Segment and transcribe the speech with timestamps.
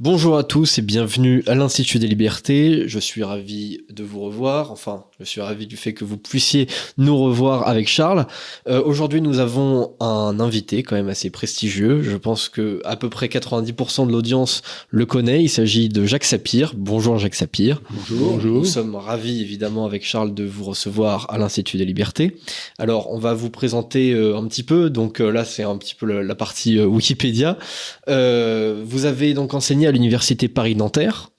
[0.00, 2.84] Bonjour à tous et bienvenue à l'Institut des Libertés.
[2.86, 4.70] Je suis ravi de vous revoir.
[4.70, 8.28] Enfin, je suis ravi du fait que vous puissiez nous revoir avec Charles.
[8.68, 12.00] Euh, Aujourd'hui, nous avons un invité quand même assez prestigieux.
[12.02, 15.42] Je pense que à peu près 90% de l'audience le connaît.
[15.42, 16.74] Il s'agit de Jacques Sapir.
[16.76, 17.82] Bonjour Jacques Sapir.
[17.90, 18.34] Bonjour.
[18.34, 18.58] Bonjour.
[18.58, 22.36] Nous sommes ravis évidemment avec Charles de vous recevoir à l'Institut des Libertés.
[22.78, 24.90] Alors, on va vous présenter euh, un petit peu.
[24.90, 27.58] Donc euh, là, c'est un petit peu la, la partie Wikipédia.
[28.06, 31.30] Vous avez donc enseigné à l'université Paris-Nanterre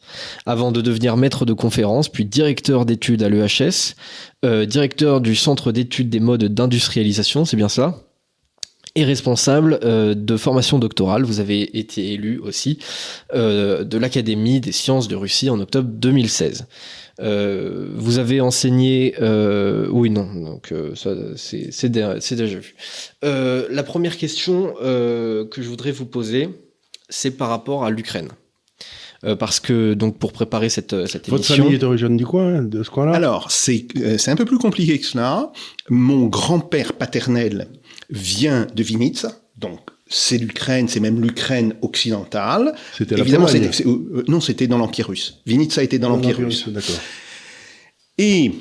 [0.46, 3.94] avant de devenir maître de conférence, puis directeur d'études à l'EHS,
[4.44, 8.02] euh, directeur du centre d'études des modes d'industrialisation, c'est bien ça
[8.96, 11.24] et responsable euh, de formation doctorale.
[11.24, 12.80] Vous avez été élu aussi
[13.36, 16.66] euh, de l'Académie des sciences de Russie en octobre 2016.
[17.22, 19.14] Euh, vous avez enseigné,
[19.92, 22.76] oui non, donc ça c'est c'est dé- c'est déjà vu.
[23.22, 26.50] La première question que je voudrais vous poser,
[27.10, 28.30] c'est par rapport à l'Ukraine.
[29.26, 32.62] Euh, parce que donc pour préparer cette, cette Votre émission, famille est d'origine du coin,
[32.64, 33.12] de ce coin-là?
[33.12, 35.52] Alors, c'est euh, c'est un peu plus compliqué que cela.
[35.90, 37.68] Mon grand-père paternel
[38.10, 42.74] vient de Vinitsa, donc c'est l'Ukraine, c'est même l'Ukraine occidentale.
[42.98, 45.42] C'était la Évidemment, c'était- euh, non, c'était dans l'Empire russe.
[45.46, 46.70] Vinitsa était dans l'Empire russe.
[46.70, 46.96] D'accord.
[48.18, 48.52] Et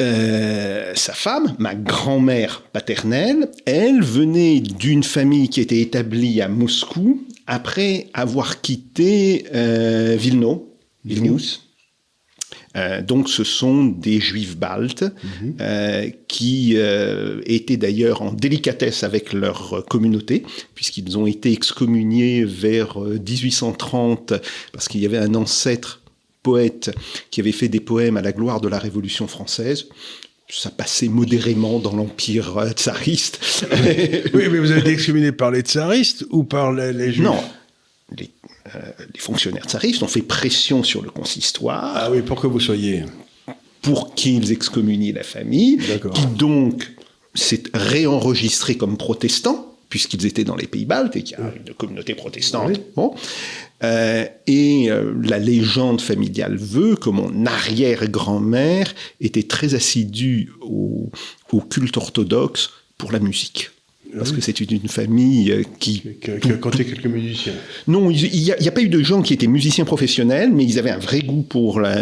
[0.00, 7.22] euh, sa femme, ma grand-mère paternelle, elle venait d'une famille qui était établie à Moscou
[7.50, 10.72] après avoir quitté euh, Vilno,
[11.04, 11.66] Vilnius.
[12.76, 15.56] Euh, donc, ce sont des juifs baltes Mhm.
[15.60, 20.44] euh, qui euh, étaient d'ailleurs en délicatesse avec leur communauté,
[20.76, 24.34] puisqu'ils ont été excommuniés vers euh, 1830
[24.72, 26.00] parce qu'il y avait un ancêtre
[26.44, 26.92] poète
[27.32, 29.88] qui avait fait des poèmes à la gloire de la Révolution française.
[30.52, 33.40] Ça passait modérément dans l'empire euh, tsariste.
[34.34, 37.40] Oui, mais vous avez été excommunié par les tsaristes ou par les, les juifs non,
[38.16, 38.30] les,
[38.74, 38.78] euh,
[39.14, 43.04] les fonctionnaires tsaristes ont fait pression sur le consistoire Ah oui, pour que vous soyez.
[43.82, 45.78] pour qu'ils excommunient la famille,
[46.14, 46.90] qui donc
[47.34, 51.74] s'est réenregistré comme protestant, puisqu'ils étaient dans les pays baltes et qu'il y a une
[51.74, 52.68] communauté protestante.
[52.70, 52.80] Oui.
[52.96, 53.14] Bon.
[53.82, 61.10] Euh, et euh, la légende familiale veut que mon arrière-grand-mère était très assidue au,
[61.52, 63.70] au culte orthodoxe pour la musique.
[64.16, 64.36] Parce oui.
[64.36, 67.52] que c'est une, famille euh, qui Que, que, comptez quelques musiciens.
[67.86, 70.80] non, il n'y a, a pas eu de gens qui étaient musiciens professionnels, mais ils
[70.80, 71.96] avaient un vrai goût pour la,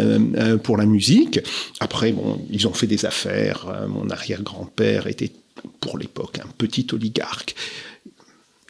[0.63, 1.39] pour la musique.
[1.79, 3.85] Après, bon, ils ont fait des affaires.
[3.87, 5.31] Mon arrière-grand-père était,
[5.79, 7.53] pour l'époque, un petit oligarque.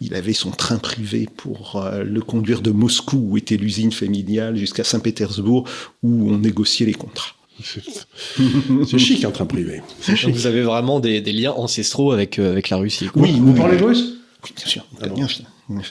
[0.02, 4.56] Il avait son train privé pour euh, le conduire de Moscou, où était l'usine familiale,
[4.56, 5.68] jusqu'à Saint-Pétersbourg,
[6.04, 7.36] où on négociait les contrats.
[7.62, 9.82] C'est chic un train privé.
[10.02, 10.30] Chic.
[10.30, 13.08] vous avez vraiment des, des liens ancestraux avec, euh, avec la Russie.
[13.08, 13.22] quoi.
[13.22, 14.14] Oui, Vous parlez russe
[14.46, 14.86] Oui, bien sûr.
[15.02, 15.16] Ah bon.
[15.16, 15.84] Bien, Très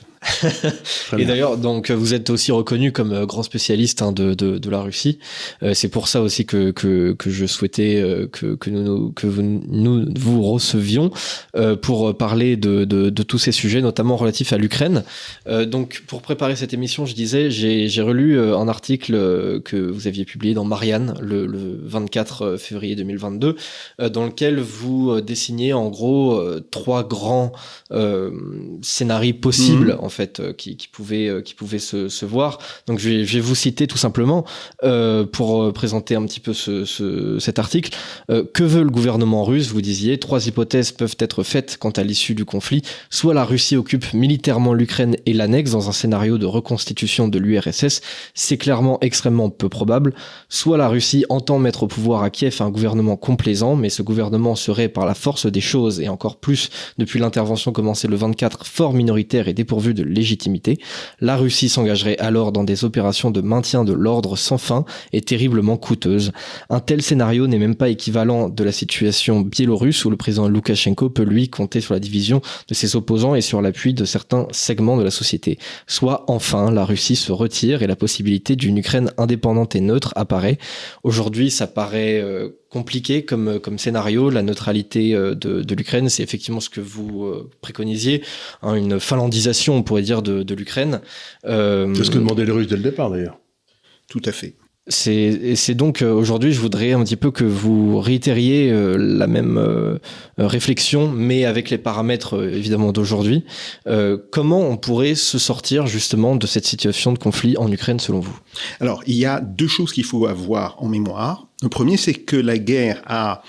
[1.18, 4.70] Et d'ailleurs, donc vous êtes aussi reconnu comme euh, grand spécialiste hein, de, de, de
[4.70, 5.18] la Russie.
[5.62, 9.26] Euh, c'est pour ça aussi que, que, que je souhaitais euh, que, que nous, que
[9.26, 11.10] vous, nous vous recevions
[11.56, 15.04] euh, pour parler de, de, de tous ces sujets, notamment relatifs à l'Ukraine.
[15.46, 20.06] Euh, donc, pour préparer cette émission, je disais, j'ai j'ai relu un article que vous
[20.06, 23.56] aviez publié dans Marianne le, le 24 février 2022,
[24.00, 27.52] euh, dans lequel vous dessiniez en gros trois grands
[28.82, 30.04] scénarios possibles Mhm.
[30.04, 32.58] en fait euh, qui, qui pouvaient euh, qui pouvaient se, voir.
[32.86, 34.44] Donc je vais, vous citer tout simplement
[34.84, 37.96] euh, pour présenter un petit peu ce, ce- cet article.
[38.28, 40.18] Que veut le gouvernement russe Vous disiez?
[40.18, 42.82] Trois hypothèses peuvent être faites quant à l'issue du conflit.
[43.10, 48.00] Soit la Russie occupe militairement l'Ukraine et l'annexe dans un scénario de reconstitution de l'URSS,
[48.34, 50.14] c'est clairement extrêmement peu probable.
[50.48, 54.54] Soit la Russie entend mettre au pouvoir à Kiev un gouvernement complaisant, mais ce gouvernement
[54.56, 58.92] serait par la force des choses et encore plus depuis l'intervention commencée le 24 fort
[58.92, 60.78] minoritaire et dépourvu de légitimité.
[61.20, 65.76] La Russie s'engagerait alors dans des opérations de maintien de l'ordre sans fin et terriblement
[65.76, 66.32] coûteuses.
[66.70, 71.10] Un tel scénario n'est même pas équivalent de la situation biélorusse où le président Loukachenko
[71.10, 74.96] peut lui compter sur la division de ses opposants et sur l'appui de certains segments
[74.96, 75.58] de la société.
[75.86, 80.58] Soit enfin la Russie se retire et la possibilité d'une Ukraine indépendante et neutre apparaît.
[81.02, 84.30] Aujourd'hui, ça paraît euh, compliqué comme, comme scénario.
[84.30, 88.22] La neutralité euh, de, de l'Ukraine, c'est effectivement ce que vous euh, préconisiez,
[88.62, 91.00] hein, une finlandisation, on pourrait dire, de, de l'Ukraine.
[91.46, 93.38] Euh, C'est ce que demandaient les Russes dès le départ d'ailleurs.
[94.08, 94.54] Tout à fait.
[94.90, 98.96] c'est et c'est donc euh, aujourd'hui, je voudrais un petit peu que vous réitériez euh,
[98.96, 99.98] la même euh,
[100.38, 103.44] euh, réflexion, mais avec les paramètres euh, évidemment d'aujourd'hui.
[103.86, 108.20] Euh, comment on pourrait se sortir justement de cette situation de conflit en Ukraine selon
[108.20, 108.38] vous?
[108.80, 111.47] Alors, il y a deux choses qu'il faut avoir en mémoire.
[111.62, 113.42] Le premier, c'est que la guerre a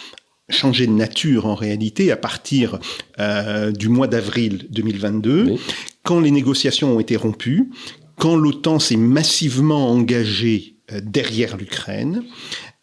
[0.49, 2.79] changé de nature en réalité à partir
[3.19, 5.59] euh, du mois d'avril 2002, Oui.
[6.03, 7.69] quand les négociations ont été rompues,
[8.17, 12.23] quand l'OTAN s'est massivement engagée euh, derrière l'Ukraine.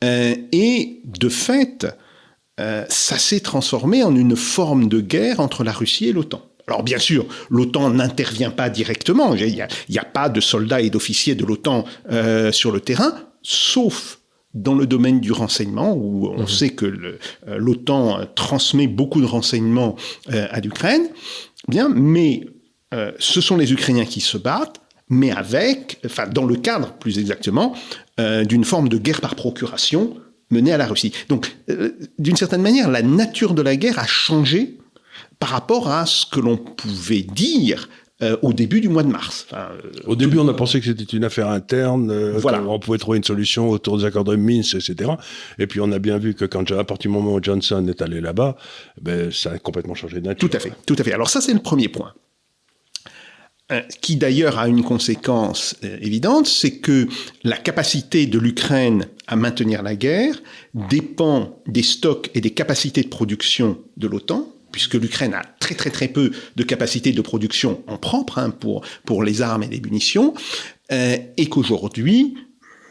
[0.05, 1.87] Euh, et de fait,
[2.59, 6.41] ça s'est transformé en une forme de guerre entre la Russie et l'OTAN.
[6.69, 11.35] Alors bien sûr, l'OTAN n'intervient pas directement, il n'y a, pas de soldats et d'officiers
[11.35, 11.85] de l'OTAN
[12.53, 13.13] sur le terrain,
[13.43, 14.21] sauf
[14.57, 16.49] dans le domaine du renseignement, où on mmh.
[16.49, 17.19] sait que euh,
[17.59, 19.97] l'OTAN transmet beaucoup de renseignements
[20.33, 21.09] euh, à l'Ukraine.
[21.69, 22.47] Bien, mais
[23.19, 24.81] ce sont les Ukrainiens qui se battent,
[25.11, 27.75] mais avec, enfin dans le cadre plus exactement,
[28.19, 30.17] d'une forme de guerre par procuration
[30.51, 31.13] menée à la Russie.
[31.29, 31.55] Donc,
[32.19, 34.79] d'une certaine manière, la nature de la guerre a changé
[35.39, 37.89] par rapport à ce que l'on pouvait dire
[38.23, 39.47] euh, au début du mois de mars.
[39.53, 39.69] Euh,
[40.07, 42.63] au début, on a pensé que c'était une affaire interne, euh, voilà.
[42.63, 45.11] on pouvait trouver une solution autour des accords de Minsk, etc.
[45.59, 48.01] Et puis on a bien vu que quand à partir du moment où Johnson est
[48.01, 48.57] allé là-bas,
[49.03, 50.49] ben, ça a complètement changé de nature.
[50.49, 51.13] Tout à fait, tout à fait.
[51.13, 52.15] Alors ça, c'est le premier point.
[54.01, 57.09] qui d'ailleurs a une conséquence évidente, c'est que
[57.45, 60.41] la capacité de l'Ukraine à maintenir la guerre
[60.89, 65.89] dépend des stocks et des capacités de production de l'OTAN, puisque l'Ukraine a très très
[65.89, 69.81] très peu de capacité de production en propre hein, pour, pour les armes et les
[69.81, 70.35] munitions,
[70.93, 72.37] euh, et qu'aujourd'hui,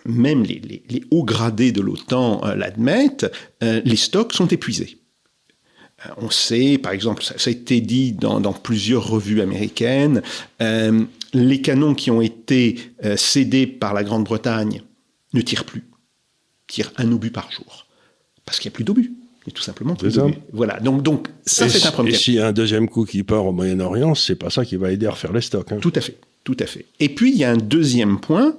[0.04, 4.98] même les, hauts gradés de l'OTAN euh, l'admettent, euh, les stocks sont épuisés.
[6.18, 10.24] On sait, par exemple, ça, a été dit dans, dans plusieurs revues américaines,
[10.60, 12.80] les canons qui ont été
[13.16, 14.82] cédés par la Grande-Bretagne
[15.34, 15.84] ne tirent plus,
[16.68, 17.88] tirent un obus par jour,
[18.44, 19.14] parce qu'il n'y a plus d'obus
[19.48, 19.96] et tout simplement
[20.54, 22.12] Voilà, donc, donc ça c'est un premier.
[22.12, 24.76] Et s'il y a un deuxième coup qui part au Moyen-Orient, c'est pas ça qui
[24.76, 25.72] va aider à refaire les stocks.
[25.72, 25.78] Hein.
[25.82, 26.86] Tout à fait, tout à fait.
[27.00, 28.58] Et puis il y a un deuxième point,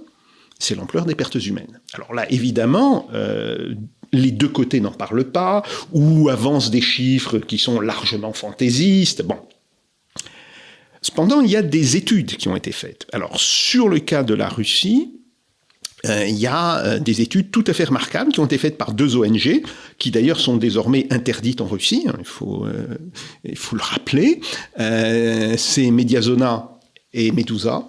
[0.58, 1.80] c'est l'ampleur des pertes humaines.
[1.94, 3.74] Alors là, évidemment, euh,
[4.12, 5.62] les deux côtés n'en parlent pas,
[5.92, 9.22] ou avancent des chiffres qui sont largement fantaisistes.
[9.22, 9.38] Bon.
[11.02, 13.06] Cependant, il y a des études qui ont été faites.
[13.12, 15.12] Alors, sur le cas de la Russie,
[16.28, 18.92] il y a euh, des études tout à fait remarquables qui ont été faites par
[18.92, 19.62] deux ONG,
[19.98, 22.98] qui d'ailleurs sont désormais interdites en Russie, hein, il, faut, euh,
[23.44, 24.40] il faut le rappeler.
[24.76, 26.70] C'est Mediazona
[27.12, 27.86] et Medusa.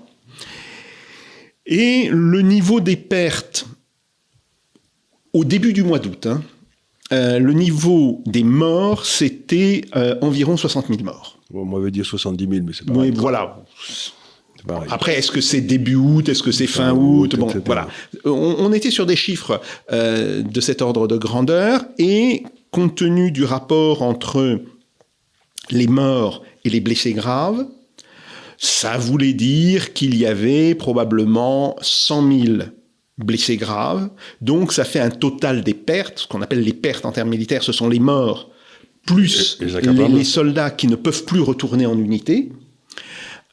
[1.66, 3.66] Et le niveau des pertes
[5.34, 6.42] au début du mois d'août, hein,
[7.12, 9.82] le niveau des morts, c'était
[10.22, 11.40] environ 60 000 morts.
[11.54, 13.58] on m'avait dit 70 000, mais c'est pas oui, Voilà,
[14.90, 17.88] après, est-ce que c'est début août, est-ce que c'est fin août, Bon, voilà.
[18.26, 19.62] On, était sur des chiffres
[19.92, 24.62] euh, de cet ordre de grandeur et compte tenu du rapport entre
[25.70, 27.66] les morts et les blessés graves,
[28.58, 32.58] ça voulait dire qu'il y avait probablement 100 000
[33.18, 34.10] blessés graves.
[34.42, 37.64] Donc, ça fait un total des pertes, ce qu'on appelle les pertes en termes militaires,
[37.64, 38.50] ce sont les morts
[39.08, 42.52] plus les soldats qui ne peuvent plus retourner en unité.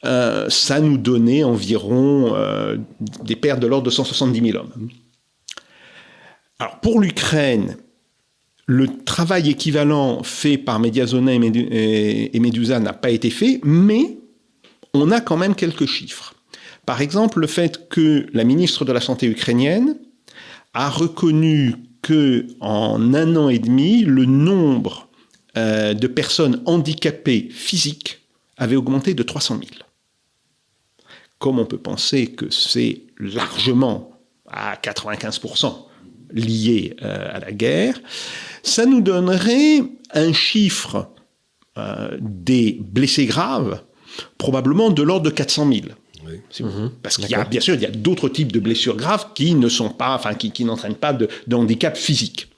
[0.05, 2.77] Euh, ça nous donnait environ euh,
[3.23, 4.89] des pertes de l'ordre de 170 000 hommes.
[6.59, 7.77] Alors pour l'Ukraine,
[8.67, 14.19] le travail équivalent fait par Mediazona et, Medusa n'a pas été fait, mais
[14.93, 16.35] on a quand même quelques chiffres.
[16.87, 19.97] Par exemple, le fait que la ministre de la Santé ukrainienne
[20.75, 25.09] a reconnu que en un an et demi, le nombre
[25.57, 28.21] euh, de personnes handicapées physiques
[28.59, 29.84] avait augmenté de 300 000
[31.39, 34.11] comme on peut penser que c'est largement
[34.47, 35.75] à 95%
[36.33, 38.01] lié euh, à la guerre,
[38.63, 41.09] ça nous donnerait un chiffre
[41.77, 43.83] euh, des blessés graves
[44.39, 45.81] probablement de l'ordre de 400 000.
[46.61, 46.93] Mhm.
[47.03, 49.55] Parce qu'il y a, bien sûr, il y a d'autres types de blessures graves qui
[49.55, 52.49] ne sont pas, enfin, qui, n'entraînent pas de, handicap physique.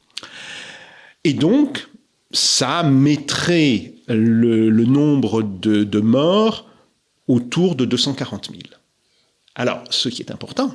[1.24, 1.88] Et donc,
[2.30, 6.65] ça mettrait le, nombre de, de morts
[7.28, 8.60] autour de 240 000.
[9.54, 10.74] Alors, ce qui est important,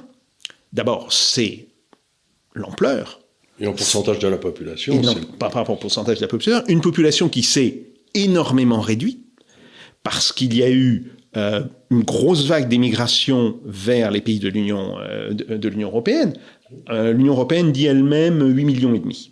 [0.73, 1.67] d'abord, c'est
[2.53, 3.19] l'ampleur.
[3.59, 4.99] Et en pourcentage de la population.
[5.01, 6.65] non, pas par rapport au pourcentage de la population.
[6.67, 9.19] Une population qui s'est énormément réduite
[10.03, 14.97] parce qu'il y a eu euh, une grosse vague d'émigration vers les pays de l'Union
[14.99, 16.33] euh, de, l'Union européenne.
[16.89, 19.31] Euh, L'Union européenne dit elle-même 8 millions et demi.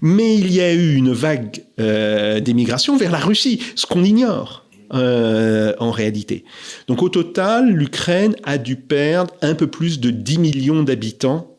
[0.00, 4.61] Mais il y a eu une vague d'émigration vers la Russie, ce qu'on ignore.
[4.94, 6.44] Euh, en réalité.
[6.86, 11.56] Donc au total, l'Ukraine a dû perdre un peu plus de 10 millions d'habitants.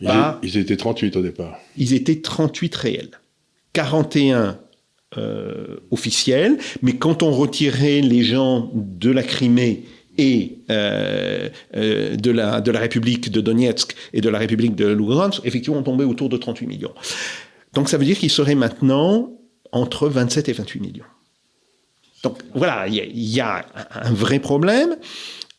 [0.00, 1.58] Ils, étaient 38 au départ.
[1.76, 3.10] Ils étaient 38 réels.
[3.72, 4.56] 41
[5.16, 12.60] euh, officiels, mais quand on retirait les gens de la Crimée et euh, de, la,
[12.60, 16.28] de la République de Donetsk et de la République de Lugansk, effectivement, on tombait autour
[16.28, 16.94] de 38 millions.
[17.72, 19.32] Donc ça veut dire qu'il serait maintenant
[19.72, 21.04] entre 27 et 28 millions.
[22.24, 23.64] Donc voilà, il y, a
[23.94, 24.96] un vrai problème.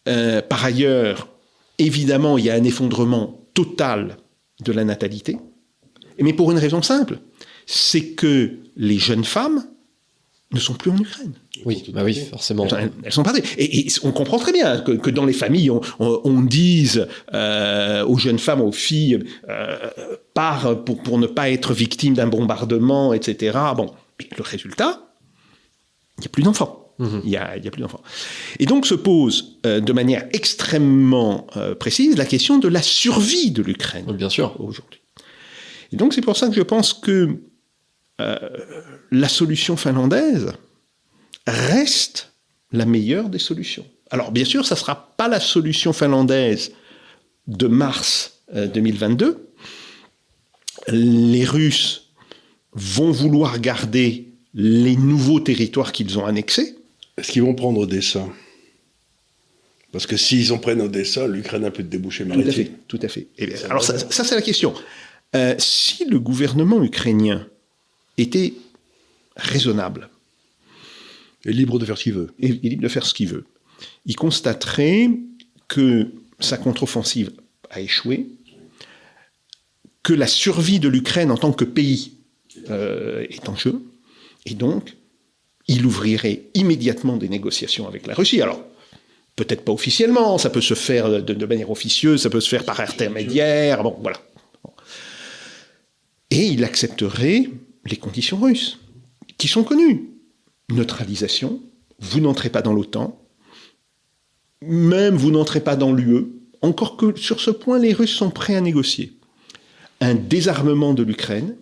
[0.07, 1.29] Euh, par ailleurs,
[1.77, 4.17] évidemment, il y a un effondrement total
[4.63, 5.37] de la natalité,
[6.19, 7.19] mais pour une raison simple,
[7.67, 9.63] c'est que les jeunes femmes
[10.51, 11.33] ne sont plus en Ukraine.
[11.65, 12.67] Oui, bah oui, forcément.
[13.03, 13.43] Elles, sont parties.
[13.57, 15.69] Et, on comprend très bien que, dans les familles,
[15.99, 19.19] on, dise euh, aux jeunes femmes, aux filles,
[19.49, 19.75] euh,
[20.33, 23.57] part pour, ne pas être victime d'un bombardement, etc.
[23.75, 25.05] Bon, mais le résultat,
[26.17, 26.85] il n'y a plus d'enfants.
[26.97, 27.21] Mhm.
[27.25, 28.01] Il n'y a, plus d'enfants.
[28.59, 33.51] Et donc se pose euh, de manière extrêmement euh, précise la question de la survie
[33.51, 34.05] de l'Ukraine.
[34.13, 34.59] bien sûr.
[34.61, 35.01] Aujourd'hui.
[35.91, 37.37] Et donc c'est pour ça que je pense que
[38.21, 38.37] euh,
[39.11, 40.53] la solution finlandaise
[41.47, 42.33] reste
[42.71, 43.85] la meilleure des solutions.
[44.09, 46.71] Alors bien sûr, ça ne sera pas la solution finlandaise
[47.47, 49.49] de mars 2022.
[50.89, 52.13] Les Russes
[52.73, 56.75] vont vouloir garder les nouveaux territoires qu'ils ont annexés.
[57.17, 58.25] Est-ce qu'ils vont prendre Odessa
[59.91, 62.69] Parce que s'ils en prennent Odessa, l'Ukraine a plus de débouchés maritimes.
[62.87, 63.27] Tout à fait.
[63.37, 63.65] Tout à fait.
[63.65, 64.73] alors ça, c'est la question.
[65.35, 67.45] Euh, si le gouvernement ukrainien
[68.17, 68.53] était
[69.35, 70.09] raisonnable,
[71.43, 73.45] et libre de faire ce qu'il veut, et, libre de faire ce qu'il veut,
[74.05, 75.09] il constaterait
[75.67, 76.07] que
[76.39, 77.31] sa contre-offensive
[77.69, 78.27] a échoué,
[80.01, 82.13] que la survie de l'Ukraine en tant que pays
[82.69, 83.81] euh, est en jeu,
[84.45, 84.95] et donc
[85.67, 88.41] il ouvrirait immédiatement des négociations avec la Russie.
[88.41, 88.63] Alors,
[89.35, 92.79] peut-être pas officiellement, ça peut se faire de, manière officieuse, ça peut se faire par
[92.79, 94.21] intermédiaire, bon, voilà.
[96.29, 97.49] Et il accepterait
[97.85, 98.79] les conditions russes,
[99.37, 100.11] qui sont connues.
[100.69, 101.61] Neutralisation,
[101.99, 103.19] vous n'entrez pas dans l'OTAN,
[104.61, 106.25] même vous n'entrez pas dans l'UE,
[106.61, 109.13] encore que sur ce point, les Russes sont prêts à négocier.
[110.01, 111.55] Un désarmement de l'Ukraine,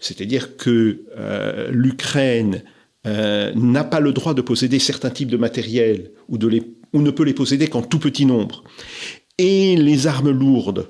[0.00, 2.64] c'est-à-dire que euh, l'Ukraine
[3.06, 7.34] euh, n'a pas le droit de posséder certains types de matériel ou, ne peut les
[7.34, 8.64] posséder qu'en tout petit nombre.
[9.38, 10.88] Et les armes lourdes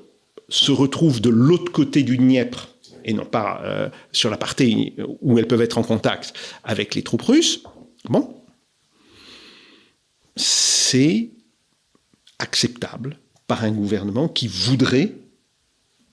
[0.49, 2.69] se retrouvent de l'autre côté du Dniepr
[3.03, 7.03] et non pas euh, sur la partie où elles peuvent être en contact avec les
[7.03, 7.63] troupes russes,
[8.09, 8.35] bon,
[10.35, 11.31] c'est
[12.39, 15.13] acceptable par un gouvernement qui voudrait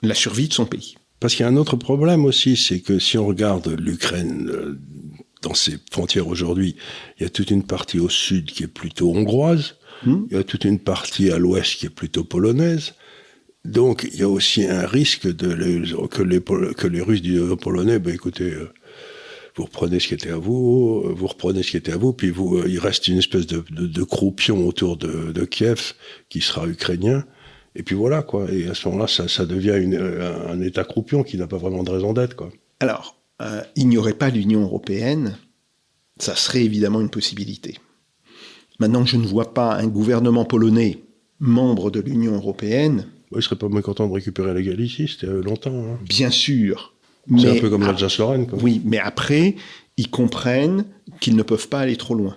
[0.02, 0.97] la survie de son pays.
[1.20, 4.78] Parce qu'il y a un autre problème aussi, c'est que si on regarde l'Ukraine euh,
[5.42, 6.76] dans ses frontières aujourd'hui,
[7.18, 10.26] il y a toute une partie au sud qui est plutôt hongroise, hmm.
[10.30, 12.94] il y a toute une partie à l'ouest qui est plutôt polonaise.
[13.64, 17.56] Donc il y a aussi un risque de que, les, que les Russes disent aux
[17.56, 18.72] Polonais, ben, écoutez, euh,
[19.56, 22.30] vous reprenez ce qui était à vous, vous reprenez ce qui était à vous, puis
[22.30, 25.94] vous, euh, il reste une espèce de, de, croupion autour de, de, Kiev
[26.28, 27.24] qui sera ukrainien.
[27.74, 28.50] Et puis voilà, quoi.
[28.50, 31.58] Et à ce moment-là, ça, ça devient une, euh, un État croupion qui n'a pas
[31.58, 32.50] vraiment de raison d'être, quoi.
[32.80, 35.36] Alors, euh, il n'y aurait pas l'Union européenne,
[36.18, 37.78] ça serait évidemment une possibilité.
[38.80, 40.98] Maintenant, je ne vois pas un gouvernement polonais
[41.40, 43.06] membre de l'Union européenne.
[43.34, 45.74] il serait pas mécontent de récupérer la Galicie, c'était euh, longtemps.
[45.74, 45.98] Hein.
[46.08, 46.94] Bien sûr.
[47.38, 48.46] C'est un peu comme l'Alsace-Lorraine.
[48.62, 49.54] Oui, mais après,
[49.98, 50.86] ils comprennent
[51.20, 52.36] qu'ils ne peuvent pas aller trop loin.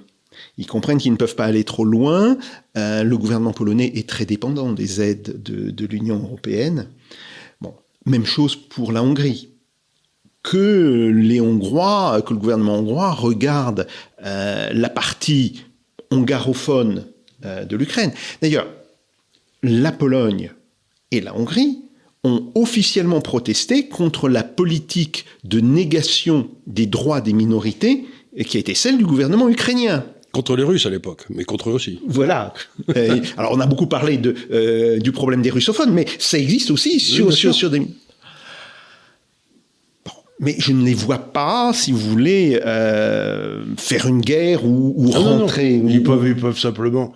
[0.57, 2.37] Ils comprennent qu'ils ne peuvent pas aller trop loin.
[2.77, 6.87] Euh, le gouvernement polonais est très dépendant des aides de, l'Union européenne.
[7.61, 7.73] Bon,
[8.05, 9.49] même chose pour la Hongrie
[10.43, 13.85] que les Hongrois, que le gouvernement hongrois regarde
[14.25, 15.63] euh, la partie
[16.09, 17.05] hongarophone
[17.45, 18.11] euh, de l'Ukraine.
[18.41, 18.67] D'ailleurs,
[19.61, 20.51] la Pologne
[21.11, 21.81] et la Hongrie
[22.23, 28.05] ont officiellement protesté contre la politique de négation des droits des minorités
[28.45, 30.05] qui a été celle du gouvernement ukrainien.
[30.31, 31.99] Contre les Russes à l'époque, mais contre eux aussi.
[32.07, 32.53] Voilà.
[33.37, 36.99] alors on a beaucoup parlé de, euh, du problème des russophones, mais ça existe aussi
[36.99, 37.81] sur, sur, sur des
[40.41, 45.19] mais je ne les vois pas, si vous voulez, euh, faire une guerre ou, ah
[45.19, 45.73] rentrer.
[45.73, 47.13] Ils, peuvent, ils peuvent simplement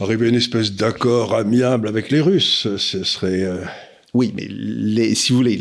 [0.00, 2.66] arriver à une espèce d'accord amiable avec les Russes.
[2.78, 3.42] Ce serait.
[3.42, 3.58] Euh,
[4.14, 5.58] oui, mais les, si vous voulez,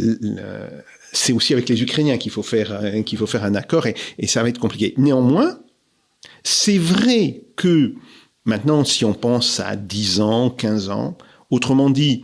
[1.11, 4.27] c'est aussi avec les Ukrainiens qu'il faut faire qu'il faut faire un accord et, et
[4.27, 4.93] ça va être compliqué.
[4.95, 5.57] Néanmoins,
[6.43, 7.93] c'est vrai que
[8.45, 11.17] maintenant, si on pense à 10 ans, 15 ans,
[11.49, 12.23] autrement dit,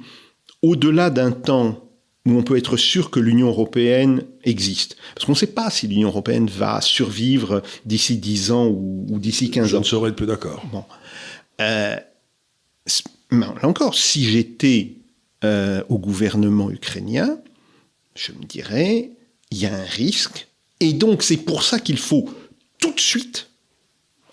[0.62, 1.90] au-delà d'un temps
[2.26, 4.98] où on peut être sûr que l'Union européenne existe.
[5.16, 9.50] Parce qu'on ne sait pas si l'Union européenne va survivre d'ici 10 ans ou, d'ici
[9.50, 9.68] 15 ans.
[9.70, 10.64] Je ne serais plus d'accord.
[10.72, 10.84] Bon.
[11.62, 11.96] Euh,
[13.32, 14.96] là encore, si j'étais
[15.44, 17.40] euh, au gouvernement ukrainien,
[18.16, 19.12] je me dirais,
[19.52, 20.48] il y a un risque.
[20.82, 22.30] Et donc, c'est pour ça qu'il faut
[22.80, 23.49] tout de suite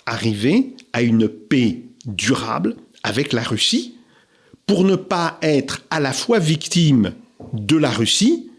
[0.06, 3.96] arriver à une paix durable avec la Russie
[4.66, 7.12] pour ne pas être à la fois victime
[7.52, 8.50] de la Russie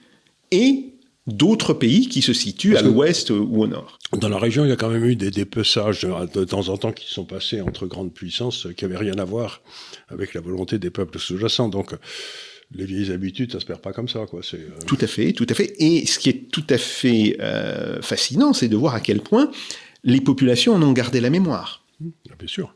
[0.52, 0.94] et
[1.28, 4.00] d'autres pays qui se situent à l'ouest ou au nord.
[4.14, 6.94] Dans la région, il y a quand même eu des dépeçages de, temps en temps
[6.94, 9.62] qui sont passés entre grandes puissances qui n'avaient rien à voir
[10.08, 11.68] avec la volonté des peuples sous-jacents.
[11.68, 11.94] Donc,
[12.74, 14.42] les vieilles habitudes, ça se perd pas comme ça, quoi.
[14.44, 15.74] C'est, euh, Tout à fait, tout à fait.
[15.80, 19.52] Et ce qui est tout à fait euh, fascinant, c'est de voir à quel point
[20.08, 21.84] les populations en ont gardé la mémoire.
[22.02, 22.74] Ah, bien sûr.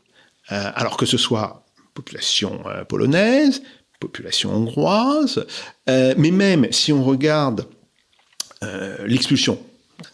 [0.52, 3.62] Euh, alors que ce soit population polonaise,
[4.00, 5.44] population hongroise,
[5.86, 7.66] mais même si on regarde
[9.04, 9.58] l'expulsion,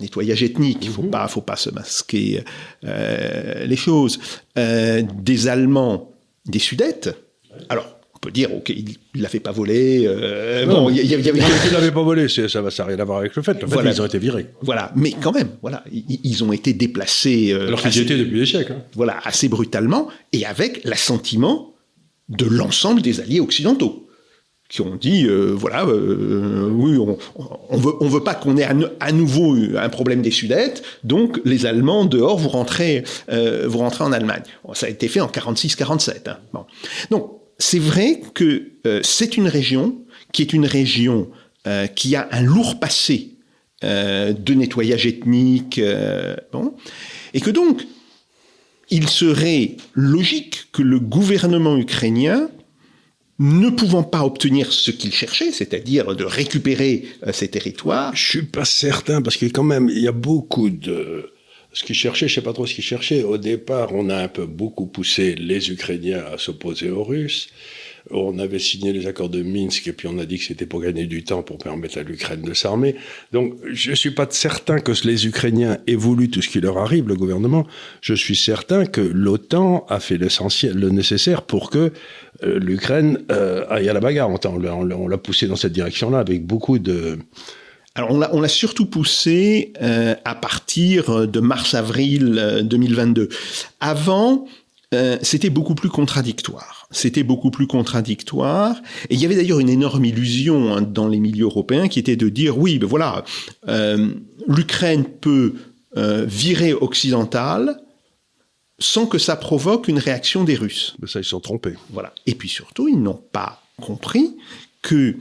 [0.00, 1.10] nettoyage ethnique, il faut mhm.
[1.10, 2.42] pas, faut pas se masquer
[2.82, 4.18] les choses,
[4.56, 6.12] des Allemands,
[6.46, 7.16] des Sudètes.
[7.68, 10.02] Alors on peut dire, ok, il ne l'avait pas volé.
[10.04, 11.22] Euh, non, il y, avait.
[11.22, 13.62] Il l'avait pas volé, ça n'a ça rien à voir avec le fait.
[13.62, 14.46] En fait, ils ont été virés.
[14.60, 17.52] Voilà, mais quand même, voilà, ils, ont été déplacés.
[17.52, 18.72] Euh, Alors qu'ils étaient depuis des siècles.
[18.72, 18.82] Hein.
[18.94, 21.74] Voilà, assez brutalement et avec l'assentiment
[22.28, 24.08] de l'ensemble des alliés occidentaux
[24.68, 27.16] qui ont dit euh, voilà euh, oui on,
[27.70, 28.68] on veut on veut pas qu'on ait
[29.00, 34.04] à, nouveau un problème des Sudètes donc les Allemands dehors vous rentrez euh, vous rentrez
[34.04, 34.42] en Allemagne
[34.74, 36.38] ça a été fait en 46 47 hein.
[36.52, 36.66] bon
[37.10, 41.30] donc c'est vrai que euh, c'est une région qui est une région
[41.66, 43.34] euh, qui a un lourd passé
[43.84, 45.80] euh, de nettoyage ethnique,
[46.52, 46.74] bon,
[47.34, 47.86] et que donc
[48.90, 52.48] il serait logique que le gouvernement ukrainien,
[53.40, 58.16] ne pouvant pas obtenir ce qu'il cherchait, c'est-à-dire de récupérer ces territoires.
[58.16, 61.30] Je suis pas certain parce que quand même il y a beaucoup de
[61.78, 63.22] ce qu'ils cherchaient, je sais pas trop ce qu'ils cherchaient.
[63.22, 67.50] Au départ, on a un peu beaucoup poussé les Ukrainiens à s'opposer aux Russes.
[68.10, 70.80] On avait signé les accords de Minsk et puis on a dit que c'était pour
[70.80, 72.96] gagner du temps pour permettre à l'Ukraine de s'armer.
[73.30, 77.06] Donc je suis pas certain que les Ukrainiens aient voulu tout ce qui leur arrive,
[77.06, 77.64] le gouvernement.
[78.00, 81.92] Je suis certain que l'OTAN a fait l'essentiel, le nécessaire pour que
[82.42, 84.28] euh, l'Ukraine euh, aille à la bagarre.
[84.30, 87.18] On l'a poussé dans cette direction-là avec beaucoup de
[87.98, 93.22] alors on l'a surtout poussé euh, à partir de mars-avril 2022.
[93.22, 93.28] Euh,
[93.80, 94.46] Avant,
[94.94, 96.86] euh, c'était beaucoup plus contradictoire.
[96.92, 98.76] C'était beaucoup plus contradictoire.
[99.10, 102.14] Et il y avait d'ailleurs une énorme illusion hein, dans les milieux européens qui était
[102.14, 103.24] de dire oui, ben voilà,
[104.46, 105.54] l'Ukraine peut
[105.96, 107.80] virer occidentale
[108.78, 110.94] sans que ça provoque une réaction des Russes.
[111.02, 111.74] Mais ça, ils sont trompés.
[111.90, 112.14] Voilà.
[112.26, 114.36] Et puis surtout, ils n'ont pas compris
[114.82, 115.16] que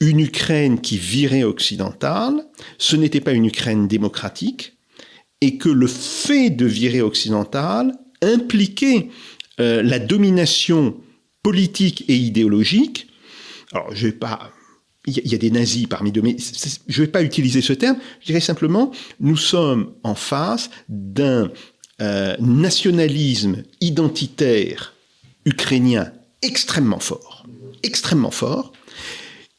[0.00, 2.44] une Ukraine qui virait occidentale,
[2.78, 4.76] ce n'était pas une Ukraine démocratique,
[5.40, 9.08] et que le fait de virer occidentale impliquait
[9.60, 10.96] euh, la domination
[11.42, 13.08] politique et idéologique.
[13.72, 14.50] Alors, je vais pas.
[15.06, 16.36] Il y, a des nazis parmi deux, mais
[16.88, 17.96] je ne vais pas utiliser ce terme.
[18.20, 21.52] Je dirais simplement, nous sommes en face d'un
[22.02, 24.94] euh, nationalisme identitaire
[25.44, 27.46] ukrainien extrêmement fort,
[27.84, 28.72] extrêmement fort,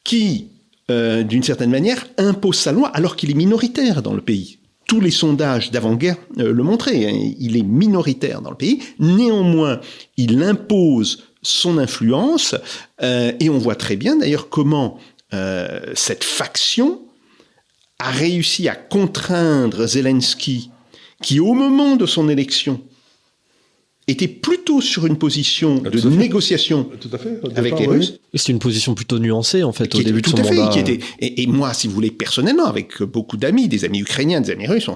[0.08, 0.48] qui,
[0.90, 4.58] euh, d'une certaine manière, impose sa loi alors qu'il est minoritaire dans le pays.
[4.88, 7.06] Tous les sondages d'avant-guerre euh, le montraient.
[7.06, 7.34] Hein.
[7.38, 8.80] Il est minoritaire dans le pays.
[9.00, 9.82] Néanmoins,
[10.16, 12.56] il impose son influence.
[13.04, 14.98] Euh, et on voit très bien d'ailleurs comment
[15.94, 17.02] cette faction
[18.00, 20.72] a réussi à contraindre Zelensky,
[21.22, 22.80] qui au moment de son élection
[24.08, 26.90] était plutôt sur une position ah, de négociation
[27.56, 28.20] avec les Russes.
[28.34, 30.70] Et c'est une position plutôt nuancée, en fait, au début de son mandat.
[30.70, 34.42] Qui était, et, et, moi, si vous voulez, personnellement, avec beaucoup d'amis, des amis ukrainiens,
[34.42, 34.90] des amis russes,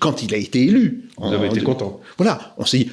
[0.00, 1.08] quand il a été élu...
[1.18, 2.00] Vous avez été content.
[2.16, 2.90] Voilà, on s'est dit,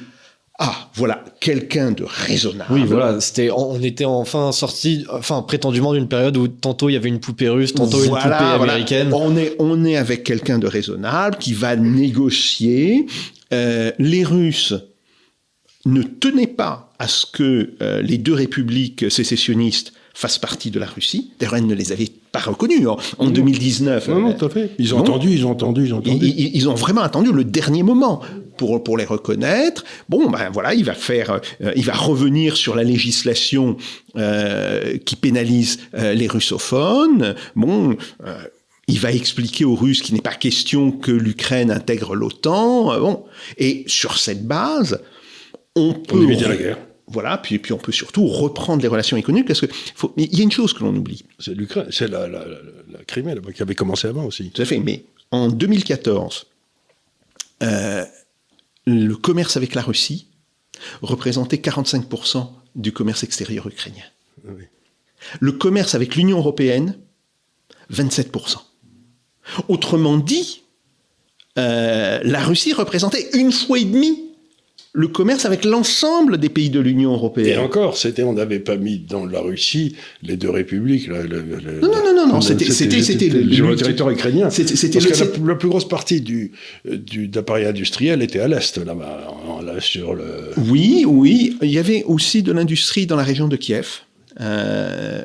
[0.58, 2.72] ah, voilà, quelqu'un de raisonnable.
[2.72, 6.96] Oui, voilà, c'était, on était enfin sorti, enfin, prétendument d'une période où tantôt il y
[6.96, 9.12] avait une poupée russe, tantôt une poupée américaine.
[9.12, 13.06] On est, on est avec quelqu'un de raisonnable qui va négocier.
[13.52, 14.74] Euh, les Russes
[15.84, 20.86] ne tenait pas à ce que euh, les deux républiques sécessionnistes fassent partie de la
[20.86, 21.32] Russie.
[21.38, 24.08] D'ailleurs, elles ne les avaient pas reconnues hein, en, 2019.
[24.08, 24.70] Non, non, tout à fait.
[24.78, 26.26] Ils ont entendu, ils ont entendu, ils ont entendu.
[26.26, 28.20] Ils, ont vraiment attendu le dernier moment
[28.56, 29.84] pour, pour les reconnaître.
[30.08, 33.76] Bon, ben voilà, il va faire, euh, il va revenir sur la législation
[34.16, 37.34] euh, qui pénalise les russophones.
[37.56, 37.96] Bon.
[38.86, 42.98] il va expliquer aux Russes qu'il n'est pas question que l'Ukraine intègre l'OTAN.
[43.00, 43.24] Bon,
[43.56, 45.00] et sur cette base,
[45.74, 46.78] on peut la guerre.
[47.08, 50.40] Voilà, puis, puis on peut surtout reprendre les relations économiques parce que faut, il y
[50.40, 51.24] a une chose que l'on oublie.
[51.38, 52.44] C'est l'Ukraine, c'est la, la,
[53.06, 54.50] Crimée qui avait commencé avant aussi.
[54.50, 56.46] Tout à fait, mais en 2014,
[57.62, 58.04] euh,
[58.86, 60.28] le commerce avec la Russie
[61.02, 64.04] représentait 45% du commerce extérieur ukrainien.
[65.40, 66.96] Le commerce avec l'Union européenne,
[67.92, 68.56] 27%.
[69.68, 70.62] Autrement dit,
[71.58, 74.31] euh, la Russie représentait une fois et demie
[74.94, 77.46] le commerce avec l'ensemble des pays de l'Union européenne.
[77.46, 81.08] Et encore, c'était, on n'avait pas mis dans la Russie les deux républiques.
[81.08, 81.16] non,
[81.82, 84.50] non, non, non, c'était, c'était, le, territoire ukrainien.
[84.50, 86.52] C'était, que la, plus grosse partie du,
[86.84, 89.32] du d'appareil industriel était à l'est, là-bas,
[89.80, 90.50] sur le.
[90.68, 94.00] Oui, oui, il y avait aussi de l'industrie dans la région de Kiev,
[94.40, 95.22] euh,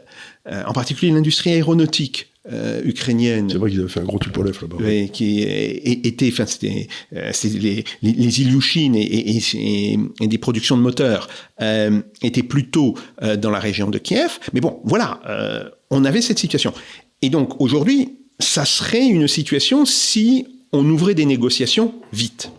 [0.47, 2.29] euh, en particulier l'industrie aéronautique.
[2.49, 3.49] Euh, ukrainienne.
[3.49, 4.77] C'est vrai qu'ils avaient fait un gros Tupolev là-bas.
[5.11, 10.81] Qui était, enfin, c'était, euh, les, les, les Ilyushin et, et, et, des productions de
[10.81, 11.27] moteurs
[11.61, 14.39] euh, étaient plutôt euh, dans la région de Kiev.
[14.53, 16.73] Mais bon, voilà, euh, on avait cette situation.
[17.21, 22.51] Et donc aujourd'hui, ça serait une situation si on ouvrait des négociations vite.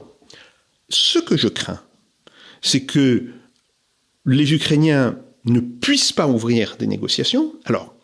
[0.91, 1.81] Ce que je crains,
[2.61, 3.25] c'est que
[4.27, 7.55] les Ukrainiens ne puissent pas ouvrir des négociations.
[7.65, 7.95] Alors,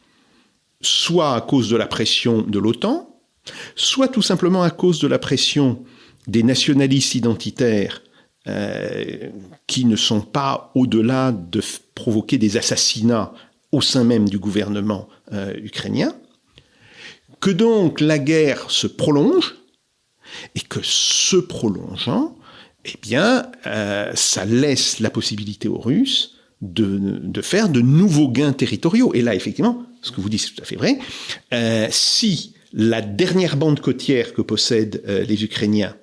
[0.85, 3.09] soit à cause de la pression de l'OTAN,
[3.77, 5.83] soit tout simplement à cause de la pression
[6.27, 8.03] des nationalistes identitaires
[8.47, 9.31] euh,
[9.67, 11.63] qui ne sont pas au-delà de
[11.95, 13.33] provoquer des assassinats
[13.73, 16.15] au sein même du gouvernement euh, ukrainien,
[17.41, 19.57] que donc la guerre se prolonge
[20.55, 22.37] et que ce prolongeant,
[22.85, 29.13] eh bien, euh, ça laisse la possibilité aux Russes de, faire de nouveaux gains territoriaux.
[29.15, 30.99] Et là, effectivement, ce que vous dites, c'est tout à fait vrai.
[31.53, 35.97] Euh, si la dernière bande côtière que possèdent euh, les Ukrainiens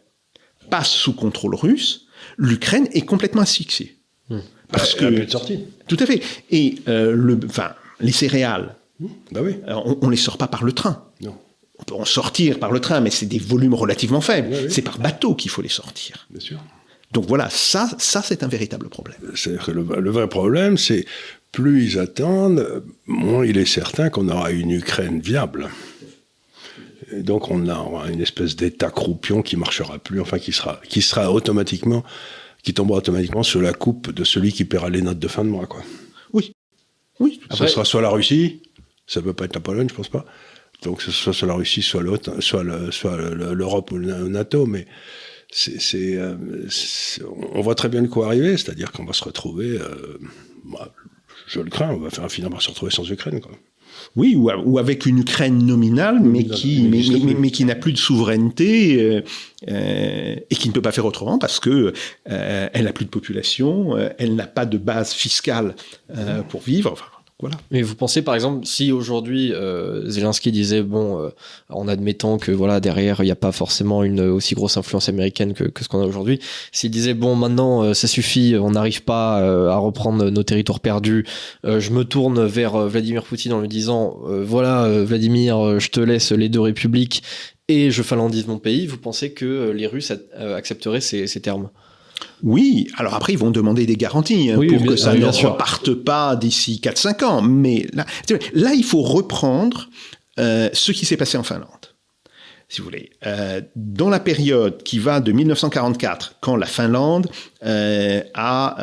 [0.69, 3.97] passe sous contrôle russe, l'Ukraine est complètement asphyxiée.
[4.29, 4.39] Hmm.
[4.71, 5.59] Parce que plus de sortie.
[5.87, 6.21] Tout à fait.
[6.49, 9.07] Et euh, le, enfin, les céréales, hmm.
[9.31, 9.55] bah oui.
[9.67, 11.05] on, on les sort pas par le train.
[11.21, 11.37] Non.
[11.77, 14.49] On peut en sortir par le train, mais c'est des volumes relativement faibles.
[14.51, 14.71] Oui, oui.
[14.71, 16.27] C'est par bateau qu'il faut les sortir.
[16.29, 16.59] Bien sûr.
[17.11, 19.17] Donc voilà, ça, ça c'est un véritable problème.
[19.19, 21.05] Que le, le, vrai problème, c'est
[21.51, 25.69] plus ils attendent, moins il est certain qu'on aura une Ukraine viable.
[27.11, 31.01] Et donc on aura une espèce d'État croupion qui marchera plus, enfin qui sera, qui
[31.01, 32.03] sera automatiquement,
[32.63, 35.49] qui tombera automatiquement sur la coupe de celui qui paiera les notes de fin de
[35.49, 35.81] mois, quoi.
[36.31, 36.53] Oui,
[37.19, 37.41] oui.
[37.51, 38.61] Ça sera soit la Russie,
[39.07, 40.25] ça peut pas être la Pologne, je pense pas.
[40.83, 44.87] Donc ce soit soit la Russie, soit l'autre, soit l'Europe ou le NATO, mais
[45.51, 46.35] c'est, euh,
[47.53, 49.77] on voit très bien de quoi arriver, c'est-à-dire qu'on va se retrouver.
[49.77, 50.17] Euh,
[50.63, 50.93] bah,
[51.51, 53.41] je le crains, on va faire, finir par se retrouver sans Ukraine.
[53.41, 53.51] Quoi.
[54.15, 57.91] Oui, ou, ou, avec une Ukraine nominale, mais qui, mais, mais, mais qui n'a plus
[57.91, 59.21] de souveraineté euh,
[59.69, 61.93] euh, et qui ne peut pas faire autrement parce que
[62.29, 65.75] euh, elle n'a plus de population, elle n'a pas de base fiscale
[66.47, 66.93] pour vivre.
[66.93, 67.05] Enfin,
[67.71, 71.29] Mais vous pensez par exemple si aujourd'hui euh, Zelensky disait bon euh,
[71.69, 75.53] en admettant que voilà derrière il n'y a pas forcément une aussi grosse influence américaine
[75.53, 76.39] que, ce qu'on a aujourd'hui,
[76.71, 81.25] s'il disait bon maintenant euh, ça suffit, on n'arrive pas à reprendre nos territoires perdus,
[81.63, 86.49] je me tourne vers Vladimir Poutine en lui disant voilà Vladimir, je te laisse les
[86.49, 87.23] deux républiques
[87.67, 91.69] et je finlandise mon pays, vous pensez que les Russes accepteraient ces termes?
[92.43, 95.93] Oui, alors après, ils vont demander des garanties hein, oui, pour que ça ne reparte
[95.93, 97.41] pas d'ici 4-5 ans.
[97.41, 98.05] Mais là,
[98.53, 99.89] là, il faut reprendre
[100.39, 101.67] euh, ce qui s'est passé en Finlande.
[102.69, 107.29] Si vous voulez, euh, dans la période qui va de 1944, quand la Finlande
[107.65, 108.77] euh, a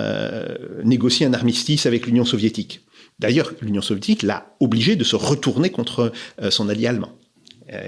[0.85, 2.83] négocié un armistice avec l'Union soviétique.
[3.19, 6.13] D'ailleurs, l'Union soviétique l'a obligé de se retourner contre
[6.51, 7.13] son allié allemand.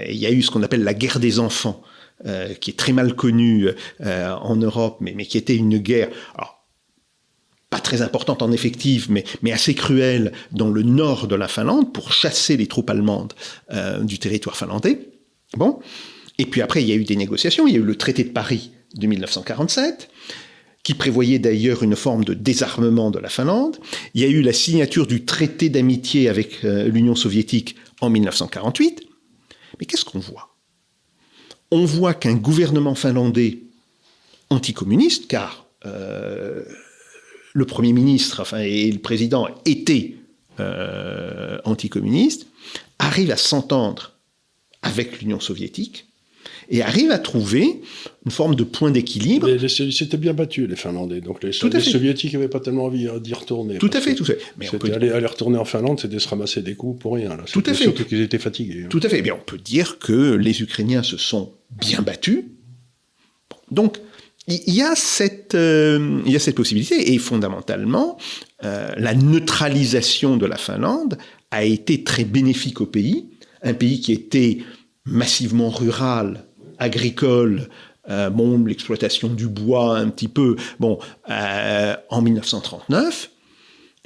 [0.09, 1.81] Il y a eu ce qu'on appelle la guerre des enfants
[2.27, 3.69] euh, qui est très mal connue
[4.01, 6.09] euh, en Europe, mais, qui était une guerre.
[7.71, 12.11] Pas très importante en effectif, mais, assez cruelle dans le nord de la Finlande pour
[12.11, 13.33] chasser les troupes allemandes
[13.71, 14.99] euh, du territoire finlandais.
[15.57, 15.79] Bon.
[16.37, 17.65] Et puis après, il y a eu des négociations.
[17.65, 20.09] Il y a eu le traité de Paris de 1947
[20.83, 23.77] qui prévoyait d'ailleurs une forme de désarmement de la Finlande.
[24.13, 29.03] Il y a eu la signature du traité d'amitié avec l'Union soviétique en 1948.
[29.79, 30.50] Mais qu'est-ce qu'on voit?
[31.71, 33.59] On voit qu'un gouvernement finlandais
[34.49, 36.63] anticommuniste, car euh,
[37.53, 40.15] le Premier ministre et le président étaient
[40.59, 42.47] euh, anticommunistes,
[42.99, 44.13] arrive à s'entendre
[44.81, 46.10] avec l'Union soviétique
[46.71, 47.81] et arrive à trouver
[48.25, 49.47] une forme de point d'équilibre.
[49.67, 51.19] C'était bien battu, les Finlandais.
[51.19, 53.77] Donc les, les soviétiques n'avaient pas tellement envie hein, d'y retourner.
[53.77, 54.39] Tout à fait, tout à fait.
[54.57, 54.91] Mais on peut...
[54.93, 57.35] aller, aller, retourner en Finlande, c'était se ramasser des coups pour rien.
[57.35, 57.43] Là.
[57.51, 57.83] Tout à fait.
[57.83, 58.83] Surtout qu'ils étaient fatigués.
[58.85, 58.89] Hein.
[58.89, 59.21] Tout à fait.
[59.21, 62.45] Mais on peut dire que les Ukrainiens se sont bien battus.
[63.69, 63.97] Donc,
[64.47, 68.17] il y a cette, euh, il y a cette possibilité et fondamentalement,
[68.63, 71.17] euh, la neutralisation de la Finlande
[71.51, 73.27] a été très bénéfique au pays,
[73.61, 74.59] un pays qui était
[75.05, 76.45] massivement rural,
[76.81, 77.69] agricole,
[78.09, 83.31] euh, bon, l'exploitation du bois un petit peu, bon, euh, en 1939,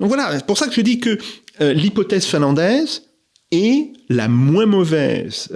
[0.00, 1.18] Donc voilà, c'est pour ça que je dis que
[1.60, 3.02] l'hypothèse finlandaise
[3.50, 5.48] est la moins mauvaise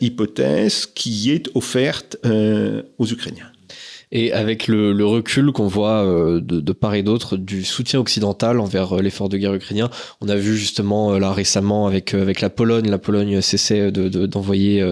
[0.00, 2.16] hypothèse qui est offerte
[2.98, 3.50] aux Ukrainiens.
[4.12, 8.00] Et avec le, le recul qu'on voit euh, de, de, part et d'autre du soutien
[8.00, 9.88] occidental envers euh, l'effort de guerre ukrainien,
[10.20, 14.26] on a vu justement euh, là récemment avec avec la Pologne, la Pologne cessait de,
[14.26, 14.84] d'envoyer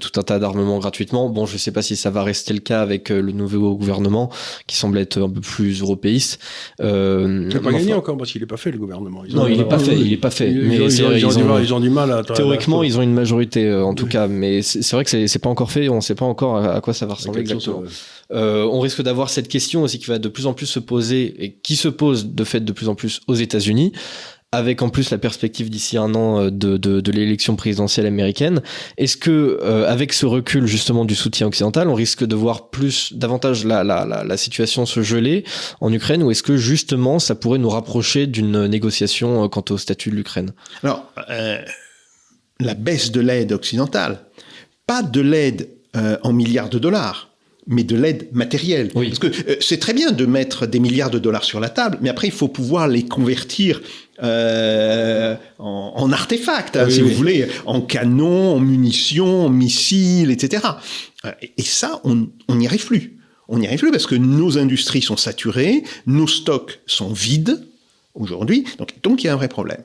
[0.00, 1.30] tout un tas d'armements gratuitement.
[1.30, 4.30] Bon, je sais pas si ça va rester le cas avec le nouveau gouvernement
[4.66, 6.40] qui semble être un peu plus européiste.
[6.80, 9.22] Euh, il n'a pas gagné encore parce qu'il n'est pas fait le gouvernement.
[9.32, 10.50] non, il n'est pas fait, il est pas fait.
[10.50, 14.60] mais ils, ont, du mal à théoriquement ils ont une majorité en tout cas, mais
[14.62, 15.88] c'est, vrai que c'est, c'est pas encore fait.
[15.88, 17.84] On ne sait pas encore à, quoi ça va ressembler exactement.
[18.32, 21.44] Euh, on risque d'avoir cette question aussi qui va de plus en plus se poser
[21.44, 23.92] et qui se pose de fait de plus en plus aux États-Unis
[24.52, 28.62] avec en plus la perspective d'ici un an euh, de, de, l'élection présidentielle américaine.
[28.98, 33.12] Est-ce que, euh, avec ce recul justement du soutien occidental, on risque de voir plus,
[33.12, 35.44] davantage la, la, la, situation se geler
[35.80, 40.10] en Ukraine, ou est-ce que justement ça pourrait nous rapprocher d'une négociation quant au statut
[40.10, 40.52] de l'Ukraine?
[40.82, 41.12] Alors,
[42.58, 44.24] la baisse de l'aide occidentale,
[44.86, 47.29] pas de l'aide en milliards de dollars
[47.66, 48.88] mais de l'aide matérielle.
[48.92, 51.98] Parce que euh, c'est très bien de mettre des milliards de dollars sur la table,
[52.00, 53.80] mais après il faut pouvoir les convertir
[54.22, 60.64] euh, en, artefacts, hein, si vous voulez, en canons, en munitions, en missiles, etc.
[61.24, 63.16] Euh, et ça, on n'y arrive plus.
[63.48, 67.66] On n'y arrive plus parce que nos industries sont saturées, nos stocks sont vides
[68.14, 69.82] aujourd'hui, donc, donc il y a un vrai problème.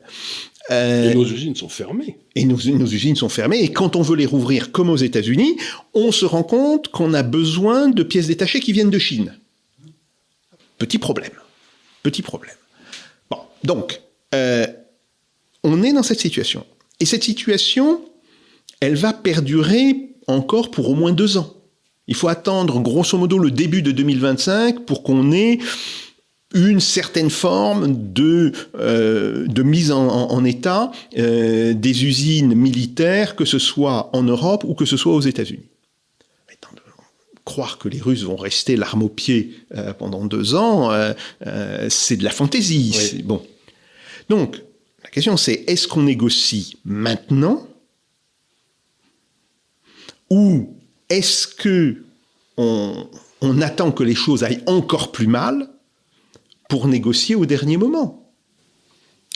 [0.72, 2.18] Euh, et nos usines sont fermées.
[2.36, 3.62] Et nos, usines sont fermées.
[3.62, 5.58] Et quand on veut les rouvrir, comme aux États-Unis,
[5.94, 9.38] on se rend compte qu'on a besoin de pièces détachées qui viennent de Chine.
[10.78, 11.32] Petit problème.
[12.04, 12.56] Petit problème.
[13.30, 14.02] Bon, donc,
[14.34, 14.66] euh,
[15.64, 16.66] on est dans cette situation.
[17.00, 18.02] Et cette situation,
[18.80, 21.54] elle va perdurer encore pour au moins deux ans.
[22.08, 25.60] Il faut attendre grosso modo le début de 2025 pour qu'on ait
[26.56, 33.60] une certaine forme de, euh, de mise en, état euh, des usines militaires, que ce
[33.60, 35.66] soit en Europe ou que ce soit aux États-Unis.
[37.44, 40.90] Croire que les Russes vont rester l'arme au pied euh, pendant deux ans,
[41.90, 43.22] c'est de la fantaisie.
[43.24, 43.46] Bon.
[44.30, 44.60] Donc,
[45.04, 47.68] la question c'est est-ce qu'on négocie maintenant
[50.32, 50.74] ou
[51.10, 51.98] est-ce que
[52.58, 53.08] on,
[53.42, 55.70] on attend que les choses aillent encore plus mal
[56.70, 58.22] pour négocier au dernier moment.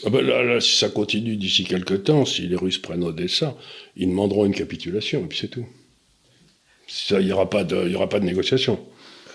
[0.06, 3.58] Ah ben là, si ça continue d'ici quelques temps, si les Russes prennent Odessa,
[3.98, 5.66] ils demanderont une capitulation, et puis c'est tout.
[7.12, 8.80] Il n'y aura, pas de, y aura pas de négociation.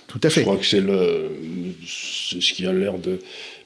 [0.09, 0.41] Tout à fait.
[0.41, 3.19] Je crois que c'est ce qui a l'air de.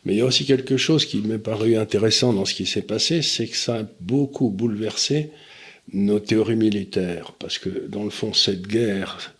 [0.04, 2.82] Mais il y a aussi quelque chose qui m'est paru intéressant dans ce qui s'est
[2.82, 5.30] passé, c'est que ça a beaucoup bouleversé
[5.92, 7.32] nos théories militaires.
[7.38, 9.34] Parce que, dans le fond, cette guerre,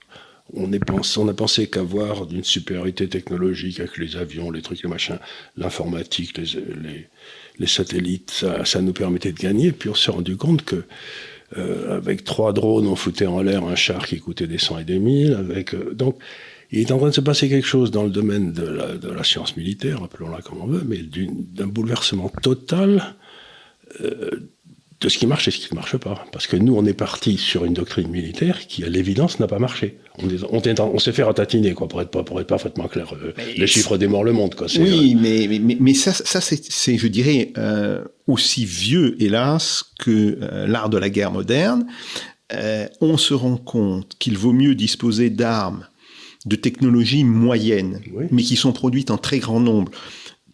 [0.55, 4.83] on, est pensé, on a pensé qu'avoir d'une supériorité technologique avec les avions, les trucs,
[4.83, 5.19] les machins,
[5.57, 7.09] l'informatique, les,
[7.59, 9.73] les, satellites, ça, ça, nous permettait de gagner.
[9.73, 10.85] Puis on s'est rendu compte que
[11.57, 14.85] euh, avec trois drones, on foutait en l'air un char qui coûtait des cent et
[14.85, 15.35] des mille.
[15.35, 16.19] Avec, euh, donc,
[16.71, 19.11] il est en train de se passer quelque chose dans le domaine de la, de
[19.11, 23.15] la science militaire, appelons-la comme on veut, mais d'un bouleversement total
[24.03, 24.31] euh,
[25.01, 26.25] de ce qui marche et ce qui ne marche pas.
[26.33, 29.61] Parce que nous, on est parti sur une doctrine militaire qui, à l'évidence, n'a pas
[29.61, 29.99] marché.
[30.19, 33.15] On, on, s'est fait ratatiner, quoi, pour être, pour être parfaitement clair.
[33.15, 34.67] Euh, les chiffres démorent le monde, quoi.
[34.79, 40.39] Oui, euh, mais, mais, mais, ça, ça c'est, je dirais, euh, aussi vieux, hélas, que
[40.67, 41.87] l'art de la guerre moderne.
[43.01, 45.87] on se rend compte qu'il vaut mieux disposer d'armes
[46.47, 49.93] de technologies moyennes, mais qui sont produites en très grand nombre,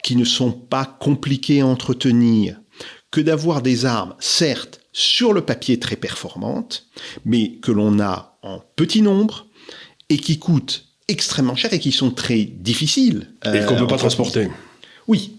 [0.02, 2.60] qui ne sont pas compliquées à entretenir,
[3.14, 6.88] que d'avoir des armes, certes, sur le papier très performantes,
[7.24, 9.46] mais que l'on a en petit nombre
[10.08, 13.28] et qui coûtent extrêmement cher et qui sont très difficiles.
[13.44, 14.48] et qu'on ne peut pas transporter.
[15.06, 15.30] Oui.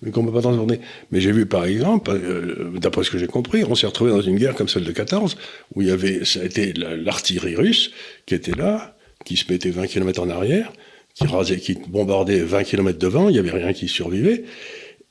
[0.00, 0.78] Mais qu'on peut pas transporter.
[1.10, 4.22] Mais j'ai vu par exemple, euh, d'après ce que j'ai compris, on s'est retrouvé dans
[4.22, 5.36] une guerre comme celle de 14,
[5.74, 7.90] où il y avait, ça a été l'artillerie russe
[8.26, 10.72] qui était là, qui se mettait 20 km en arrière,
[11.14, 14.44] qui rasait, qui bombardait 20 km devant, il n'y avait rien qui survivait.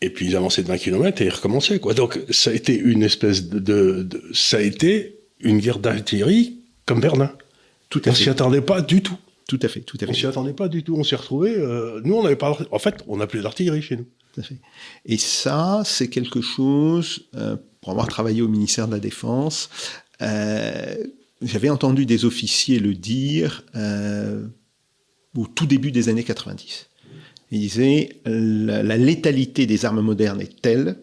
[0.03, 1.79] Et puis ils avançaient de 20 km et ils recommençaient.
[1.79, 1.93] Quoi.
[1.93, 7.31] Donc ça a été une espèce de, ça a été une guerre d'artillerie comme Berlin.
[7.89, 9.17] Tout à on s'y attendait pas du tout.
[9.47, 10.11] Tout à fait, tout à fait.
[10.11, 10.95] On s'y attendait pas du tout.
[10.97, 11.55] On s'est retrouvés.
[11.55, 12.57] Euh, nous, on n'avait pas.
[12.71, 14.05] En fait, on n'a plus d'artillerie chez nous.
[14.33, 14.57] Tout à fait.
[15.05, 17.27] Et ça, c'est quelque chose.
[17.35, 19.69] Euh, pour avoir travaillé au ministère de la Défense,
[20.21, 20.95] euh,
[21.41, 23.63] j'avais entendu des officiers le dire
[25.37, 26.87] au tout début des années 90.
[27.53, 30.97] Il disait la, la létalité des armes modernes est telle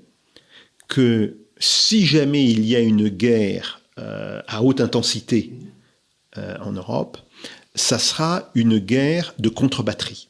[0.88, 5.52] que si jamais il y a une guerre euh, à haute intensité
[6.38, 7.18] euh, en Europe,
[7.76, 10.28] ça sera une guerre de contre-batterie.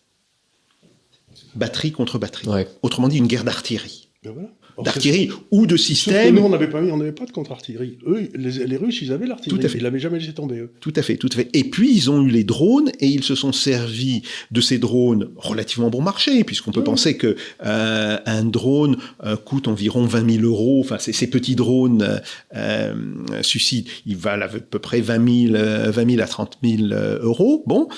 [1.55, 2.67] batterie contre batterie.
[2.83, 4.11] Autrement dit, une guerre d'artillerie.
[4.23, 4.51] Ben voilà
[4.83, 6.35] d'artillerie ou de système.
[6.35, 7.99] Nous, on n'avait pas, on n'avait pas de contre-artillerie.
[8.07, 9.61] Eux, les, Russes, ils avaient l'artillerie.
[9.61, 9.79] Tout à fait.
[9.79, 10.59] Ils l'avaient jamais laissé tomber.
[10.59, 10.73] Eux.
[10.81, 11.49] Tout à fait, tout à fait.
[11.53, 15.29] Et puis ils ont eu les drones et ils se sont servis de ces drones
[15.37, 20.45] relativement bon marché, puisqu'on peut penser que euh, un drone euh, coûte environ 20 000
[20.45, 20.81] euros.
[20.81, 22.21] Enfin, ces, petits drones
[22.57, 22.95] euh,
[23.43, 27.63] suscitent, ils valent à peu près 20 000, 20 000 à 30 000 euros.
[27.67, 27.89] Bon.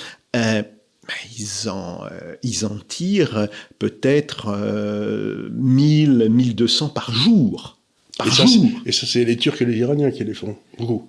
[1.13, 3.49] Ben, ils, en, euh, ils en tirent
[3.79, 4.49] peut-être
[5.53, 7.79] 1000, euh, 1200 par jour.
[8.19, 8.47] Par et, jour.
[8.47, 11.09] Ça, et ça, c'est les Turcs et les Iraniens qui les font, beaucoup.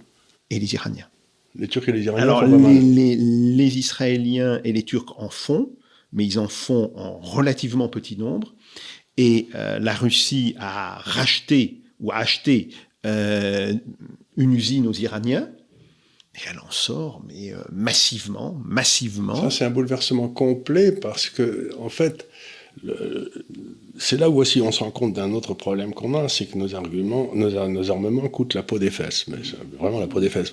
[0.50, 1.08] Et les Iraniens.
[1.56, 2.94] Les Turcs et les Iraniens Alors, font pas les, mal.
[2.96, 5.70] Les, les, Israéliens et les Turcs en font,
[6.12, 8.54] mais ils en font en relativement petit nombre.
[9.18, 12.70] Et euh, la Russie a racheté ou a acheté
[13.06, 15.50] une usine aux Iraniens
[16.36, 19.36] et elle en sort, mais euh, massivement, massivement.
[19.36, 22.28] Ça, c'est un bouleversement complet parce que, en fait,
[24.00, 26.58] c'est là où aussi on se rend compte d'un autre problème qu'on a, c'est que
[26.58, 29.38] nos arguments, nos, armements coûtent la peau des fesses, mais
[29.80, 30.52] vraiment la peau des fesses.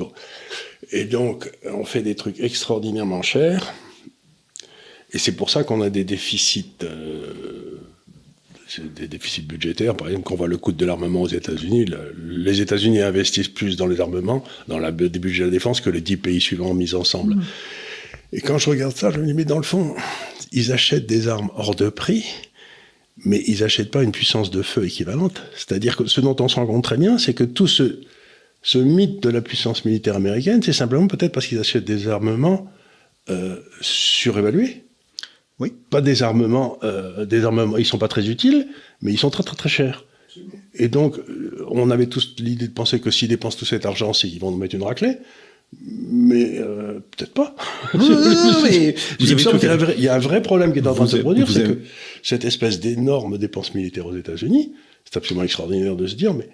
[0.93, 3.73] Et donc, on fait des trucs extraordinairement chers,
[5.13, 6.75] et c'est pour ça qu'on a des déficits.
[6.83, 7.70] Euh,
[8.79, 9.97] des déficits budgétaires.
[9.97, 11.87] Par exemple, quand on voit le coût de l'armement aux États-Unis,
[12.29, 15.91] les États-Unis investissent plus dans les armements, dans la, les budgets de la défense, que
[15.91, 17.35] les dix pays suivants mis ensemble.
[17.35, 17.43] Mmh.
[18.33, 19.95] Et quand je regarde ça, je me dis, mais dans le fond,
[20.53, 22.25] ils achètent des armes hors de prix,
[23.25, 25.43] mais ils n'achètent pas une puissance de feu équivalente.
[25.55, 28.01] C'est-à-dire que ce dont on se rend compte très bien, c'est que tout ce,
[28.63, 32.71] ce mythe de la puissance militaire américaine, c'est simplement peut-être parce qu'ils achètent des armements
[33.29, 34.85] euh, surévalués.
[35.61, 35.75] Oui.
[35.91, 38.67] Pas des armements, euh, des armements, ils sont pas très utiles,
[39.03, 40.05] mais ils sont très très très chers.
[40.75, 44.13] Et donc, euh, on avait tous l'idée de penser que s'ils dépensent tout cet argent,
[44.13, 45.19] qu'ils vont nous mettre une raclée.
[45.83, 47.55] Mais euh, peut-être pas.
[47.95, 51.17] Non, non, mais il, y a un vrai problème qui est en train de se
[51.19, 51.79] produire, c'est que
[52.25, 54.73] cette espèce d'énorme dépense militaire aux États-Unis,
[55.05, 56.49] c'est absolument extraordinaire de se dire, mais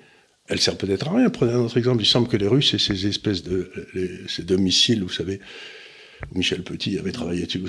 [0.48, 1.30] elle sert peut-être à rien.
[1.30, 2.02] Prenez un autre exemple.
[2.02, 3.70] Il semble que les Russes et ces espèces de
[4.28, 5.40] ces deux missiles, vous savez,
[6.34, 7.60] Michel Petit avait travaillé dessus,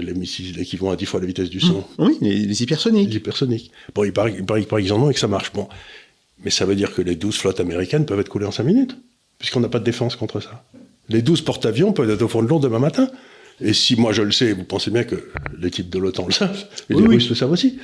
[0.00, 1.84] les missiles qui vont à 10 fois la vitesse du son.
[1.98, 2.04] Mmh.
[2.04, 3.08] Oui, les, hypersoniques.
[3.08, 3.70] Les hypersoniques.
[3.94, 5.52] Bon, il paraît, il paraît, qu'ils en ont et que ça marche.
[5.52, 5.68] Bon.
[6.44, 8.96] Mais ça veut dire que les 12 flottes américaines peuvent être coulées en 5 minutes,
[9.38, 10.64] puisqu'on n'a pas de défense contre ça.
[11.08, 13.08] Les 12 porte-avions peuvent être au fond de l'eau demain matin.
[13.60, 16.32] Et si moi je le sais, vous pensez bien que les types de l'OTAN le
[16.32, 17.78] savent, et les Russes le savent aussi.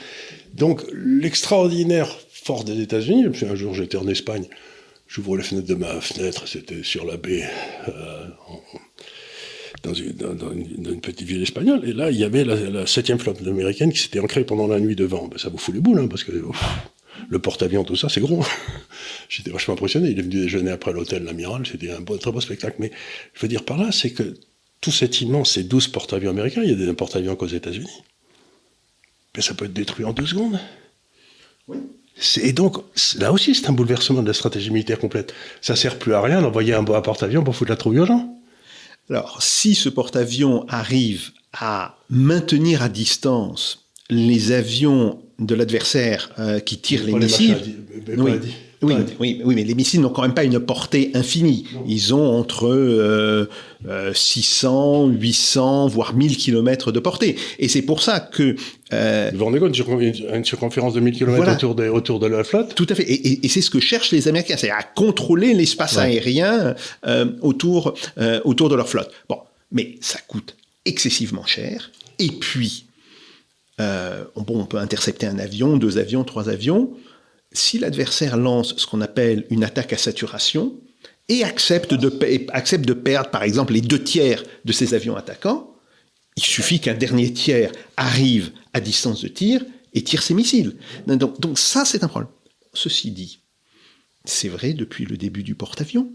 [0.55, 4.45] Donc l'extraordinaire force des États-Unis, un jour j'étais en Espagne,
[5.09, 7.49] j'ouvre la fenêtre de ma fenêtre, c'était sur la baie,
[7.89, 8.27] euh,
[9.85, 11.87] dans une, petite ville espagnole.
[11.89, 14.97] Et là, il y avait la, septième flotte américaine qui s'était ancrée pendant la nuit
[14.97, 15.29] devant.
[15.29, 16.33] Ben, ça vous fout les boules, hein, parce que
[17.29, 18.45] le porte-avions, tout ça, c'est gros.
[19.29, 20.11] J'étais vachement impressionné.
[20.11, 21.67] Il est venu déjeuner après l'hôtel L'Amiral.
[21.67, 22.77] C'était un très beau spectacle.
[22.79, 22.91] Mais
[23.35, 24.35] je veux dire par là, c'est que
[24.81, 28.03] tout cet immense, ces 12 porte-avions américains, il y a des porte-avions qu'aux États-Unis.
[29.37, 30.59] Mais ça peut être détruit en deux secondes.
[31.69, 31.79] Oui.
[32.43, 32.77] Et donc,
[33.19, 35.35] là aussi, c'est un bouleversement de la stratégie militaire complète.
[35.61, 38.34] Ça sert plus à rien d'envoyer un, un porte-avions pour foutre la trouille aux gens.
[39.11, 46.79] Alors, si ce porte-avions arrive à maintenir à distance les avions de l'adversaire euh, qui
[46.79, 47.57] tirent les missiles,
[48.17, 48.33] oui,
[49.21, 51.65] oui, oui, mais les missiles n'ont quand même pas une portée infinie.
[51.87, 53.49] Ils ont entre
[54.15, 57.37] 600, 800, euh, voire 1000 km de portée.
[57.59, 58.57] Et c'est pour ça que...
[58.93, 62.45] Euh, vous vous rendez compte, une circonférence de 1000 km autour, de, autour de la
[62.45, 63.05] flotte Tout à fait.
[63.05, 66.75] Et, c'est ce que cherchent les Américains, c'est à contrôler l'espace aérien
[67.07, 69.11] euh, autour, euh, autour de leur flotte.
[69.29, 69.39] Bon,
[69.73, 71.91] mais ça coûte excessivement cher.
[72.19, 72.87] Et puis,
[73.79, 76.91] bon, on peut intercepter un avion, deux avions, trois avions
[77.55, 80.75] si l'adversaire lance ce qu'on appelle une attaque à saturation
[81.29, 82.13] et accepte de,
[82.53, 85.75] accepte de perdre, par exemple, les deux tiers de ses avions attaquants,
[86.37, 89.65] il suffit qu'un dernier tiers arrive à distance de tir
[89.95, 90.77] et tire ses missiles.
[91.07, 92.31] Donc, donc ça, c'est un problème.
[92.75, 93.39] Ceci dit,
[94.25, 96.13] c'est vrai depuis le début du porte-avions.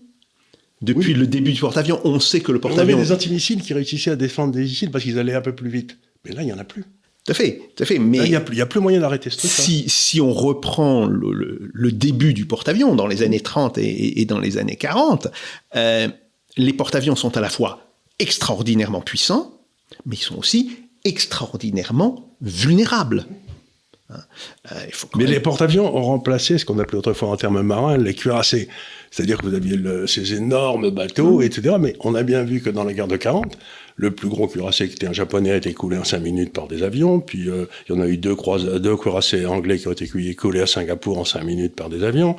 [0.81, 2.95] Depuis le début du porte-avions, on sait que le porte-avions...
[2.95, 5.55] On avait des antimissiles qui réussissaient à défendre des missiles parce qu'ils allaient un peu
[5.55, 5.97] plus vite.
[6.25, 6.83] Mais là, il n'y en a plus.
[7.29, 7.99] Tout à fait, tout à fait.
[7.99, 9.51] Mais il n'y a, plus moyen d'arrêter ce truc.
[9.51, 14.57] Si, si on reprend le, début du porte-avions dans les années 30 et, dans les
[14.57, 15.27] années 40,
[15.75, 16.07] euh,
[16.57, 17.83] les porte-avions sont à la fois
[18.17, 19.59] extraordinairement puissants,
[20.07, 20.71] mais ils sont aussi
[21.05, 23.27] extraordinairement vulnérables.
[24.09, 24.21] Hein,
[24.71, 24.75] euh,
[25.15, 28.69] mais les porte-avions ont remplacé ce qu'on appelait autrefois en termes marins les cuirassés.
[29.11, 29.77] C'est-à-dire que vous aviez
[30.07, 31.43] ces énormes bateaux, mmh.
[31.43, 31.75] etc.
[31.79, 33.55] Mais on a bien vu que dans la guerre de 40,
[33.99, 36.69] le plus gros cuirassé qui était un japonais a été coulé en 5 minutes par
[36.69, 37.19] des avions.
[37.19, 38.35] Puis euh, il y en a eu deux,
[38.79, 42.37] deux cuirassés anglais qui ont été coulés à Singapour en 5 minutes par des avions.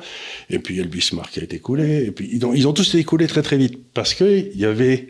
[0.49, 2.05] Et puis le Bismarck qui a été coulé.
[2.05, 4.65] Et puis ils ont, ils ont tous été coulés très très vite parce qu'il y
[4.65, 5.09] avait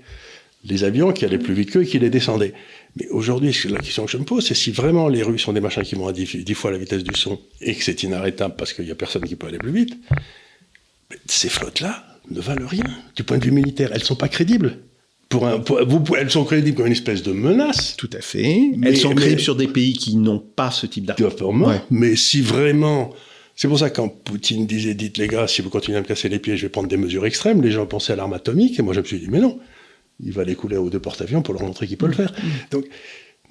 [0.65, 2.53] les avions qui allaient plus vite qu'eux et qui les descendaient.
[2.97, 5.61] Mais aujourd'hui, la question que je me pose, c'est si vraiment les Russes sont des
[5.61, 8.73] machins qui vont à 10, fois la vitesse du son et que c'est inarrêtable parce
[8.73, 9.97] qu'il n'y a personne qui peut aller plus vite,
[11.27, 12.83] ces flottes-là ne valent rien.
[13.15, 14.79] Du point de vue militaire, elles ne sont pas crédibles.
[15.31, 17.95] Pour un, vous, elles sont crédibles comme une espèce de menace.
[17.97, 18.71] Tout à fait.
[18.83, 21.81] elles sont crédibles sur des pays qui n'ont pas ce type d'armes.
[21.89, 23.11] Mais si vraiment...
[23.55, 26.05] C'est pour ça que quand Poutine disait, dites les gars, si vous continuez à me
[26.05, 28.79] casser les pieds, je vais prendre des mesures extrêmes, les gens pensaient à l'arme atomique,
[28.79, 29.59] et moi je me suis dit, mais non,
[30.23, 32.33] il va les couler aux deux porte-avions pour leur montrer qu'il peut le faire.
[32.71, 32.85] Donc,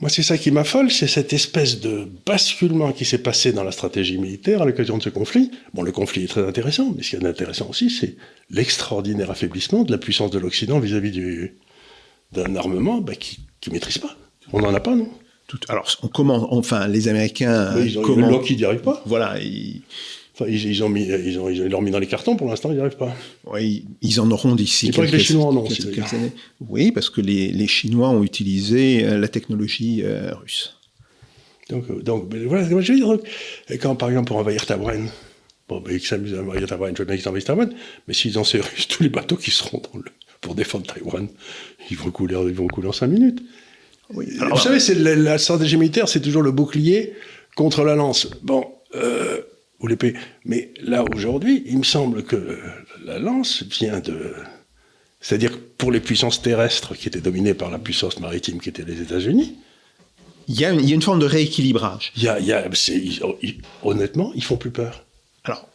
[0.00, 3.70] moi, c'est ça qui m'affole, c'est cette espèce de basculement qui s'est passé dans la
[3.70, 5.50] stratégie militaire à l'occasion de ce conflit.
[5.74, 8.16] Bon, le conflit est très intéressant, mais ce qui est intéressant aussi, c'est
[8.48, 11.10] l'extraordinaire affaiblissement de la puissance de l'Occident vis-à-vis
[12.32, 14.16] d'un armement bah, qui ne maîtrise pas.
[14.52, 15.08] On n'en a pas, non
[15.68, 17.78] Alors, on commence, enfin, les Américains.
[17.82, 18.38] ils ont comment...
[18.40, 19.02] qui n'y arrive pas.
[19.06, 19.40] Voilà.
[19.40, 19.82] Ils
[20.46, 22.80] ils, ont mis, ils, ont, ils l'ont mis dans les cartons, pour l'instant, ils n'y
[22.80, 23.14] arrivent pas.
[23.46, 26.32] Oui, ils en auront d'ici quelques, que les Chinois en ont aussi, années.
[26.60, 30.76] Oui, parce que les, les, Chinois ont utilisé euh, la technologie euh, russe.
[31.68, 33.18] Donc, euh, donc voilà, je veux dire.
[33.80, 35.08] Quand, par exemple, pour envahir Taïwan,
[35.68, 37.72] bon, ben, ils s'amusent à envahir Taïwan, je veux bien qu'ils envahissent Taïwan,
[38.08, 40.10] mais s'ils ont ces Russes, tous les bateaux qui seront dans le,
[40.40, 41.28] pour défendre Taïwan,
[41.90, 43.42] ils vont couler, ils vont couler en 5 minutes.
[44.12, 44.26] Oui.
[44.40, 47.14] Alors, vous savez, c'est la, la stratégie militaire, c'est toujours le bouclier
[47.54, 48.28] contre la lance.
[48.42, 49.40] Bon, euh,
[49.80, 50.14] ou l'épée.
[50.44, 52.58] Mais là, aujourd'hui, il me semble que
[53.04, 54.34] la lance vient de...
[55.20, 59.00] C'est-à-dire pour les puissances terrestres qui étaient dominées par la puissance maritime qui était les
[59.00, 59.56] États-Unis,
[60.48, 62.12] il y, a une, il y, a une, forme de rééquilibrage.
[62.16, 62.68] Il y a, il y a,
[63.84, 65.04] honnêtement, ils font plus peur.
[65.44, 65.68] Alors,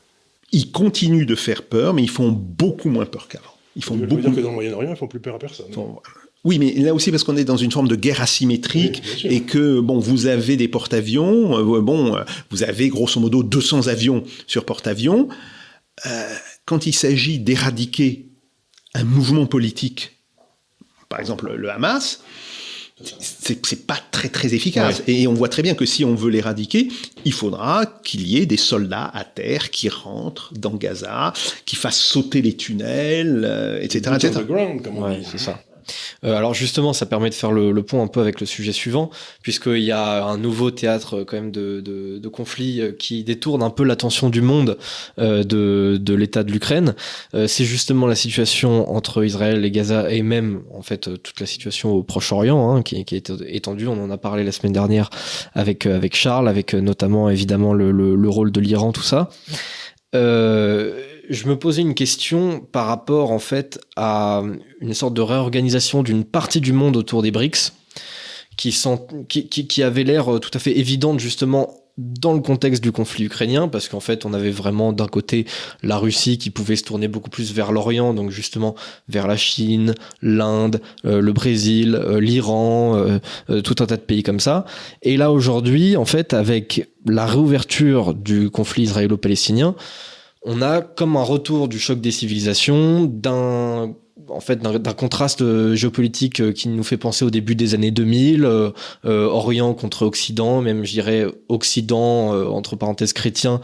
[0.52, 3.55] ils continuent de faire peur, mais ils font beaucoup moins peur qu'avant.
[3.76, 4.22] Ils font je beaucoup.
[4.22, 5.68] Dire que dans le Moyen-Orient, ils font plus peur à personne.
[6.46, 9.80] Oui, mais là aussi parce qu'on est dans une forme de guerre asymétrique et que
[9.80, 14.64] bon, vous avez des porte-avions, euh, bon, euh, vous avez grosso modo 200 avions sur
[14.64, 15.28] porte-avions.
[16.06, 18.28] Euh, quand il s'agit d'éradiquer
[18.94, 20.20] un mouvement politique,
[21.10, 22.22] par exemple le Hamas,
[23.02, 25.04] c'est pas très très efficace.
[25.08, 26.88] Et on voit très bien que si on veut l'éradiquer,
[27.26, 31.34] il faudra qu'il y ait des soldats à terre qui rentrent dans Gaza,
[31.66, 34.16] qui fassent sauter les tunnels, etc.
[34.16, 34.40] etc.
[35.30, 35.60] c'est ça.
[36.24, 39.10] Euh, alors justement, ça permet de faire le, pont un peu avec le sujet suivant,
[39.42, 43.84] puisqu'il y a un nouveau théâtre quand même de, conflit euh, qui détourne un peu
[43.84, 44.78] l'attention du monde
[45.20, 46.96] euh, de, l'état de l'Ukraine.
[47.34, 51.46] Euh, c'est justement la situation entre Israël et Gaza, et même en fait toute la
[51.46, 53.88] situation au Proche-Orient, hein, qui, est étendue.
[53.88, 55.10] On en a parlé la semaine dernière
[55.54, 59.30] avec Charles, avec notamment évidemment le, le, le rôle de l'Iran, tout ça.
[60.16, 64.44] Euh, je me posais une question par rapport en fait à
[64.82, 67.74] une sorte de réorganisation d'une partie du monde autour des BRICS
[68.58, 73.88] qui, avait l'air tout à fait évidente justement dans le contexte du conflit ukrainien, parce
[73.88, 75.46] qu'en fait, on avait vraiment d'un côté
[75.82, 78.76] la Russie qui pouvait se tourner beaucoup plus vers l'Orient, donc justement
[79.08, 84.24] vers la Chine, l'Inde, euh, le Brésil, euh, l'Iran, euh, tout un tas de pays
[84.24, 84.66] comme ça.
[85.04, 89.76] Et là, aujourd'hui, en fait, avec la réouverture du conflit israélo-palestinien,
[90.46, 93.94] on a comme un retour du choc des civilisations, d'un
[94.30, 97.92] en fait d'un contraste euh, géopolitique euh, qui nous fait penser au début des années
[97.92, 98.72] 2000, euh,
[99.04, 103.62] Orient contre Occident, même je dirais Occident entre parenthèses chrétien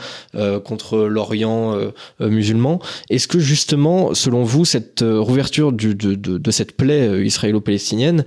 [0.64, 1.78] contre l'Orient
[2.20, 2.80] musulman.
[3.10, 8.26] Est-ce que justement, selon vous, cette rouverture de, de, cette plaie israélo-palestinienne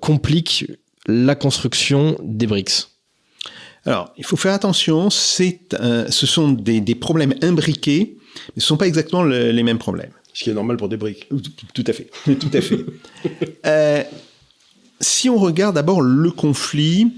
[0.00, 0.66] complique
[1.06, 2.95] la construction des BRICS?
[3.86, 5.60] Alors, il faut faire attention, c'est,
[6.08, 9.78] ce sont des, des, problèmes imbriqués, mais ce ne sont pas exactement le, les mêmes
[9.78, 10.10] problèmes.
[10.34, 11.28] Ce qui est normal pour des briques.
[11.72, 12.10] Tout à fait.
[12.24, 12.84] Tout à fait.
[13.64, 14.02] euh,
[15.00, 17.12] si on regarde d'abord le conflit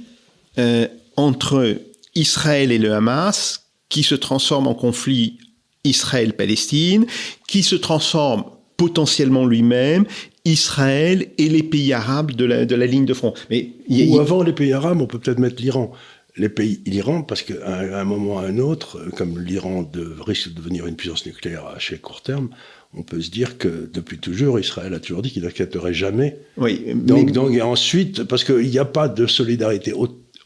[0.59, 1.79] euh, entre
[2.15, 5.39] Israël et le Hamas, qui se transforme en conflit
[5.85, 7.07] Israël-Palestine,
[7.49, 8.45] qui se transforme
[8.77, 10.05] potentiellement lui-même,
[10.45, 13.35] Israël et les pays arabes de la, de la ligne de front.
[13.51, 15.93] Mais Ou avant les pays arabes, on peut peut-être mettre l'Iran
[16.39, 17.55] les pays, l'Iran, parce qu'à
[18.01, 19.91] un moment ou à un autre, comme l'Iran
[20.25, 22.51] risque de devenir une puissance nucléaire à assez court terme,
[22.95, 26.39] on peut se dire que depuis toujours, Israël a toujours dit qu'il n'accepterait jamais.
[26.57, 29.93] Oui, donc, donc, et ensuite, parce qu'il n'y a pas de solidarité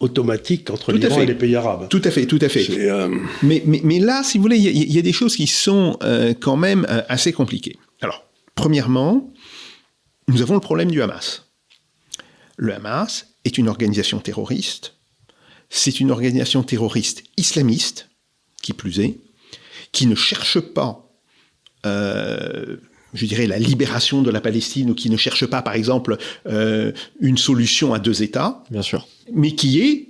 [0.01, 1.89] automatique entre l'Iran et les pays arabes.
[1.89, 2.67] Tout à fait, tout à fait.
[2.71, 3.09] Euh...
[3.43, 5.99] Mais, mais, mais, là, si vous voulez, il y, y, a des choses qui sont
[6.03, 7.77] euh, quand même euh, assez compliquées.
[8.01, 8.25] Alors,
[8.55, 9.33] premièrement,
[10.29, 11.47] nous avons le problème du Hamas.
[12.57, 14.95] Le Hamas est une organisation terroriste
[15.75, 18.11] c'est une organisation terroriste islamiste,
[18.63, 19.19] qui plus est,
[19.91, 21.11] qui ne cherche pas,
[21.87, 22.77] euh,
[23.15, 26.93] je dirais, la libération de la Palestine ou qui ne cherche pas, par exemple, euh,
[27.21, 28.63] une solution à deux États.
[28.71, 29.09] Bien sûr.
[29.33, 30.09] Mais qui est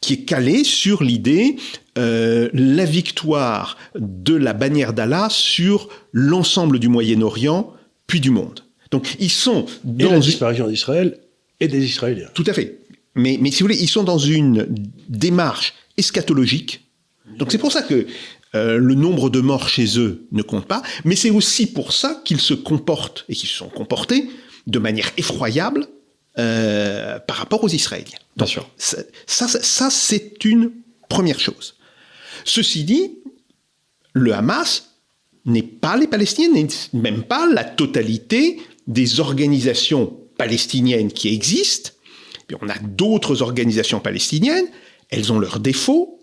[0.00, 1.54] qui est calé sur l'idée
[1.96, 7.72] euh, la victoire de la bannière d'Allah sur l'ensemble du Moyen-Orient
[8.08, 8.64] puis du monde.
[8.90, 11.20] Donc ils sont dans et la disparition d'Israël
[11.60, 12.28] Et des Israéliens.
[12.34, 12.81] Tout à fait.
[13.14, 14.74] Mais, mais si vous voulez, ils sont dans une
[15.08, 16.86] démarche eschatologique.
[17.38, 18.06] Donc c'est pour ça que
[18.54, 22.20] euh, le nombre de morts chez eux ne compte pas, mais c'est aussi pour ça
[22.24, 24.28] qu'ils se comportent et qu'ils se sont comportés
[24.66, 25.86] de manière effroyable
[26.38, 28.18] euh, par rapport aux Israéliens.
[28.36, 28.68] Bien sûr.
[28.76, 30.72] Ça, ça, ça c'est une
[31.08, 31.76] première chose.
[32.44, 33.18] Ceci dit,
[34.12, 34.90] le Hamas
[35.44, 41.91] n'est pas les Palestiniens, n'est même pas la totalité des organisations palestiniennes qui existent.
[42.52, 44.66] Puis on a d'autres organisations palestiniennes,
[45.10, 46.18] elles ont leurs défauts,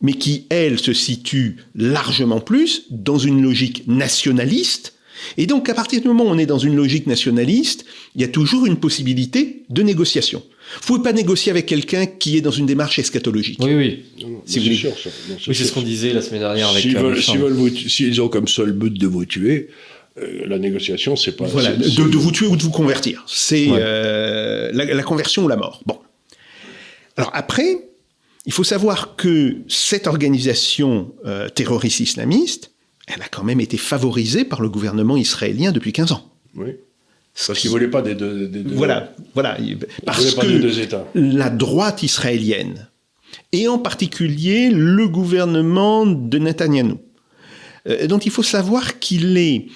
[0.00, 4.94] mais qui, elles, se situent largement plus dans une logique nationaliste.
[5.36, 7.84] Et donc, à partir du moment où on est dans une logique nationaliste,
[8.16, 10.42] il y a toujours une possibilité de négociation.
[10.80, 13.58] Vous pouvez pas négocier avec quelqu'un qui est dans une démarche eschatologique.
[13.62, 14.02] Oui, oui.
[14.44, 15.10] Si vous sûr, ça.
[15.46, 16.82] oui, c'est ce qu'on disait la semaine dernière avec.
[16.82, 19.68] S'ils veulent, s'ils ont comme seul but de vous tuer,
[20.18, 21.46] euh, la négociation, c'est pas.
[21.46, 23.24] Voilà, de, de, vous tuer ou de vous convertir.
[23.26, 23.78] C'est ouais.
[23.80, 25.80] euh, la, la, conversion ou la mort.
[25.86, 25.98] Bon.
[27.16, 27.78] Alors après,
[28.46, 32.72] il faut savoir que cette organisation euh, terroriste islamiste,
[33.06, 36.30] elle a quand même été favorisée par le gouvernement israélien depuis 15 ans.
[36.54, 36.76] Oui.
[37.46, 39.56] Parce qu'ils ne voulaient pas des deux, des deux Voilà, voilà.
[40.04, 41.06] Parce que deux États.
[41.14, 42.88] la droite israélienne,
[43.52, 46.98] et en particulier le gouvernement de Netanyahou,
[47.88, 49.66] euh, dont il faut savoir qu'il est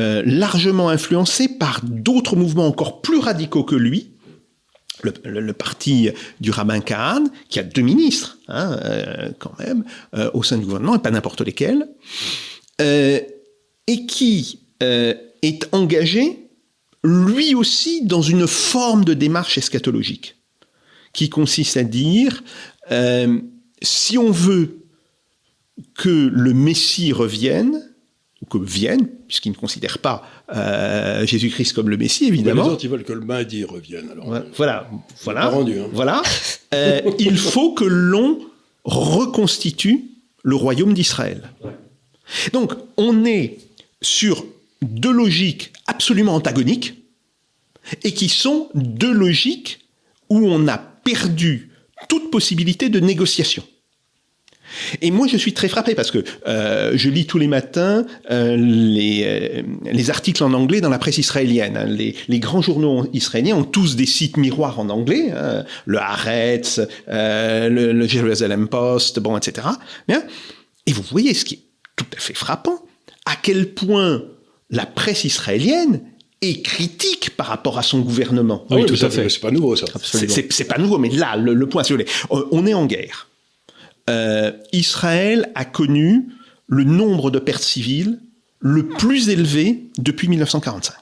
[0.00, 4.10] euh, largement influencé par d'autres mouvements encore plus radicaux que lui,
[5.22, 9.84] le, parti du rabbin Kahan, qui a deux ministres, hein, euh, quand même,
[10.16, 11.86] euh, au sein du gouvernement, et pas n'importe lesquels,
[12.80, 16.48] et qui est engagé,
[17.04, 20.34] lui aussi, dans une forme de démarche eschatologique,
[21.12, 22.42] qui consiste à dire,
[23.80, 24.80] si on veut
[25.94, 27.93] que le Messie revienne,
[28.44, 30.22] ou que vienne, puisqu'ils ne considèrent pas
[30.54, 32.62] euh, Jésus-Christ comme le Messie, évidemment.
[32.62, 34.10] Mais les autres, ils veulent que le Mahdi revienne.
[34.10, 34.90] Alors, voilà, voilà,
[35.22, 35.48] voilà.
[35.48, 35.88] Rendu, hein.
[35.92, 36.22] voilà.
[36.72, 38.40] Euh, il faut que l'on
[38.82, 40.06] reconstitue
[40.42, 41.52] le royaume d'Israël.
[41.62, 41.70] Ouais.
[42.52, 43.58] Donc, on est
[44.02, 44.44] sur
[44.82, 46.94] deux logiques absolument antagoniques
[48.02, 49.86] et qui sont deux logiques
[50.30, 51.70] où on a perdu
[52.08, 53.62] toute possibilité de négociation.
[55.02, 58.56] Et moi, je suis très frappé parce que euh, je lis tous les matins euh,
[58.56, 61.76] les, euh, les, articles en anglais dans la presse israélienne.
[61.76, 61.86] Hein.
[61.86, 65.64] Les, les, grands journaux israéliens ont tous des sites miroirs en anglais, hein.
[65.86, 69.66] le Haaretz, euh, le, le, Jerusalem Post, bon, etc.
[70.08, 70.22] Bien.
[70.86, 71.62] Et vous voyez ce qui est
[71.96, 72.84] tout à fait frappant,
[73.26, 74.22] à quel point
[74.70, 76.00] la presse israélienne
[76.42, 78.66] est critique par rapport à son gouvernement.
[78.70, 79.28] Ah oui, tout à fait.
[79.28, 79.86] C'est pas nouveau, ça.
[80.02, 83.28] C'est pas nouveau, mais là, le, le point, si vous voulez, on est en guerre
[84.10, 86.28] euh, Israël a connu
[86.66, 88.20] le nombre de pertes civiles
[88.60, 90.94] le plus élevé depuis 1945.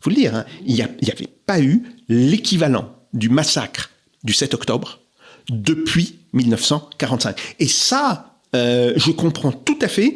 [0.00, 3.90] Faut le dire, hein, il n'y avait pas eu l'équivalent du massacre
[4.24, 5.00] du 7 octobre
[5.48, 7.56] depuis 1945.
[7.58, 10.14] Et ça, euh, je comprends tout à fait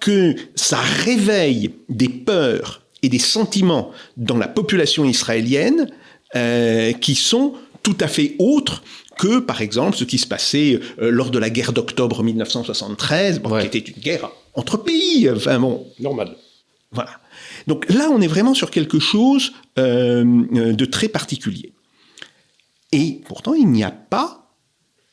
[0.00, 5.90] que ça réveille des peurs et des sentiments dans la population israélienne
[6.36, 8.82] euh, qui sont tout à fait autres
[9.20, 13.50] que, par exemple, ce qui se passait euh, lors de la guerre d'octobre 1973, bon,
[13.50, 13.60] ouais.
[13.60, 15.86] qui était une guerre entre pays, enfin bon.
[16.00, 16.36] Normal.
[16.90, 17.10] Voilà.
[17.66, 20.24] Donc là, on est vraiment sur quelque chose euh,
[20.72, 21.72] de très particulier.
[22.92, 24.50] Et pourtant, il n'y a pas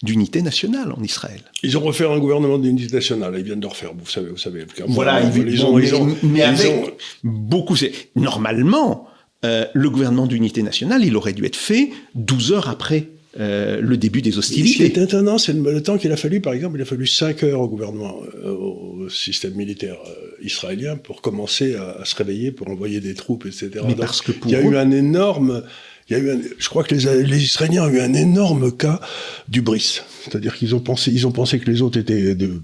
[0.01, 1.41] d'unité nationale en Israël.
[1.61, 3.35] Ils ont refait un gouvernement d'unité nationale.
[3.37, 4.29] Ils viennent de refaire, vous savez.
[4.29, 6.91] Vous savez voilà, ils, ils, ont, ils ont, mais avec ont...
[7.25, 7.75] beaucoup.
[8.15, 9.09] Normalement,
[9.43, 13.09] euh, le gouvernement d'unité nationale, il aurait dû être fait 12 heures après
[13.39, 14.71] euh, le début des hostilités.
[14.71, 16.85] Ce qui est étonnant, c'est le, le, temps qu'il a fallu, par exemple, il a
[16.85, 22.05] fallu 5 heures au gouvernement, euh, au système militaire euh, israélien pour commencer à, à,
[22.05, 23.69] se réveiller, pour envoyer des troupes, etc.
[23.75, 24.71] Mais Donc, parce que pour il y a eux...
[24.71, 25.63] eu un énorme,
[26.09, 28.71] il y a eu un, je crois que les, les, Israéliens ont eu un énorme
[28.75, 28.99] cas
[29.47, 30.01] du bris.
[30.23, 32.61] C'est-à-dire qu'ils ont pensé, ils ont pensé que les autres étaient de,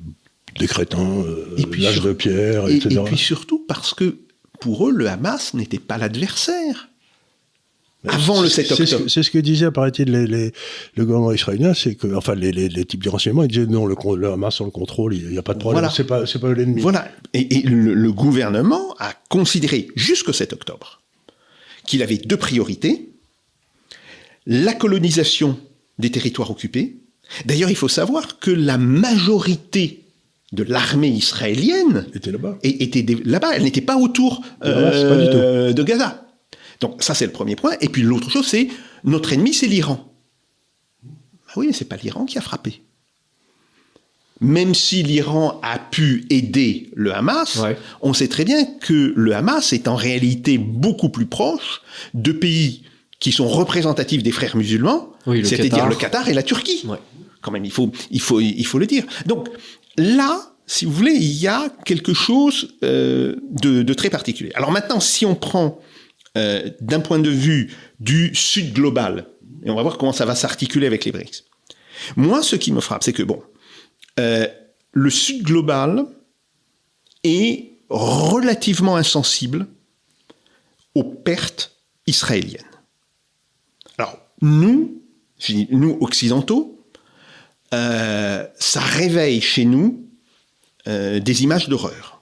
[0.60, 1.24] des crétins,
[1.78, 2.96] l'âge de pierre, et, etc.
[3.00, 4.18] Et puis surtout parce que
[4.60, 6.90] pour eux, le Hamas n'était pas l'adversaire
[8.08, 8.90] avant le 7 octobre.
[8.90, 10.52] C'est ce, ce, que disait, paraît-il, les, les,
[10.96, 13.86] le gouvernement israélien, c'est que, enfin, les, les, les types du renseignement, ils disaient non,
[13.86, 15.94] le, le Hamas on le contrôle, il n'y a pas de problème, voilà.
[15.96, 16.82] c'est pas, pas l'ennemi.
[16.82, 17.08] Voilà.
[17.34, 21.02] Et, et le, le, gouvernement a considéré jusqu'au 7 octobre
[21.86, 23.10] qu'il avait deux priorités
[24.46, 25.58] la colonisation
[26.00, 26.98] des territoires occupés.
[27.46, 30.04] D'ailleurs, il faut savoir que la majorité
[30.52, 32.58] de l'armée israélienne était là-bas.
[32.62, 33.56] Était là-bas.
[33.56, 36.23] Elle n'était pas autour euh, pas de Gaza.
[36.84, 37.76] Donc ça c'est le premier point.
[37.80, 38.68] Et puis l'autre chose c'est
[39.06, 40.06] notre ennemi c'est l'Iran.
[41.02, 42.82] Ben oui, mais c'est pas l'Iran qui a frappé.
[44.42, 47.78] Même si l'Iran a pu aider le Hamas, ouais.
[48.02, 51.82] on sait très bien que le Hamas est en réalité beaucoup plus proche
[52.14, 52.84] de pays
[53.22, 56.86] qui sont représentatifs des frères musulmans, c'est-à-dire le Qatar et la Turquie.
[57.40, 59.06] Quand même, il faut, il, faut, il faut le dire.
[59.26, 59.48] Donc
[59.96, 64.52] là, si vous voulez, il y a quelque chose euh, de, très particulier.
[64.56, 65.80] Alors maintenant, si on prend
[66.36, 69.28] euh, d'un point de vue du Sud global,
[69.64, 71.44] et on va voir comment ça va s'articuler avec les BRICS.
[72.16, 73.44] Moi, ce qui me frappe, c'est que bon,
[74.20, 74.48] euh,
[74.94, 76.06] le Sud global
[77.24, 79.68] est relativement insensible
[80.96, 81.78] aux pertes
[82.08, 82.64] israéliennes.
[84.00, 85.04] Alors, nous,
[85.70, 86.84] nous occidentaux,
[87.76, 90.00] euh, ça réveille chez nous
[90.86, 92.13] des images d'horreur.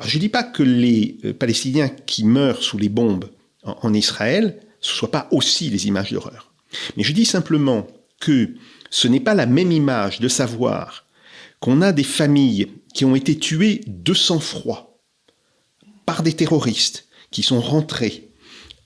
[0.00, 3.26] Je ne dis pas que les euh, Palestiniens qui meurent sous les bombes
[3.64, 6.52] en, Israël, ne soient pas aussi des images d'horreur.
[6.96, 7.86] Mais je dis simplement
[8.18, 8.54] que
[8.90, 11.04] ce n'est pas la même image de savoir
[11.60, 14.98] qu'on a des familles qui ont été tuées de sang-froid
[16.06, 18.28] par des terroristes qui sont rentrés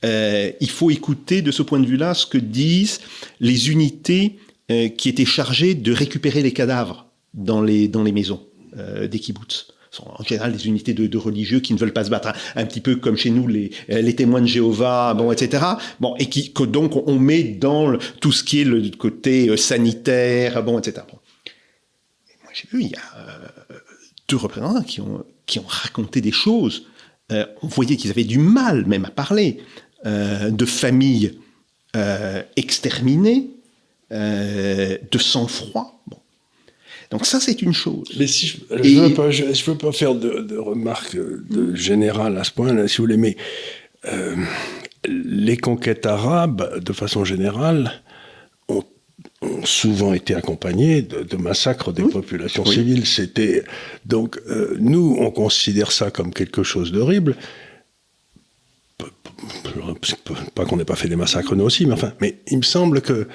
[0.05, 3.01] euh, il faut écouter de ce point de vue-là ce que disent
[3.41, 4.39] les unités
[4.71, 9.69] euh, qui étaient chargées de récupérer les cadavres dans les, maisons des kibbutz
[10.01, 12.97] en général des unités de, religieux qui ne veulent pas se battre, un, petit peu
[12.97, 15.65] comme chez nous les, les témoins de Jéhovah, bon, etc.
[16.01, 20.63] Bon, et qui que donc on met dans tout ce qui est le côté sanitaire,
[20.63, 21.03] bon, etc.
[21.11, 23.27] moi j'ai vu, il y a
[24.29, 26.87] deux représentants qui ont qui ont raconté des choses.
[27.31, 29.59] on voyait qu'ils avaient du mal même à parler.
[30.07, 31.41] Euh, de familles
[31.97, 33.51] euh, exterminées,
[34.13, 36.01] euh, de sang-froid.
[37.11, 38.09] Donc ça, c'est une chose.
[38.19, 42.89] Mais si je ne veux, veux, pas faire de, remarques de générales à ce point-là,
[42.89, 43.37] si vous voulez, mais
[45.05, 48.03] les conquêtes arabes, de façon générale,
[48.69, 48.85] ont,
[49.65, 53.07] souvent été accompagnées de, massacres des populations civiles.
[53.07, 53.63] C'était
[54.05, 54.41] donc
[54.79, 57.37] nous, on considère ça comme quelque chose d'horrible,
[60.55, 63.01] pas qu'on n'ait pas fait des massacres nous aussi, mais enfin, mais il me semble
[63.01, 63.29] que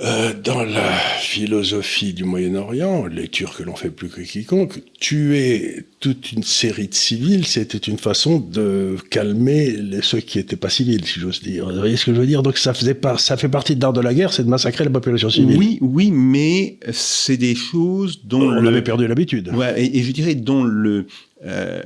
[0.00, 6.32] euh, dans la philosophie du Moyen-Orient, les Turcs l'ont fait plus que quiconque, tuer toute
[6.32, 11.04] une série de civils, c'était une façon de calmer les, ceux qui n'étaient pas civils,
[11.06, 11.70] si j'ose dire.
[11.70, 12.42] Vous voyez ce que je veux dire?
[12.42, 14.84] Donc ça, faisait pas, ça fait partie de l'art de la guerre, c'est de massacrer
[14.84, 15.56] la population civile.
[15.56, 18.42] Oui, oui, mais c'est des choses dont...
[18.42, 19.48] On avait perdu l'habitude.
[19.54, 21.06] Ouais, et, je dirais dont le...
[21.44, 21.82] Euh,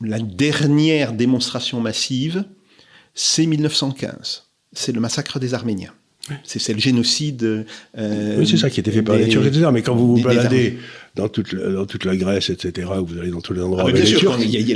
[0.00, 2.44] la dernière démonstration massive,
[3.14, 4.48] c'est 1915.
[4.72, 5.92] C'est le massacre des Arméniens.
[6.44, 7.66] C'est le génocide.
[7.98, 9.66] Euh, oui, c'est ça qui était fait par les Turcs, etc.
[9.72, 10.78] Mais quand vous vous baladez
[11.16, 13.92] dans toute, la, dans toute la Grèce, etc., vous allez dans tous les endroits ah,
[13.92, 14.68] bien sûr, il, y il,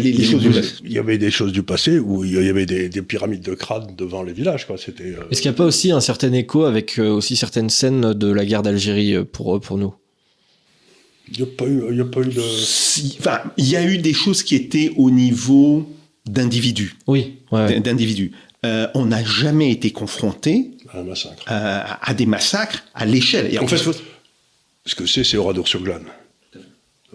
[0.93, 4.25] y avait des choses du passé où il y avait des, pyramides de crânes devant
[4.25, 4.67] les villages.
[4.77, 5.05] C'était.
[5.05, 8.13] Euh, Est-ce qu'il n'y a pas aussi un certain écho avec euh, aussi certaines scènes
[8.13, 9.95] de la guerre d'Algérie pour, pour nous?
[11.33, 13.19] Il n'y a, pas eu, a pas eu de.
[13.19, 15.89] enfin, il y a eu des choses qui étaient au niveau
[16.27, 16.97] d'individus.
[17.07, 18.33] Oui, d'individus.
[18.65, 21.45] Euh, on n'a jamais été confronté un massacre.
[21.47, 23.59] à, des massacres à l'échelle.
[23.61, 23.79] En fait,
[24.87, 26.07] ce que c'est, c'est Oradour-sur-Glane.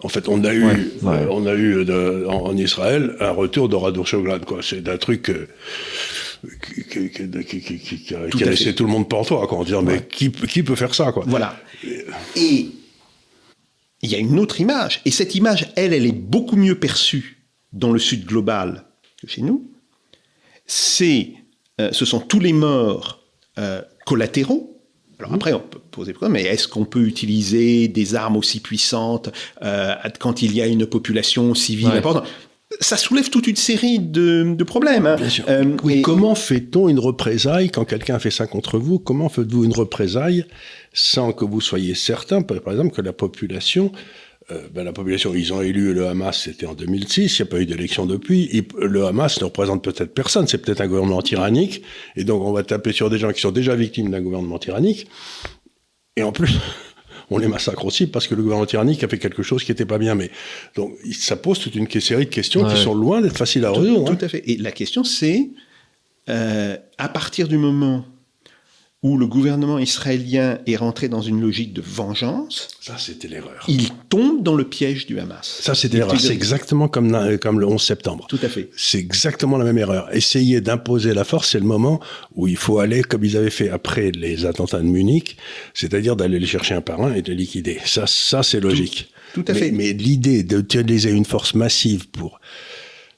[0.03, 1.89] En fait, on a eu, euh, on a eu
[2.27, 4.41] en, Israël un retour d'Oradour-sur-Glane.
[4.61, 5.29] C'est un truc.
[5.29, 5.47] Euh,
[6.73, 9.63] qui, a, laissé tout le monde pantois, quoi.
[9.63, 11.23] Dire, mais qui, qui peut faire ça, quoi?
[11.27, 11.55] Voilà.
[12.35, 12.69] Et
[14.01, 15.01] il y a une autre image.
[15.05, 18.85] Et cette image, elle, elle est beaucoup mieux perçue dans le Sud global
[19.21, 19.69] que chez nous.
[20.65, 21.33] C'est,
[21.79, 23.20] euh, ce sont tous les morts
[23.61, 24.77] euh, collatéraux.
[25.19, 28.59] Alors après, on peut poser le problème, mais est-ce qu'on peut utiliser des armes aussi
[28.59, 29.29] puissantes
[29.61, 32.27] euh, quand il y a une population civile importante?
[32.79, 35.05] Ça soulève toute une série de, problèmes.
[35.05, 35.17] Hein.
[35.83, 38.97] oui, Comment fait-on une représailles quand quelqu'un fait ça contre vous?
[38.97, 40.45] Comment faites-vous une représaille
[40.93, 43.91] sans que vous soyez certain, par exemple, que la population,
[44.51, 47.51] euh, ben la population, ils ont élu le Hamas, c'était en 2006, il n'y a
[47.51, 51.81] pas eu d'élection depuis, le Hamas ne représente peut-être personne, c'est peut-être un gouvernement tyrannique,
[52.15, 55.07] et donc on va taper sur des gens qui sont déjà victimes d'un gouvernement tyrannique,
[56.17, 56.51] et en plus,
[57.31, 59.85] on les massacre aussi parce que le gouvernement tyrannique a fait quelque chose qui n'était
[59.85, 60.15] pas bien.
[60.15, 60.29] Mais
[60.75, 64.05] donc ça pose toute une série de questions qui sont loin d'être faciles à résoudre.
[64.05, 64.25] Tout, hein.
[64.25, 64.43] à fait.
[64.49, 65.49] Et la question c'est
[66.29, 68.05] euh, à partir du moment
[69.03, 72.67] où le gouvernement israélien est rentré dans une logique de vengeance.
[72.81, 73.65] Ça, c'était l'erreur.
[73.67, 75.59] Il tombe dans le piège du Hamas.
[75.61, 76.19] Ça, c'était l'erreur.
[76.19, 78.27] C'est exactement comme, comme le 11 septembre.
[78.29, 78.69] Tout à fait.
[78.77, 80.13] C'est exactement la même erreur.
[80.13, 81.99] Essayer d'imposer la force, c'est le moment
[82.35, 85.35] où il faut aller, comme ils avaient fait après les attentats de Munich,
[85.73, 87.79] c'est-à-dire d'aller les chercher un par un et de les liquider.
[87.85, 89.09] Ça, ça c'est logique.
[89.33, 89.71] Tout, à fait.
[89.71, 92.39] Mais l'idée d'utiliser une force massive pour...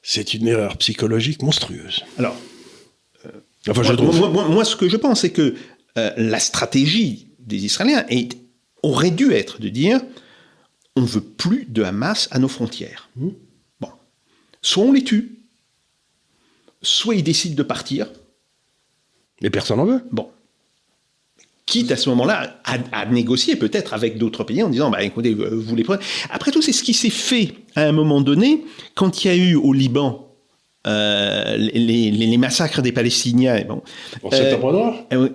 [0.01, 2.03] C'est une erreur psychologique monstrueuse.
[2.17, 2.35] Alors,
[3.25, 3.29] euh,
[3.69, 5.55] Enfin, je moi, moi, moi, ce que je pense, c'est que
[5.97, 8.05] euh, la stratégie des Israéliens
[8.81, 10.01] aurait dû être de dire
[10.95, 13.09] on ne veut plus de Hamas à nos frontières.
[13.15, 13.29] Mmh.
[13.79, 13.89] Bon.
[14.61, 15.39] Soit on les tue,
[16.81, 18.07] soit ils décident de partir.
[19.41, 20.03] Mais personne n'en veut.
[20.11, 20.29] Bon.
[21.65, 25.75] Quitte à ce moment-là à, négocier peut-être avec d'autres pays en disant bah, écoutez, vous
[25.75, 26.03] les prenez.
[26.29, 28.63] Après tout, c'est ce qui s'est fait à un moment donné
[28.95, 30.23] quand il y a eu au Liban
[30.85, 33.63] euh, les, massacres des Palestiniens.
[33.63, 33.81] Bon,
[34.21, 34.95] en septembre euh, noir?
[35.13, 35.29] euh,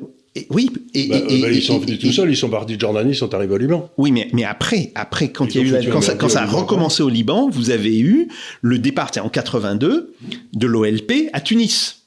[0.50, 3.16] oui, et, bah, bah, ils sont venus tout seuls, ils sont partis de Jordanie, ils
[3.16, 3.90] sont arrivés au Liban.
[3.98, 6.46] Oui, mais, mais après, après, quand, il y a eu, quand, ça, quand ça a
[6.46, 8.28] recommencé au Liban, vous avez eu
[8.60, 10.14] le départ, en 82,
[10.52, 12.02] de l'OLP à Tunis.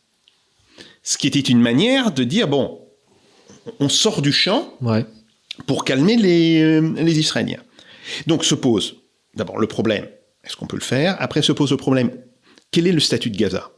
[1.03, 2.79] Ce qui était une manière de dire, bon,
[3.79, 4.73] on sort du champ
[5.65, 7.61] pour calmer les, les Israéliens.
[8.27, 8.95] Donc se pose
[9.35, 10.05] d'abord le problème,
[10.43, 11.15] est-ce qu'on peut le faire?
[11.19, 12.11] Après se pose le problème,
[12.71, 13.71] quel est le statut de Gaza?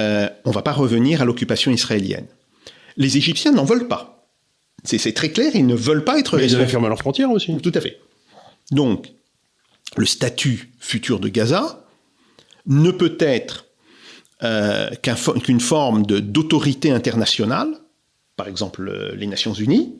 [0.00, 2.26] Euh, On ne va pas revenir à l'occupation israélienne.
[2.96, 4.28] Les Égyptiens n'en veulent pas.
[4.84, 6.36] C'est très clair, ils ne veulent pas être...
[6.36, 7.56] Mais ils avaient fermé leurs frontières aussi.
[7.58, 8.00] Tout à fait.
[8.72, 9.12] Donc,
[9.96, 11.84] le statut futur de Gaza
[12.66, 13.66] ne peut être
[14.42, 14.90] euh,
[15.44, 17.68] qu'une forme d'autorité internationale,
[18.36, 19.94] par exemple euh, les Nations Unies,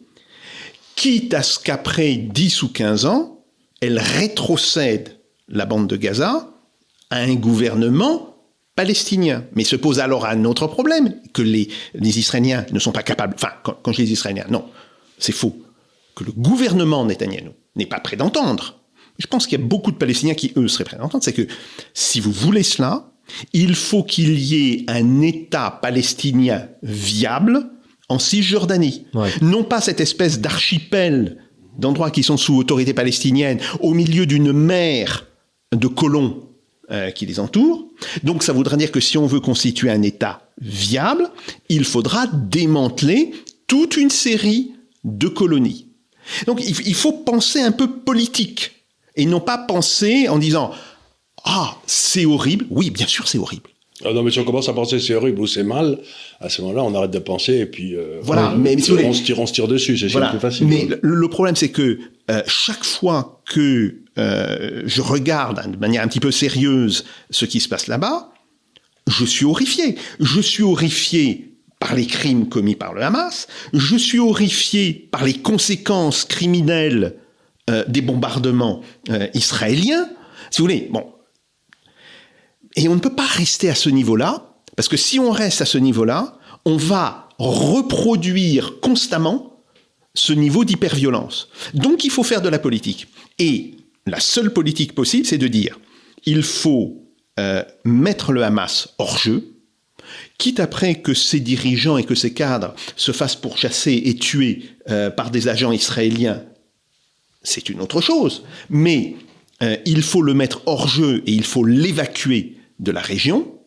[0.96, 3.44] quitte à ce qu'après 10 ou 15 ans,
[3.80, 6.50] elle rétrocède la bande de Gaza
[7.10, 8.36] à un gouvernement
[8.74, 9.44] palestinien.
[9.54, 13.50] Mais se pose alors un autre problème, que les, Israéliens ne sont pas capables, enfin,
[13.62, 14.64] quand, je dis Israéliens, non,
[15.18, 15.56] c'est faux,
[16.14, 18.80] que le gouvernement Netanyahou n'est pas prêt d'entendre.
[19.18, 21.46] Je pense qu'il y a beaucoup de Palestiniens qui, eux, seraient prêts d'entendre, c'est que
[21.94, 23.12] si vous voulez cela,
[23.52, 27.70] il faut qu'il y ait un État palestinien viable
[28.08, 29.06] en Cisjordanie.
[29.40, 31.38] Non pas cette espèce d'archipel
[31.78, 35.26] d'endroits qui sont sous autorité palestinienne, au milieu d'une mer
[35.72, 36.51] de colons
[36.92, 37.88] euh, qui les entourent.
[38.22, 41.30] Donc ça voudra dire que si on veut constituer un État viable,
[41.68, 43.32] il faudra démanteler
[43.66, 44.72] toute une série
[45.04, 45.88] de colonies.
[46.46, 48.72] Donc il faut penser un peu politique
[49.16, 50.72] et non pas penser en disant
[51.44, 52.66] ah c'est horrible.
[52.70, 53.71] Oui, bien sûr c'est horrible.
[54.04, 55.98] Ah non, mais si on commence à penser c'est horrible ou c'est mal,
[56.40, 58.54] à ce moment-là, on arrête de penser et puis euh, voilà.
[58.56, 60.66] mais, on, se tire, on se tire dessus, c'est plus facile.
[60.66, 61.98] Mais le, problème, c'est que
[62.30, 67.60] euh, chaque fois que euh, je regarde de manière un petit peu sérieuse ce qui
[67.60, 68.32] se passe là-bas,
[69.08, 69.96] je suis horrifié.
[70.20, 75.34] Je suis horrifié par les crimes commis par le Hamas, je suis horrifié par les
[75.34, 77.16] conséquences criminelles
[77.88, 78.82] des bombardements
[79.34, 80.08] israéliens.
[80.50, 81.06] Si vous voulez, bon.
[82.76, 85.66] Et on ne peut pas rester à ce niveau-là, parce que si on reste à
[85.66, 89.60] ce niveau-là, on va reproduire constamment
[90.14, 91.48] ce niveau d'hyperviolence.
[91.74, 93.08] Donc il faut faire de la politique.
[93.38, 93.74] Et
[94.06, 95.78] la seule politique possible, c'est de dire
[96.24, 97.02] il faut
[97.40, 99.56] euh, mettre le Hamas hors jeu,
[100.38, 105.10] quitte après que ses dirigeants et que ses cadres se fassent pourchasser et tuer euh,
[105.10, 106.42] par des agents israéliens,
[107.42, 108.44] c'est une autre chose.
[108.70, 109.16] Mais
[109.62, 113.58] euh, il faut le mettre hors jeu et il faut l'évacuer de la région.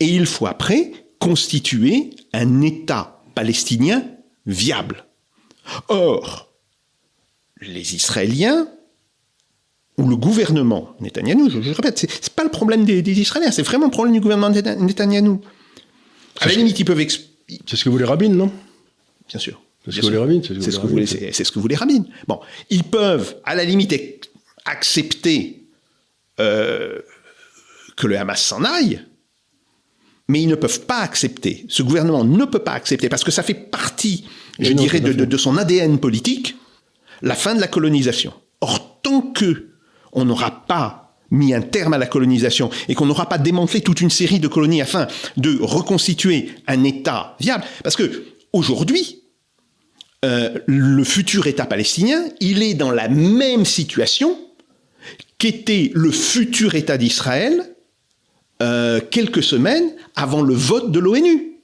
[0.00, 4.04] Et il faut après constituer un État palestinien
[4.46, 5.04] viable.
[5.88, 6.50] Or,
[7.60, 8.68] les Israéliens
[9.96, 13.86] ou le gouvernement Netanyahou, je, répète, c'est, n'est pas le problème des, Israéliens, c'est vraiment
[13.86, 15.40] le problème du gouvernement Netanyahou.
[16.40, 17.04] À la limite, ils peuvent.
[17.66, 18.52] C'est ce que voulait Rabin, non?
[19.28, 19.60] Bien sûr.
[19.84, 20.40] C'est ce que voulait Rabin.
[20.42, 22.04] C'est ce que voulait, c'est ce que voulait Rabin.
[22.28, 22.40] Bon,
[22.70, 23.94] ils peuvent, à la limite,
[24.64, 25.64] accepter
[26.38, 27.00] euh,
[27.98, 29.00] que le Hamas s'en aille,
[30.28, 31.64] mais ils ne peuvent pas accepter.
[31.68, 34.24] Ce gouvernement ne peut pas accepter parce que ça fait partie,
[34.58, 36.56] je dirais, de, de son ADN politique,
[37.22, 38.32] la fin de la colonisation.
[38.60, 39.68] Or, tant que
[40.12, 44.00] on n'aura pas mis un terme à la colonisation et qu'on n'aura pas démantelé toute
[44.00, 47.64] une série de colonies afin de reconstituer un État viable.
[47.82, 49.22] Parce que aujourd'hui,
[50.24, 54.38] euh, le futur État palestinien, il est dans la même situation
[55.36, 57.74] qu'était le futur État d'Israël
[58.62, 61.58] euh, quelques semaines avant le vote de l'ONU.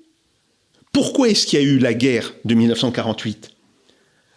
[0.93, 3.51] Pourquoi est-ce qu'il y a eu la guerre de 1948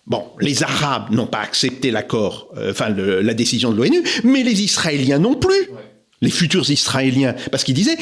[0.08, 4.64] Bon, les Arabes n'ont pas accepté l'accord, euh, enfin la décision de l'ONU, mais les
[4.64, 5.70] Israéliens non plus.
[6.22, 7.98] Les futurs Israéliens, parce qu'ils disaient,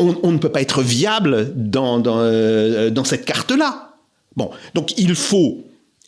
[0.00, 3.94] on, ne peut pas être viable dans, dans, euh, dans cette carte-là.
[4.34, 5.64] Bon, donc il faut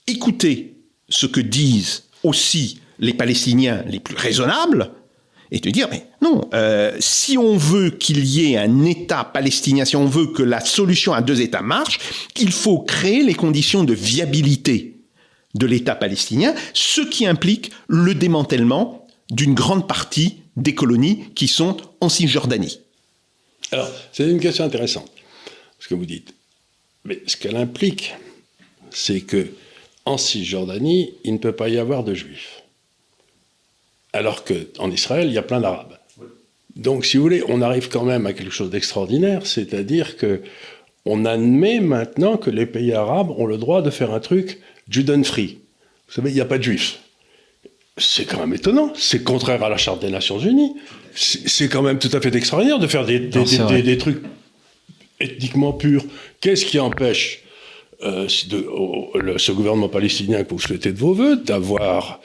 [0.07, 0.74] écouter
[1.09, 4.91] ce que disent aussi les Palestiniens les plus raisonnables
[5.51, 9.84] et te dire, mais non, euh, si on veut qu'il y ait un État palestinien,
[9.84, 11.99] si on veut que la solution à deux États marche,
[12.36, 14.96] il faut créer les conditions de viabilité
[15.55, 21.76] de l'État palestinien, ce qui implique le démantèlement d'une grande partie des colonies qui sont
[22.01, 22.80] en Cisjordanie.
[23.72, 25.11] Alors, c'est une question intéressante,
[25.78, 26.34] ce que vous dites.
[27.05, 28.14] Mais ce qu'elle implique,
[28.90, 29.49] c'est que
[30.05, 32.57] en Cisjordanie, il ne peut pas y avoir de juifs.
[34.19, 35.97] Alors qu'en Israël, il y a plein d'arabes.
[36.75, 40.41] Donc, si vous voulez, on arrive quand même à quelque chose d'extraordinaire, c'est-à-dire que
[41.05, 44.59] on admet maintenant que les pays arabes ont le droit de faire un truc
[44.89, 45.59] Juden free.
[46.09, 46.99] Vous savez, il n'y a pas de juifs.
[47.97, 48.93] C'est quand même étonnant.
[48.97, 50.75] C'est contraire à la Charte des Nations Unies.
[51.14, 54.23] C'est quand même tout à fait extraordinaire de faire des, des, trucs
[55.21, 56.05] ethniquement purs.
[56.41, 57.45] Qu'est-ce qui empêche
[58.03, 62.21] euh, ce gouvernement palestinien que vous souhaitez de vos voeux d'avoir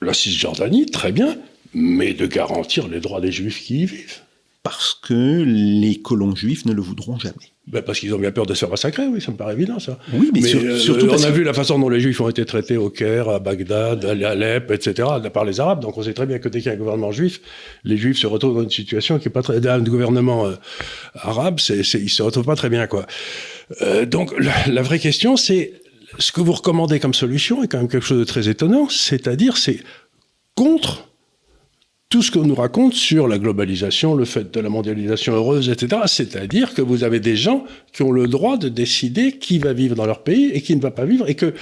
[0.00, 1.36] la Cisjordanie, très bien,
[1.74, 4.20] mais de garantir les droits des juifs qui y vivent
[4.62, 7.52] Parce que les colons juifs ne le voudront jamais.
[7.70, 9.78] Ben parce qu'ils ont bien peur de se faire massacrer, oui, ça me paraît évident,
[9.78, 9.98] ça.
[10.14, 11.06] Oui, mais, euh, surtout.
[11.10, 14.06] on a vu la façon dont les Juifs ont été traités au Caire, à Bagdad,
[14.06, 15.80] à Alep, etc., par les Arabes.
[15.80, 17.42] Donc on sait très bien que dès qu'il y a un gouvernement juif,
[17.84, 19.66] les Juifs se retrouvent dans une situation qui est pas très.
[19.66, 20.54] Un gouvernement euh,
[21.14, 23.06] arabe, c'est, c'est, ils se retrouvent pas très bien, quoi.
[23.82, 24.32] Euh, donc
[24.66, 25.72] la, vraie question, c'est
[26.18, 29.56] ce que vous recommandez comme solution est quand même quelque chose de très étonnant, c'est-à-dire
[29.56, 29.80] c'est
[30.54, 31.08] contre
[32.08, 36.02] tout ce qu'on nous raconte sur la globalisation, le fait de la mondialisation heureuse, etc.
[36.06, 39.94] C'est-à-dire que vous avez des gens qui ont le droit de décider qui va vivre
[39.94, 41.52] dans leur pays et qui ne va pas vivre, et que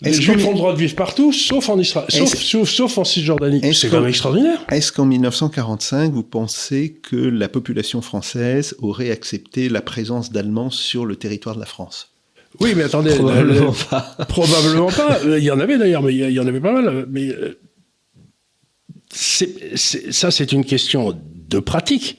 [0.00, 3.72] les Juifs ont le droit de vivre partout, sauf en Israël, sauf, sauf, en Cisjordanie.
[3.72, 4.64] C'est quand même extraordinaire.
[4.68, 11.06] Est-ce qu'en 1945, vous pensez que la population française aurait accepté la présence d'Allemands sur
[11.06, 12.11] le territoire de la France?
[12.60, 13.14] Oui, mais attendez.
[13.16, 14.00] Probablement pas.
[14.28, 15.20] Probablement pas.
[15.24, 17.06] Il y en avait d'ailleurs, mais il y en avait pas mal.
[17.08, 17.58] Mais euh,
[19.12, 22.18] ça, c'est une question de pratique.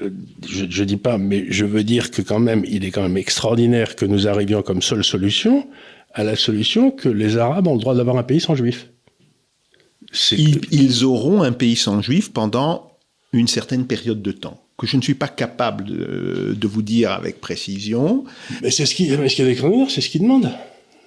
[0.00, 0.10] Euh,
[0.48, 3.16] je ne dis pas, mais je veux dire que quand même, il est quand même
[3.16, 5.66] extraordinaire que nous arrivions comme seule solution
[6.12, 8.90] à la solution que les Arabes ont le droit d'avoir un pays sans juifs.
[10.32, 12.98] Ils, auront un pays sans juifs pendant
[13.32, 17.38] une certaine période de temps que je ne suis pas capable de, vous dire avec
[17.38, 18.24] précision.
[18.62, 20.50] Mais c'est ce qui, ce qui est extraordinaire, c'est ce qu'ils demandent.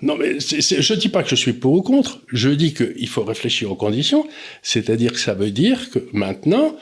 [0.04, 2.22] Non, mais je ne dis pas que je suis pour ou contre.
[2.28, 4.28] Je dis qu'il faut réfléchir aux conditions.
[4.62, 6.76] C'est-à-dire que ça veut dire que maintenant,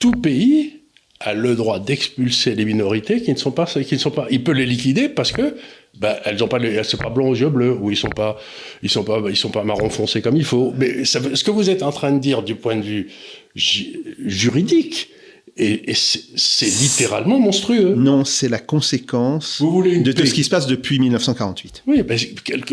[0.00, 0.80] tout pays
[1.20, 4.26] a le droit d'expulser les minorités qui ne sont pas, qui ne sont pas.
[4.30, 5.54] Il peut les liquider parce que
[6.00, 8.36] ben, elles ont pas, elles sont pas blonds aux yeux bleus ou ils sont pas,
[8.82, 10.74] ils sont pas, ils sont pas marron foncé comme il faut.
[10.76, 13.10] Mais ce que vous êtes en train de dire du point de vue
[13.54, 15.10] juridique,
[15.56, 17.94] et, c'est littéralement monstrueux.
[17.94, 21.84] Non, c'est la conséquence de tout ce qui se passe depuis 1948.
[21.86, 22.18] Oui, ben,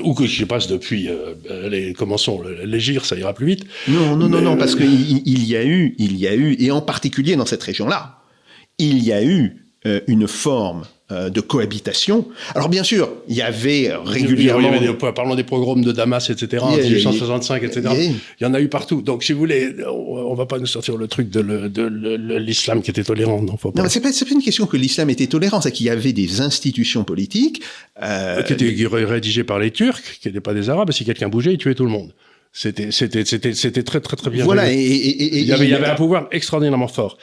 [0.03, 3.65] ou que je passe depuis, euh, allez, commençons, l'égir, ça ira plus vite.
[3.87, 6.71] Non, non, non, non, parce qu'il il y a eu, il y a eu, et
[6.71, 8.19] en particulier dans cette région-là,
[8.79, 12.27] il y a eu euh, une forme euh, de cohabitation.
[12.55, 14.69] Alors bien sûr, il y avait régulièrement...
[14.73, 17.89] Il y avait parlons des programmes de Damas, etc., en 1865, etc.
[18.39, 19.01] Il y en a eu partout.
[19.01, 23.03] Donc si vous voulez, on va pas nous sortir le truc de l'islam qui était
[23.03, 23.41] tolérant.
[23.41, 23.69] Non, pas...
[23.75, 26.41] non c'est pas, pas une question que l'islam était tolérant, c'est qu'il y avait des
[26.41, 27.61] institutions politiques...
[28.01, 28.41] Euh...
[28.43, 31.57] Qui étaient rédigées par les Turcs, qui n'étaient pas des Arabes, si quelqu'un bougeait, ils
[31.57, 32.13] tuaient tout le monde.
[32.53, 34.43] C'était, c'était, c'était, c'était très, très, très bien.
[34.43, 34.69] Voilà.
[34.69, 37.17] Et, il y avait, il y avait un pouvoir extraordinairement fort.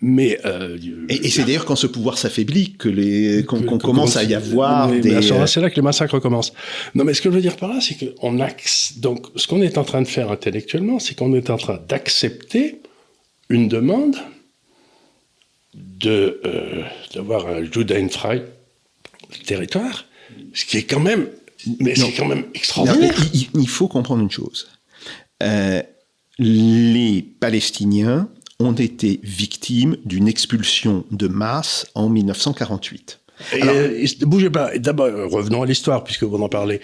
[0.00, 0.78] Mais euh,
[1.10, 5.20] et, c'est d'ailleurs quand ce pouvoir s'affaiblit que les qu'on, commence à y avoir des.
[5.46, 6.54] C'est là que les massacres commencent.
[6.94, 8.48] Non, mais ce que je veux dire par là, c'est que on a
[8.96, 12.80] donc ce qu'on est en train de faire intellectuellement, c'est qu'on est en train d'accepter
[13.50, 14.16] une demande
[15.74, 18.44] de euh, d'avoir un Judenfrei
[19.44, 20.06] territoire,
[20.54, 21.28] ce qui est quand même
[21.78, 23.14] mais c'est quand même extraordinaire.
[23.54, 24.68] il, faut comprendre une chose.
[25.42, 25.82] Euh,
[26.38, 33.20] les Palestiniens ont été victimes d'une expulsion de masse en 1948.
[33.54, 33.74] Et Alors,
[34.22, 34.76] bougez pas.
[34.78, 36.80] D'abord, revenons à l'histoire, puisque vous en parlez.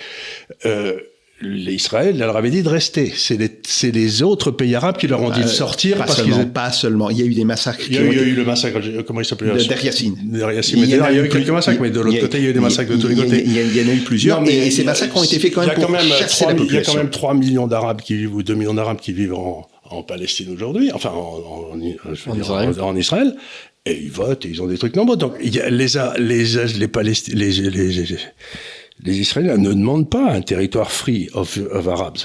[0.64, 0.98] Euh,
[1.42, 3.12] Israël leur avait dit de rester.
[3.14, 5.98] C'est les, les, autres pays arabes qui leur ont dit de euh, sortir.
[5.98, 7.10] Pas, parce seulement, pas seulement.
[7.10, 7.84] Il y a eu des massacres.
[7.88, 10.16] Il y a, eu, le massacre, comment il s'appelait Der Yassine.
[10.32, 12.60] Il, y, a, eu quelques massacres, mais de l'autre côté, il y a eu des
[12.60, 13.44] massacres de tous les côtés.
[13.44, 15.74] Il y, en a eu plusieurs, mais, et ces massacres ont été faits quand même
[15.74, 16.64] pour chasser la population.
[16.68, 19.12] Il y a quand même 3 millions d'Arabes qui vivent, ou 2 millions d'Arabes qui
[19.12, 22.72] vivent en, en Palestine aujourd'hui, enfin en, en, en, Israël.
[22.80, 23.36] en, Israël.
[23.84, 25.16] et ils votent, et ils ont des trucs nombreux.
[25.16, 25.86] Donc il y a les
[26.18, 26.90] les les
[27.34, 28.18] les, les,
[29.06, 32.18] les, Israéliens ne demandent pas un territoire free of, Arabs.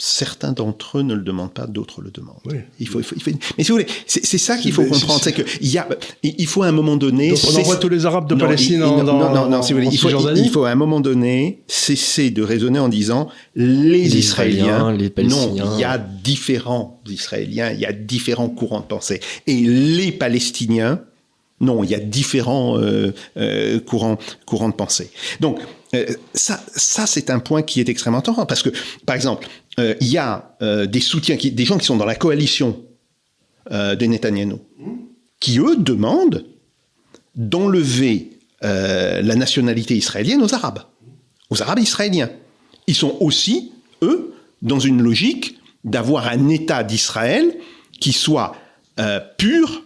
[0.00, 2.36] Certains d'entre eux ne le demandent pas, d'autres le demandent.
[2.78, 5.66] Il faut, il faut, Mais si vous voulez, c'est ça qu'il faut comprendre, c'est qu'il
[5.66, 5.88] y a,
[6.22, 7.30] il faut à un moment donné.
[7.30, 9.90] Donc on envoie tous les Arabes de Palestine non, non, non, non, si vous voulez,
[9.90, 14.92] il faut, il faut à un moment donné cesser de raisonner en disant les, Israéliens,
[14.92, 15.64] les Palestiniens.
[15.64, 19.18] Non, il y a différents Israéliens, il y a différents courants de pensée,
[19.48, 21.00] et les Palestiniens
[21.60, 24.18] non, il y a différents euh, euh, courants,
[24.68, 25.10] de pensée.
[25.40, 25.60] Donc,
[25.94, 26.60] euh, ça,
[27.06, 28.70] c'est un point qui est extrêmement important parce que,
[29.06, 29.48] par exemple,
[29.78, 32.82] il y a des soutiens, qui, des gens qui sont dans la coalition
[33.70, 34.56] de Netanyahu,
[35.38, 36.44] qui eux demandent
[37.36, 38.30] d'enlever
[38.60, 40.80] la nationalité israélienne aux Arabes,
[41.50, 42.28] aux Arabes israéliens.
[42.88, 43.70] Ils sont aussi,
[44.02, 47.54] eux, dans une logique d'avoir un État d'Israël
[48.00, 48.56] qui soit
[49.36, 49.84] pur,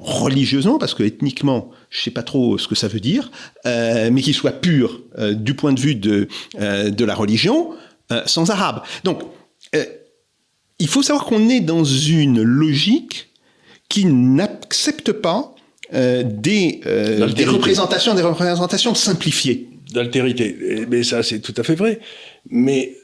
[0.00, 3.30] religieusement, parce que ethniquement, je sais pas trop ce que ça veut dire,
[3.66, 6.28] euh, mais qu'il soit pur euh, du point de vue de,
[6.58, 7.70] de la religion,
[8.26, 8.82] sans arabe.
[9.04, 9.22] Donc,
[10.80, 13.28] il faut savoir qu'on est dans une logique
[13.88, 15.54] qui n'accepte pas
[15.92, 19.68] des, des représentations, des représentations simplifiées.
[19.92, 20.86] D'altérité.
[20.88, 22.00] Mais ça, c'est tout à fait vrai.
[22.48, 22.96] Mais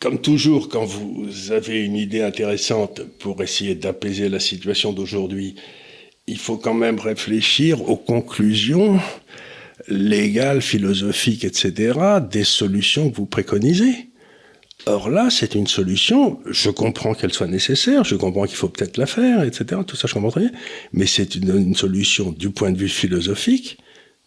[0.00, 5.54] comme toujours, quand vous avez une idée intéressante pour essayer d'apaiser la situation d'aujourd'hui,
[6.26, 8.98] il faut quand même réfléchir aux conclusions
[9.88, 11.98] légales, philosophiques, etc.,
[12.30, 14.08] des solutions que vous préconisez.
[14.86, 18.98] Or là, c'est une solution, je comprends qu'elle soit nécessaire, je comprends qu'il faut peut-être
[18.98, 20.52] la faire, etc., tout ça je comprends très bien,
[20.92, 23.78] mais c'est une solution du point de vue philosophique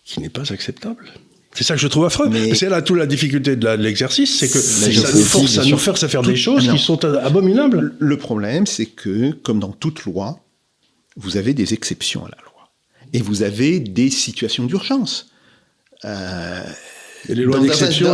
[0.03, 1.11] qui n'est pas acceptable.
[1.57, 2.29] C'est ça que je trouve affreux.
[2.53, 5.95] C'est là toute la difficulté de l'exercice, c'est que ça nous force à nous faire,
[6.03, 7.95] à faire des choses qui sont abominables.
[7.97, 10.39] Le problème, c'est que, comme dans toute loi,
[11.15, 12.69] vous avez des exceptions à la loi.
[13.13, 15.31] Et vous avez des situations d'urgence.
[16.05, 16.61] Euh,
[17.27, 18.13] les lois d'exception,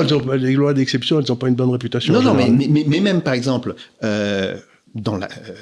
[1.19, 2.13] elles n'ont pas une bonne réputation.
[2.13, 3.75] Non, non, mais, mais, même par exemple,
[4.05, 4.55] euh,
[4.95, 5.53] dans la, euh,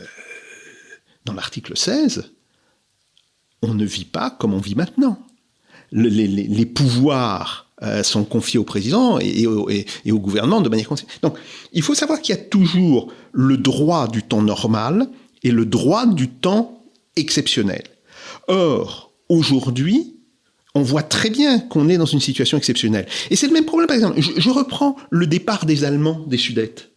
[1.26, 2.32] dans l'article 16,
[3.64, 5.18] on ne vit pas comme on vit maintenant.
[5.92, 11.18] les, les, les pouvoirs euh, sont confiés au président et, au, gouvernement de manière conséquente.
[11.24, 11.36] Donc,
[11.74, 15.08] il faut savoir qu'il y a toujours le droit du temps normal
[15.42, 16.84] et le droit du temps
[17.16, 17.84] exceptionnel.
[18.48, 20.16] Or, aujourd'hui,
[20.76, 23.08] on voit très bien qu'on est dans une situation exceptionnelle.
[23.32, 24.22] Et c'est le même problème, par exemple.
[24.22, 26.92] Je, reprends le départ des Allemands des Sudètes.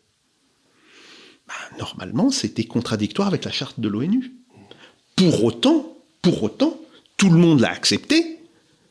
[1.48, 4.32] Bah, normalement, c'était contradictoire avec la charte de l'ONU.
[5.16, 6.78] Pour autant, pour autant,
[7.16, 8.38] tout le monde l'a accepté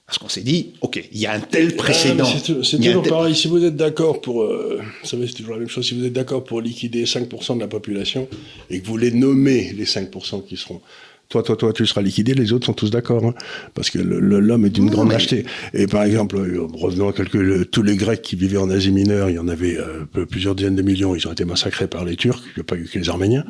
[0.05, 2.25] parce qu'on s'est dit, OK, il y a un tel précédent.
[2.25, 3.35] c'est toujours pareil.
[3.35, 5.87] Si vous êtes d'accord pour, euh, c'est toujours la même chose.
[5.87, 8.27] Si vous êtes d'accord pour liquider 5% de la population
[8.69, 10.81] et que vous les nommez les 5% qui seront
[11.29, 13.33] toi, toi, toi, tu seras liquidé, les autres sont tous d'accord, hein,
[13.73, 15.45] parce que l'homme est d'une grande lâcheté.
[15.73, 19.29] Et par exemple, euh, revenons à quelques, tous les Grecs qui vivaient en Asie mineure,
[19.29, 22.15] il y en avait euh, plusieurs dizaines de millions, ils ont été massacrés par les
[22.15, 23.45] Turcs, il n'y a pas eu que les Arméniens.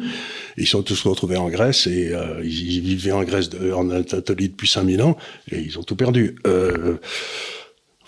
[0.58, 4.68] Ils sont tous retrouvés en Grèce et euh, ils, vivaient en Grèce, en Anatolie depuis
[4.68, 5.18] 5000 ans,
[5.52, 6.36] et ils ont tout perdu.
[6.48, 6.98] Euh,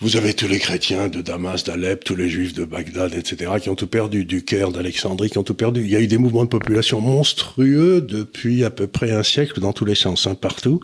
[0.00, 3.70] vous avez tous les chrétiens de Damas, d'Alep, tous les juifs de Bagdad, etc., qui
[3.70, 5.82] ont tout perdu, du Caire, d'Alexandrie, qui ont tout perdu.
[5.82, 9.58] Il y a eu des mouvements de population monstrueux depuis à peu près un siècle
[9.60, 10.80] dans tous les sens, hein, partout.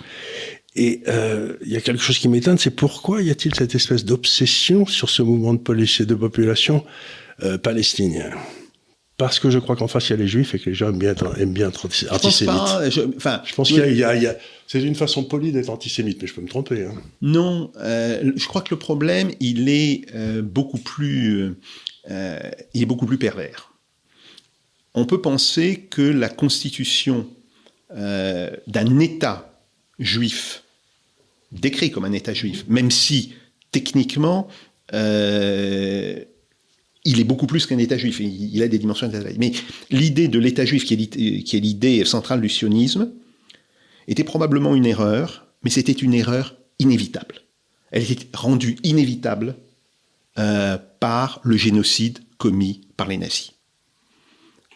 [0.74, 4.06] Et euh, il y a quelque chose qui m'étonne, c'est pourquoi y a-t-il cette espèce
[4.06, 6.84] d'obsession sur ce mouvement de, de population
[7.42, 8.30] euh, palestinien?
[9.22, 10.88] Parce que je crois qu'en face, il y a les juifs et que les gens
[10.88, 12.10] aiment bien être, aiment bien être antisémites.
[12.10, 15.68] Je pense, enfin, je pense qu'il y a, y a, c'est une façon polie d'être
[15.68, 16.86] antisémite, mais je peux me tromper.
[16.86, 17.00] Hein.
[17.20, 21.54] Non, euh, je crois que le problème, il est euh, beaucoup plus,
[22.10, 22.40] euh,
[22.74, 23.70] il est beaucoup plus pervers.
[24.94, 27.28] On peut penser que la constitution
[27.94, 29.56] d'un État
[30.00, 30.64] juif,
[31.52, 33.34] décrit comme un État juif, même si
[33.70, 34.48] techniquement
[37.05, 39.53] il est beaucoup plus qu'un État juif, il a des dimensions d'État Mais
[39.90, 43.11] l'idée de l'État juif, qui est l'idée centrale du sionisme,
[44.09, 47.42] était probablement une erreur, mais c'était une erreur inévitable.
[47.90, 49.57] Elle était rendue inévitable
[50.38, 53.51] euh, par le génocide commis par les nazis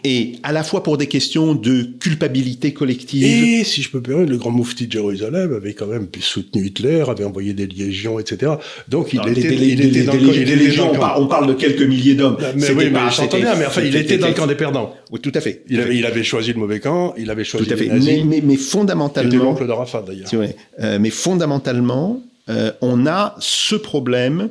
[0.06, 3.24] et à la fois pour des questions de culpabilité collective.
[3.24, 7.04] Et si je peux permettre, le grand moufti de Jérusalem avait quand même soutenu Hitler,
[7.08, 8.52] avait envoyé des légions, etc.
[8.86, 11.14] Donc il était, il était dans le camp.
[11.16, 12.36] On parle de quelques milliers d'hommes.
[12.54, 14.94] Mais oui, mais j'entends bien, mais enfin, il était dans le camp des perdants.
[15.10, 15.64] Oui, tout à fait.
[15.68, 17.88] Il avait, il avait choisi le mauvais camp, il avait choisi tout à fait.
[17.88, 19.42] Mais, mais, mais, fondamentalement.
[19.42, 20.30] L'oncle d'Arafat d'ailleurs.
[20.78, 24.50] Euh, mais fondamentalement, euh, on a ce problème.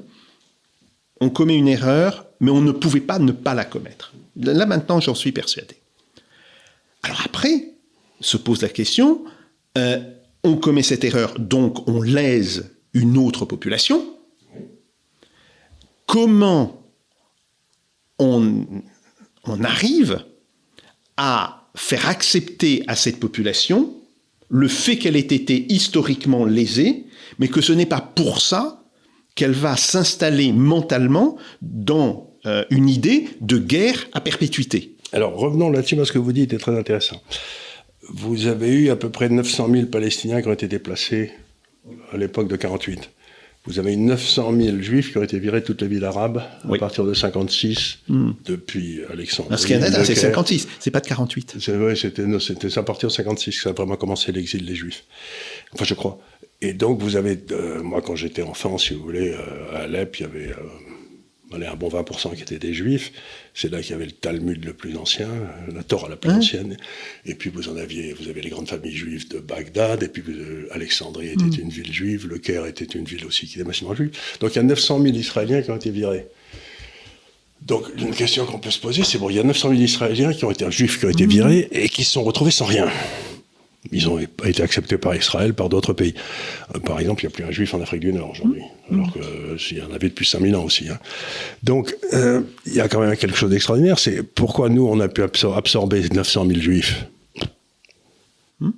[1.21, 4.11] On commet une erreur, mais on ne pouvait pas ne pas la commettre.
[4.35, 5.75] Là maintenant, j'en suis persuadé.
[7.03, 7.75] Alors après,
[8.19, 9.23] se pose la question,
[9.77, 9.99] euh,
[10.43, 14.03] on commet cette erreur, donc on lèse une autre population.
[16.05, 16.83] Comment
[18.19, 18.65] on,
[19.43, 20.23] on arrive
[21.17, 23.93] à faire accepter à cette population
[24.49, 27.05] le fait qu'elle ait été historiquement lésée,
[27.39, 28.83] mais que ce n'est pas pour ça
[29.33, 34.91] qu'elle va s'installer mentalement dans euh, une idée de guerre à perpétuité.
[35.13, 37.21] Alors revenons là-dessus, parce que vous dites est très intéressant.
[38.09, 41.31] Vous avez eu à peu près 900 000 Palestiniens qui ont été déplacés
[42.11, 43.09] à l'époque de 48.
[43.67, 46.43] Vous avez eu 900 000 juifs qui ont été virés de toutes les villes arabes
[46.71, 48.31] à partir de 56, hmm.
[48.45, 49.57] depuis Alexandre.
[49.57, 51.55] Ce qui est c'est 56, c'est pas de 48.
[51.59, 52.25] C'est vrai, c'était,
[52.77, 55.05] à partir de 56 que ça a vraiment commencé l'exil des juifs.
[55.73, 56.19] Enfin, je crois.
[56.61, 60.19] Et donc, vous avez, euh, moi, quand j'étais enfant, si vous voulez, euh, à Alep,
[60.19, 60.51] il y avait
[61.53, 63.11] allez, un bon 20% qui étaient des juifs.
[63.53, 65.29] C'est là qu'il y avait le Talmud le plus ancien,
[65.73, 66.77] la Torah la plus ancienne.
[67.25, 70.23] Et puis vous en aviez, vous avez les grandes familles juives de Bagdad, et puis
[70.27, 71.61] euh, Alexandrie était mm.
[71.61, 74.11] une ville juive, Le Caire était une ville aussi qui était massivement juive.
[74.39, 76.27] Donc il y a 900 000 Israéliens qui ont été virés.
[77.61, 80.33] Donc une question qu'on peut se poser, c'est bon, il y a 900 000 Israéliens
[80.33, 81.29] qui ont été juifs qui ont été mm.
[81.29, 82.89] virés et qui se sont retrouvés sans rien.
[83.91, 86.13] Ils ont été acceptés par Israël, par d'autres pays.
[86.75, 88.93] Euh, par exemple, il n'y a plus un juif en Afrique du Nord aujourd'hui, mmh.
[88.93, 89.13] alors
[89.57, 90.89] qu'il y en avait depuis 5000 ans aussi.
[90.89, 90.99] Hein.
[91.63, 95.07] Donc, euh, il y a quand même quelque chose d'extraordinaire, c'est pourquoi nous, on a
[95.07, 97.05] pu absorber 900 000 juifs
[98.59, 98.69] mmh.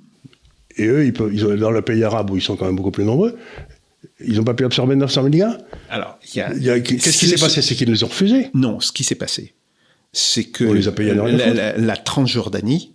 [0.76, 2.90] Et eux, ils peuvent, ils dans le pays arabe où ils sont quand même beaucoup
[2.90, 3.36] plus nombreux,
[4.24, 5.58] ils n'ont pas pu absorber 900 000 gars
[5.90, 7.62] Alors, qu'est-ce qui s'est passé?
[7.62, 9.54] C'est qu'ils les ont refusés Non, ce qui s'est passé,
[10.12, 12.92] c'est que les a payés la, la, la Transjordanie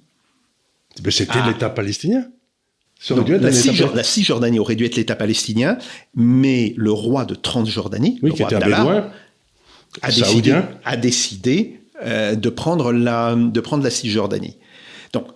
[1.10, 1.48] c'était ah.
[1.48, 2.26] l'État palestinien.
[3.10, 5.78] la, Cisjordanie aurait dû être l'État palestinien,
[6.16, 9.12] mais le roi de Transjordanie, le roi Abdallah,
[10.02, 14.58] a décidé, a décidé euh, de, prendre la, de prendre la Cisjordanie.
[15.12, 15.28] Donc,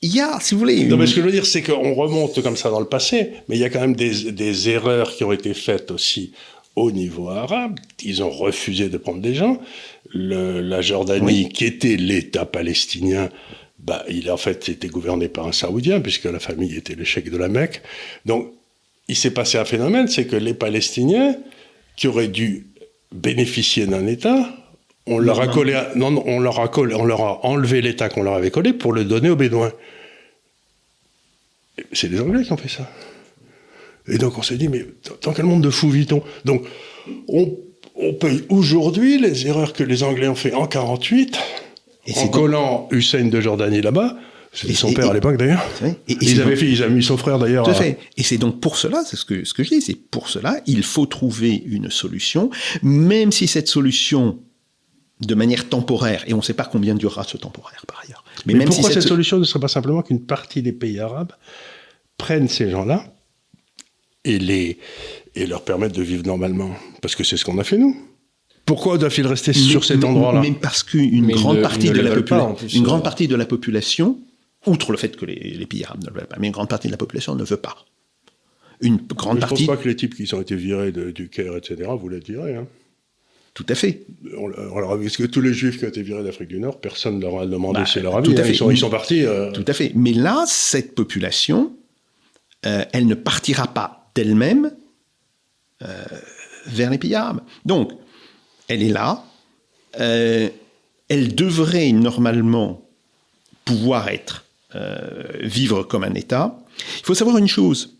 [0.00, 0.84] il y a, si vous voulez...
[0.84, 3.32] Non, mais ce que je veux dire, c'est qu'on remonte comme ça dans le passé,
[3.48, 6.32] mais il y a quand même des, des erreurs qui ont été faites aussi
[6.76, 7.78] au niveau arabe.
[8.04, 9.60] Ils ont refusé de prendre des gens.
[10.10, 13.28] Le, la Jordanie, qui était l'État palestinien,
[13.88, 17.30] bah, il en fait été gouverné par un Saoudien, puisque la famille était le cheikh
[17.30, 17.80] de la Mecque.
[18.26, 18.52] Donc,
[19.08, 21.34] il s'est passé un phénomène, c'est que les Palestiniens,
[21.96, 22.66] qui auraient dû
[23.12, 24.54] bénéficier d'un État,
[25.06, 28.22] on leur a collé, non, on leur a collé, on leur a enlevé l'État qu'on
[28.22, 29.72] leur avait collé pour le donner aux Bédouins.
[31.92, 32.90] C'est les Anglais qui ont fait ça.
[34.06, 34.84] Et donc on s'est dit, mais
[35.22, 36.22] dans quel monde de fou vit-on?
[36.44, 36.66] Donc
[37.28, 37.56] on,
[37.94, 41.38] on paye aujourd'hui les erreurs que les Anglais ont fait en 48
[42.16, 44.16] en collant Hussein de Jordanie là-bas,
[44.52, 45.64] c'était son père à l'époque d'ailleurs.
[46.08, 47.64] Ils avaient fait, ils avaient mis son frère d'ailleurs.
[47.64, 47.98] Tout à fait.
[48.16, 50.60] Et c'est donc pour cela, c'est ce que, ce que je dis, c'est pour cela,
[50.66, 52.50] il faut trouver une solution,
[52.82, 54.38] même si cette solution,
[55.20, 58.24] de manière temporaire, et on ne sait pas combien durera ce temporaire par ailleurs.
[58.46, 59.02] Mais, même pourquoi si cette...
[59.02, 61.32] solution ne serait pas simplement qu'une partie des pays arabes
[62.16, 63.04] prennent ces gens-là
[64.24, 64.78] et, les,
[65.34, 66.70] et leur permettent de vivre normalement?
[67.02, 67.96] Parce que c'est ce qu'on a fait nous.
[68.68, 73.02] Pourquoi doit-il rester sur cet endroit-là Mais parce qu'une grande, partie de la une grande
[73.02, 74.18] partie de la population,
[74.66, 76.92] outre le fait que les, pays arabes ne veulent pas, mais une grande partie de
[76.92, 77.86] la population ne veut pas.
[78.82, 79.56] Une grande partie.
[79.56, 82.20] Je ne pense pas que les types qui ont été virés du Caire, etc., voulaient
[82.20, 82.56] virer.
[82.56, 82.66] Hein.
[83.54, 84.06] Tout à fait.
[84.76, 87.22] Alors, est-ce que tous les juifs qui ont été virés d'Afrique du Nord, personne ne
[87.22, 88.52] leur a demandé bah, si leur avis tout à hein, fait.
[88.52, 89.24] Ils, sont, partis.
[89.24, 89.50] Euh.
[89.50, 89.92] Tout à fait.
[89.94, 91.72] Mais là, cette population,
[92.66, 94.70] euh, elle ne partira pas d'elle-même
[95.82, 96.04] euh,
[96.66, 97.40] vers les pays arabes.
[97.64, 97.92] Donc,
[98.68, 99.24] elle est là.
[99.98, 100.48] Euh,
[101.08, 102.86] elle devrait normalement
[103.64, 104.44] pouvoir être,
[104.74, 106.58] euh, vivre comme un État.
[106.98, 107.96] Il faut savoir une chose,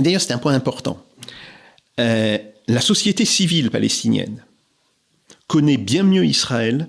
[0.00, 1.04] d'ailleurs c'est un point important.
[2.00, 4.44] Euh, la société civile palestinienne
[5.46, 6.88] connaît bien mieux Israël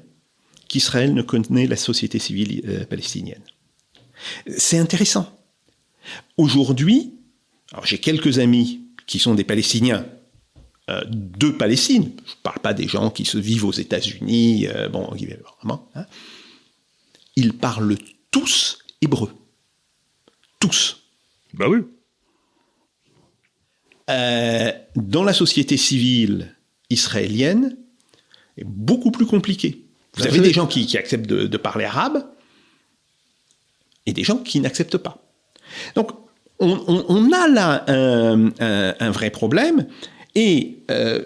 [0.67, 3.41] qu'Israël ne connaît la société civile palestinienne.
[4.57, 5.29] C'est intéressant.
[6.37, 7.13] Aujourd'hui,
[7.83, 10.05] j'ai quelques amis qui sont des Palestiniens
[10.87, 12.11] euh, de Palestine.
[12.27, 15.09] Je ne parle pas des gens qui se vivent aux États-Unis, euh, bon,
[15.59, 15.89] vraiment.
[15.95, 16.05] Hein.
[17.35, 17.97] Ils parlent
[18.29, 19.33] tous hébreu.
[20.59, 20.97] Tous.
[21.55, 21.79] Bah oui.
[24.11, 26.55] Euh, dans la société civile
[26.91, 27.77] israélienne,
[28.55, 29.87] c'est beaucoup plus compliqué.
[30.13, 32.27] Vous avez des gens qui, acceptent de, parler arabe
[34.05, 35.17] et des gens qui n'acceptent pas.
[35.95, 36.11] Donc,
[36.59, 39.87] on, a là un vrai problème
[40.35, 41.23] et euh,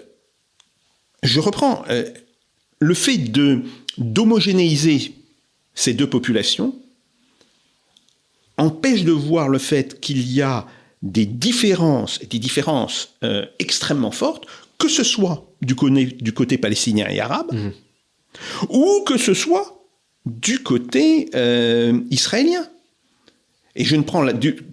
[1.22, 2.04] je reprends euh,
[2.78, 3.62] le fait de
[3.98, 5.14] d'homogénéiser
[5.74, 6.74] ces deux populations
[8.56, 10.66] empêche de voir le fait qu'il y a
[11.02, 14.46] des différences, des différences euh, extrêmement fortes,
[14.78, 17.70] que ce soit du côté, du côté palestinien et arabe, mmh.
[18.68, 19.82] ou que ce soit
[20.26, 21.30] du côté
[22.10, 22.68] israélien.
[23.76, 24.26] Et je ne prends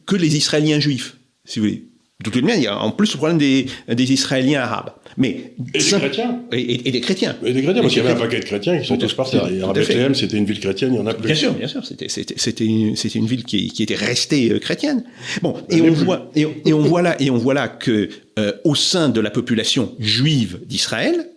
[0.05, 1.86] que les Israéliens juifs, si vous voulez.
[2.25, 4.91] Manière, il y a en plus le problème des, des Israéliens arabes.
[5.17, 6.41] Mais, et des chrétiens.
[6.51, 7.37] Et, des chrétiens.
[7.43, 9.37] Et des chrétiens, parce qu'il y avait un paquet de chrétiens qui sont tous partis.
[9.73, 11.27] Bethléem, c'était une ville chrétienne, il y en a plus.
[11.27, 11.85] Bien sûr, bien sûr.
[11.85, 15.03] C'était une, une ville qui, qui était restée euh, chrétienne.
[15.43, 18.73] Bon, et on, voit, et, on voit là, et on voit là que euh, au
[18.73, 21.29] sein de la population juive d'Israël,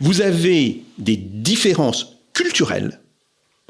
[0.00, 3.00] vous avez des différences culturelles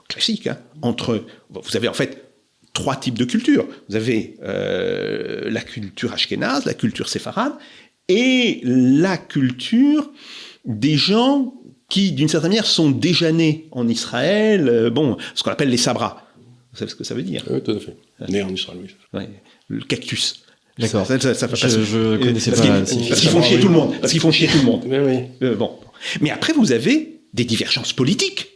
[0.09, 1.25] classiques hein, entre.
[1.51, 2.30] Vous avez en fait
[2.73, 3.67] trois types de cultures.
[3.89, 7.53] Vous avez euh, la culture ashkénaze, la culture séfarade,
[8.09, 10.11] et la culture
[10.65, 11.55] des gens
[11.89, 15.77] qui, d'une certaine manière, sont déjà nés en Israël, euh, bon, ce qu'on appelle les
[15.77, 16.27] sabras.
[16.73, 17.45] Vous savez ce que ça veut dire?
[17.51, 17.97] Oui, tout à fait.
[18.29, 18.79] Nés en Israël,
[19.13, 19.23] oui.
[19.69, 20.45] le cactus.
[20.79, 21.07] D'accord.
[21.07, 22.63] Ça, ça, je, connaissais pas.
[22.67, 23.95] Parce qu'ils font chier tout le monde.
[24.01, 24.83] Parce qu'ils font chier tout le monde.
[24.87, 25.47] Oui.
[25.47, 25.79] Euh, bon.
[26.21, 28.49] Mais après, vous avez des divergences politiques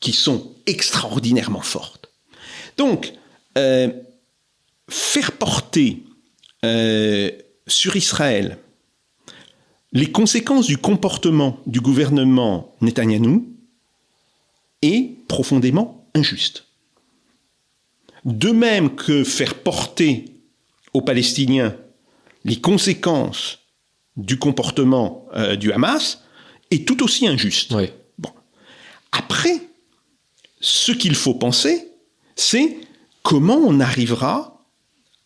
[0.00, 2.10] qui sont extraordinairement fortes.
[2.76, 3.12] Donc,
[3.58, 3.88] euh,
[4.88, 6.02] faire porter
[6.64, 7.30] euh,
[7.66, 8.58] sur Israël
[9.92, 13.46] les conséquences du comportement du gouvernement Netanyahou
[14.80, 16.64] est profondément injuste.
[18.24, 20.24] De même que faire porter
[20.94, 21.76] aux Palestiniens
[22.44, 23.58] les conséquences
[24.16, 26.22] du comportement euh, du Hamas
[26.70, 27.74] est tout aussi injuste.
[28.18, 28.30] Bon.
[29.12, 29.68] Après,
[30.60, 31.88] ce qu'il faut penser,
[32.34, 32.76] c'est
[33.22, 34.66] comment on arrivera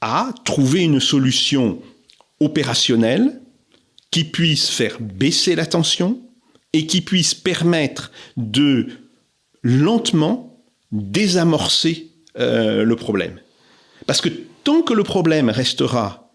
[0.00, 1.80] à trouver une solution
[2.40, 3.40] opérationnelle
[4.10, 6.20] qui puisse faire baisser la tension
[6.72, 8.88] et qui puisse permettre de
[9.62, 10.62] lentement
[10.92, 13.40] désamorcer euh, le problème.
[14.06, 14.28] Parce que
[14.62, 16.30] tant que le problème restera,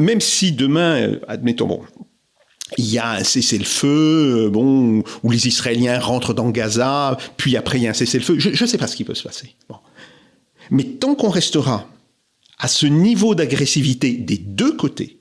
[0.00, 1.82] même si demain, euh, admettons, bon,
[2.78, 7.78] il y a un cessez-le-feu, euh, bon, où les Israéliens rentrent dans Gaza, puis après
[7.78, 9.54] il y a un cessez-le-feu, je ne sais pas ce qui peut se passer.
[10.70, 11.88] Mais tant qu'on restera
[12.58, 15.18] à ce niveau d'agressivité des deux côtés,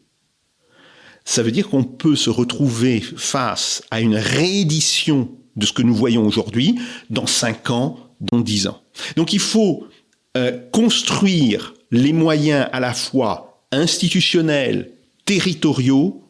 [1.26, 5.96] ça veut dire qu'on peut se retrouver face à une réédition de ce que nous
[5.96, 6.80] voyons aujourd'hui
[7.10, 8.82] dans 5 ans, dans 10 ans.
[9.16, 9.88] Donc il faut
[10.36, 14.92] euh, construire les moyens à la fois institutionnels,
[15.26, 16.24] territoriaux,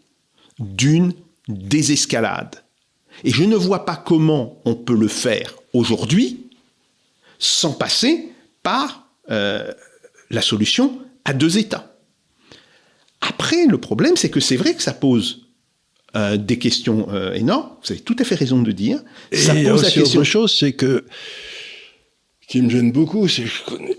[0.59, 1.13] d'une
[1.47, 2.63] désescalade.
[3.23, 6.47] Et je ne vois pas comment on peut le faire aujourd'hui
[7.39, 8.29] sans passer
[8.61, 9.71] par euh,
[10.29, 11.95] la solution à deux États.
[13.21, 15.47] Après, le problème, c'est que c'est vrai que ça pose
[16.15, 17.69] euh, des questions euh, énormes.
[17.83, 19.01] Vous avez tout à fait raison de dire.
[19.31, 20.19] Ça Et pose aussi la question.
[20.19, 21.05] autre chose, c'est que
[22.47, 23.97] qui me gêne beaucoup, c'est que je connais,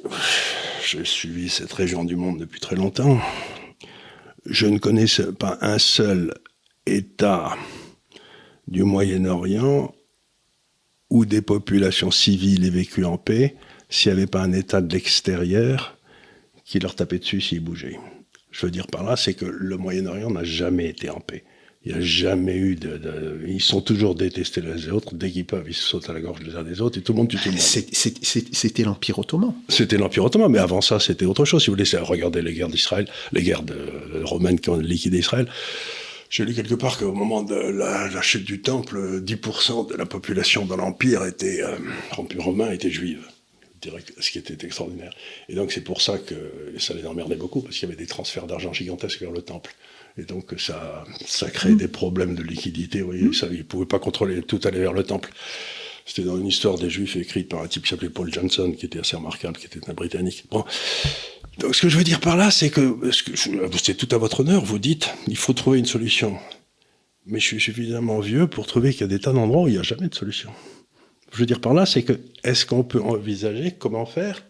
[0.87, 3.19] j'ai suivi cette région du monde depuis très longtemps.
[4.47, 5.07] Je ne connais
[5.39, 6.35] pas un seul
[6.87, 7.57] État
[8.69, 9.95] du Moyen-Orient
[11.11, 13.57] où des populations civiles aient vécu en paix
[13.95, 15.97] s'il n'y avait pas un État de l'extérieur
[16.65, 17.97] qui leur tapait dessus s'ils bougeaient.
[18.51, 21.45] Je veux dire par là, c'est que le Moyen-Orient n'a jamais été en paix.
[21.85, 25.15] Il n'y a jamais eu de, Ils sont toujours détestés les autres.
[25.15, 27.13] Dès qu'ils peuvent, ils se sautent à la gorge les uns des autres et tout
[27.13, 27.61] le monde tue tout le monde.
[27.61, 29.55] C'était l'Empire ottoman.
[29.69, 31.63] C'était l'Empire ottoman, mais avant ça, c'était autre chose.
[31.63, 33.77] Si vous voulez, regardez les guerres d'Israël, les guerres de,
[34.25, 35.47] romaines qui ont liquidé Israël.
[36.31, 40.65] J'ai lu quelque part qu'au moment de la, chute du temple, 10% de la population
[40.65, 41.77] de l'Empire était, euh,
[42.39, 43.21] romain était juive
[44.21, 45.15] ce qui était extraordinaire.
[45.49, 48.07] Et donc c'est pour ça que ça les emmerdait beaucoup, parce qu'il y avait des
[48.07, 49.75] transferts d'argent gigantesques vers le temple.
[50.17, 51.77] Et donc ça, ça crée mmh.
[51.77, 53.01] des problèmes de liquidité.
[53.01, 55.33] Vous voyez, ça, ils ne pouvaient pas contrôler, tout aller vers le temple.
[56.07, 58.87] C'était dans une histoire des Juifs écrite par un type qui s'appelait Paul Johnson, qui
[58.87, 60.45] était assez remarquable, qui était un Britannique.
[60.51, 60.65] Bon.
[61.59, 64.65] Donc ce que je veux dire par là, c'est que, c'est tout à votre honneur,
[64.65, 66.37] vous dites, il faut trouver une solution.
[67.27, 69.75] Mais je suis suffisamment vieux pour trouver qu'il y a des tas d'endroits où il
[69.75, 70.51] n'y a jamais de solution.
[71.35, 72.13] Je veux dire par là, c'est que,
[72.45, 74.45] est-ce qu'on peut envisager comment faire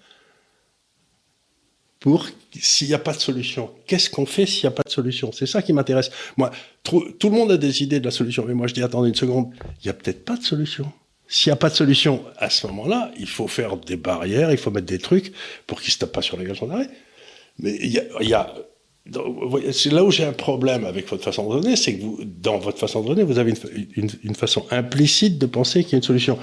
[1.98, 3.70] pour s'il n'y a pas de solution?
[3.86, 5.32] Qu'est-ce qu'on fait s'il n'y a pas de solution?
[5.32, 6.10] C'est ça qui m'intéresse.
[6.36, 6.50] Moi,
[6.82, 9.14] tout, le monde a des idées de la solution, mais moi je dis attendez une
[9.14, 9.50] seconde,
[9.82, 10.92] il n'y a peut-être pas de solution.
[11.26, 14.58] S'il n'y a pas de solution, à ce moment-là, il faut faire des barrières, il
[14.58, 15.32] faut mettre des trucs
[15.66, 16.90] pour qu'ils ne se tapent pas sur la gueule sans arrêt.
[17.60, 18.54] Mais il y a,
[19.72, 22.58] c'est là où j'ai un problème avec votre façon de donner, c'est que vous, dans
[22.58, 23.52] votre façon de donner, vous avez
[23.96, 26.38] une, une façon implicite de penser qu'il y a une solution.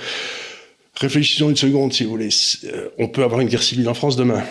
[0.96, 2.30] Réfléchissons une seconde, si vous voulez.
[2.66, 4.44] Euh, on peut avoir une guerre civile en France demain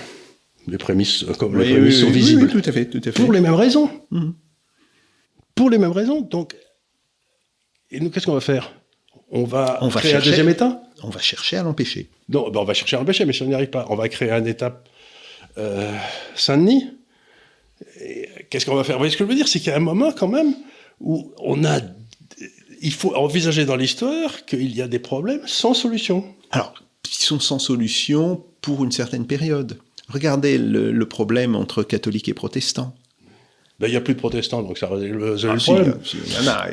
[0.67, 2.49] les prémices, euh, comme les prémices sont visibles.
[2.49, 3.23] tout à fait, tout à fait.
[3.23, 3.91] Pour les mêmes raisons.
[4.11, 4.35] Mhm.
[5.55, 6.21] Pour les mêmes raisons.
[6.21, 6.57] Donc,
[7.91, 8.73] et nous, qu'est-ce qu'on va faire?
[9.31, 10.83] On va on créer un deuxième État?
[11.03, 12.11] On va chercher à l'empêcher.
[12.29, 14.09] Non, ben on va chercher à l'empêcher, mais si on n'y arrive pas, on va
[14.09, 14.83] créer un État
[15.59, 15.93] euh,
[16.35, 16.85] Saint-Denis.
[18.51, 18.97] Qu'est-ce qu'on va faire?
[18.97, 19.49] Vous voyez ce que je veux dire?
[19.49, 20.55] C'est qu'il y a un moment, quand même,
[21.01, 21.81] où on a.
[22.83, 26.25] Il faut envisager dans l'histoire qu'il y a des problèmes sans solution.
[26.51, 26.75] Alors,
[27.07, 29.79] ils sont sans solution pour une certaine période.
[30.09, 32.95] Regardez le, problème entre catholiques et protestants.
[33.79, 35.95] Ben, il n'y a plus de protestants, donc ça résout le ah, problème.
[36.13, 36.67] il, y en a,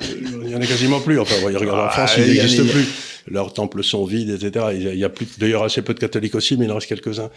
[0.43, 1.19] il y en a quasiment plus.
[1.19, 2.85] Enfin, regardez en France, ah, il n'existe plus.
[3.29, 4.67] Leurs temples sont vides, etc.
[4.73, 7.29] Il y a, plus, d'ailleurs assez peu de catholiques aussi, mais il en reste quelques-uns.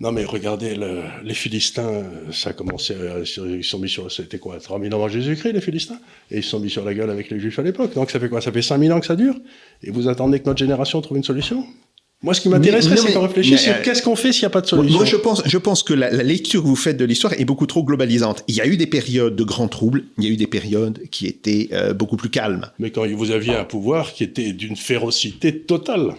[0.00, 0.76] Non, mais regardez,
[1.22, 2.02] les Philistins,
[2.32, 2.94] ça a commencé,
[3.36, 5.98] ils sont mis sur, c'était quoi, 3000 ans avant Jésus-Christ, les Philistins?
[6.30, 7.94] Et ils se sont mis sur la gueule avec les Juifs à l'époque.
[7.94, 8.40] Donc ça fait quoi?
[8.40, 9.36] Ça fait 5000 ans que ça dure?
[9.82, 11.64] Et vous attendez que notre génération trouve une solution?
[12.24, 14.62] Moi, ce qui m'intéresserait, c'est qu'on réfléchisse sur qu'est-ce qu'on fait s'il n'y a pas
[14.62, 14.96] de solution.
[14.96, 17.66] Moi, je pense, je pense que la, lecture que vous faites de l'histoire est beaucoup
[17.66, 18.44] trop globalisante.
[18.48, 21.02] Il y a eu des périodes de grands troubles, il y a eu des périodes
[21.10, 22.70] qui étaient euh, beaucoup plus calmes.
[22.78, 26.14] Mais quand vous aviez un pouvoir qui était d'une férocité totale.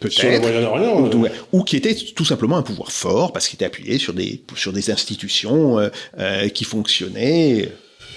[0.00, 1.16] Peut-être.
[1.16, 4.14] Ou, euh, ou, qui était tout simplement un pouvoir fort, parce qu'il était appuyé sur
[4.14, 7.68] des, sur des institutions euh, qui fonctionnaient.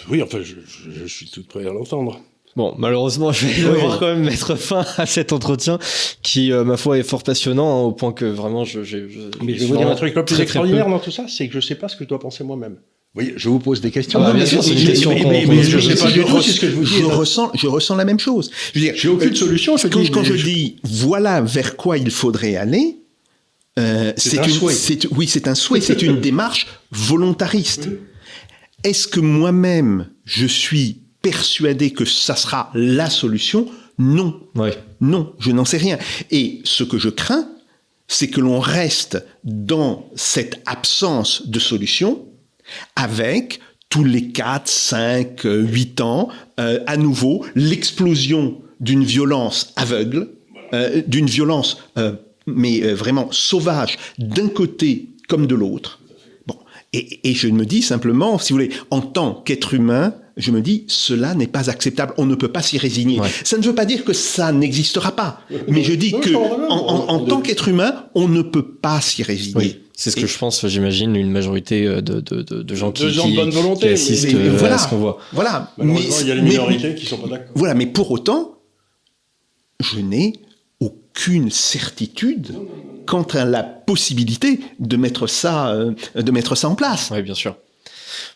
[0.10, 2.22] Oui, enfin, je, je, je suis tout prêt à l'entendre.
[2.56, 5.80] Bon, malheureusement, je vais devoir quand même mettre fin à cet entretien
[6.22, 8.84] qui, euh, ma foi, est fort passionnant hein, au point que vraiment, je.
[8.84, 11.26] je, je mais je vais vous dire un truc le plus extraordinaire dans tout ça,
[11.28, 12.78] c'est que je sais pas ce que je dois penser moi-même.
[13.13, 14.23] Voyez, je vous pose des questions.
[14.23, 15.11] Ah, bien sûr, c'est une question.
[15.11, 16.99] Je sais pas du tout ce que je vous dis.
[16.99, 18.49] Je ressens, je ressens la même chose.
[18.73, 19.75] Je veux dire, j'ai aucune solution.
[19.75, 22.99] Je quand, quand je dis voilà vers quoi il faudrait aller,
[23.79, 24.75] euh, c'est un souhait.
[25.11, 25.81] Oui, c'est un souhait.
[25.81, 27.89] c'est une démarche volontariste.
[28.83, 33.67] Est-ce que moi-même je suis persuadé que ça sera la solution?
[33.97, 34.39] Non.
[35.01, 35.97] Non, je n'en sais rien.
[36.31, 37.49] Et ce que je crains,
[38.07, 42.25] c'est que l'on reste dans cette absence de solution
[42.95, 43.60] avec
[43.91, 46.30] tous les 4, 5, 8 ans,
[46.60, 50.30] euh, à nouveau, l'explosion d'une violence aveugle,
[50.73, 52.14] euh, d'une violence, euh,
[52.48, 55.99] mais vraiment sauvage, d'un côté comme de l'autre.
[56.48, 56.56] Bon,
[56.93, 60.61] et, et, je me dis simplement, si vous voulez, en tant qu'être humain, je me
[60.61, 63.19] dis, cela n'est pas acceptable, on ne peut pas s'y résigner.
[63.43, 67.41] Ça ne veut pas dire que ça n'existera pas, mais je dis que en, tant
[67.41, 69.81] qu'être humain, on ne peut pas s'y résigner.
[70.02, 73.10] C'est ce que je pense, j'imagine, une majorité euh, de, de, de, gens qui, de
[73.10, 75.19] gens de bonne volonté, qui assistent euh, voilà, à ce qu'on voit.
[75.32, 75.72] Voilà.
[75.78, 77.52] Mais, il y a les minorités qui sont pas d'accord.
[77.53, 78.57] Voilà, mais pour autant,
[79.80, 80.34] je n'ai
[80.80, 82.56] aucune certitude
[83.06, 87.11] quant à la possibilité de mettre ça, euh, de mettre ça en place.
[87.14, 87.56] Oui, bien sûr.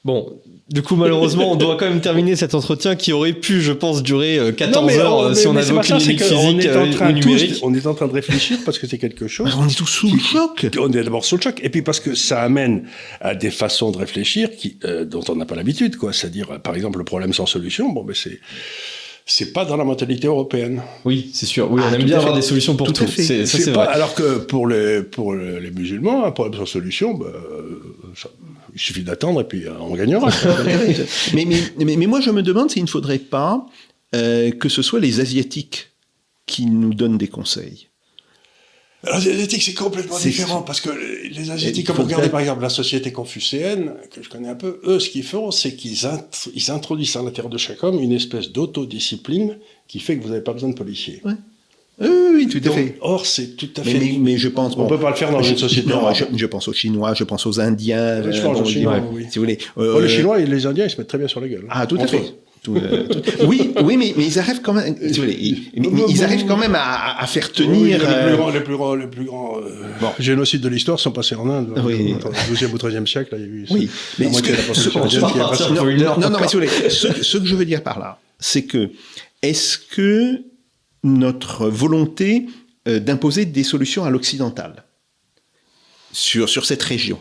[0.03, 3.71] Bon, du coup, malheureusement, on doit quand même terminer cet entretien qui aurait pu, je
[3.71, 7.59] pense, durer 14 euh, heures euh, si on avait aucune limite physique ou numérique.
[7.61, 9.55] on est en train de réfléchir parce que c'est quelque chose.
[9.59, 10.65] on est tous sous le choc.
[10.79, 12.87] On est d'abord sous le choc, et puis parce que ça amène
[13.21, 16.13] à des façons de réfléchir qui, euh, dont on n'a pas l'habitude, quoi.
[16.13, 17.89] C'est-à-dire, par exemple, le problème sans solution.
[17.89, 18.39] Bon, ben c'est
[19.27, 20.81] c'est pas dans la mentalité européenne.
[21.03, 21.71] Oui, c'est sûr.
[21.71, 23.05] Oui, on ah, aime bien avoir des solutions pour tout.
[23.07, 23.87] C'est, ça, c'est vrai.
[23.87, 27.27] Alors que pour les pour les musulmans, un problème sans solution, bah,
[28.15, 28.29] ça,
[28.75, 30.29] il suffit d'attendre et puis euh, on gagnera.
[31.33, 33.65] mais, mais, mais, moi, je me demande s'il ne faudrait pas
[34.13, 35.91] euh, que ce soit les Asiatiques
[36.45, 37.87] qui nous donnent des conseils.
[39.03, 42.61] Alors, les Asiatiques, c'est complètement différent parce que les Asiatiques, comme vous regardez par exemple
[42.61, 46.09] la société confucéenne, que je connais un peu, eux, ce qu'ils font, c'est qu'ils
[46.53, 49.57] ils introduisent à l'intérieur de chaque homme une espèce d'autodiscipline
[49.87, 51.21] qui fait que vous n'avez pas besoin de policiers.
[51.23, 51.33] Ouais.
[51.99, 52.97] Oui, oui, tout à fait.
[53.01, 53.97] Or, c'est tout à fait.
[53.97, 54.75] Mais, mais, je pense.
[54.75, 55.89] On ne peut pas le faire dans une société.
[55.89, 58.31] Non, je, pense aux Chinois, je pense aux Indiens.
[58.31, 59.25] Je pense aux Chinois, oui.
[59.29, 59.57] Si vous voulez.
[59.77, 61.65] Euh, les Chinois et les Indiens, ils se mettent très bien sur la gueule.
[61.69, 62.35] Ah, tout à fait.
[62.67, 63.07] Euh,
[63.45, 64.95] oui, oui, mais, mais, ils arrivent quand même.
[64.97, 65.71] Si vous voulez, ils,
[66.09, 67.99] ils, arrivent quand même à, à faire tenir.
[67.99, 70.09] les, plus grands, les plus grands, les plus grands euh, bon.
[70.19, 71.79] génocides de l'histoire sont passés en Inde.
[71.85, 72.15] Oui.
[72.25, 73.65] Au XIIe ou XIIIe siècle, là, il y a eu.
[73.69, 73.89] Oui,
[74.19, 74.51] mais ce que,
[75.73, 78.19] non, non, non, mais si vous voulez, ce, ce que je veux dire par là,
[78.39, 78.89] c'est que
[79.41, 80.41] est-ce que
[81.05, 82.47] notre volonté
[82.87, 84.83] euh, d'imposer des solutions à l'occidental
[86.11, 87.19] sur, sur cette région.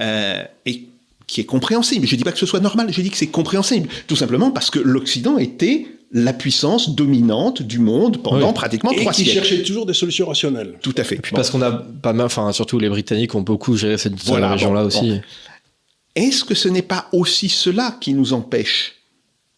[0.00, 0.88] Euh, et
[1.26, 2.06] qui est compréhensible.
[2.06, 3.88] Je ne dis pas que ce soit normal, je dis que c'est compréhensible.
[4.06, 9.30] Tout simplement parce que l'Occident était la puissance dominante du monde pendant pratiquement trois siècles.
[9.30, 10.78] Et qui cherchait toujours des solutions rationnelles.
[10.80, 11.16] Tout à fait.
[11.16, 14.18] Et puis parce qu'on a pas mal, enfin surtout les Britanniques ont beaucoup géré cette
[14.18, 15.20] région-là aussi.
[16.14, 18.94] Est-ce que ce n'est pas aussi cela qui nous empêche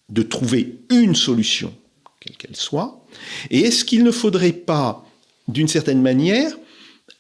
[0.09, 1.73] de trouver une solution,
[2.21, 3.05] quelle qu'elle soit,
[3.51, 5.07] et est-ce qu'il ne faudrait pas,
[5.49, 6.53] d'une certaine manière,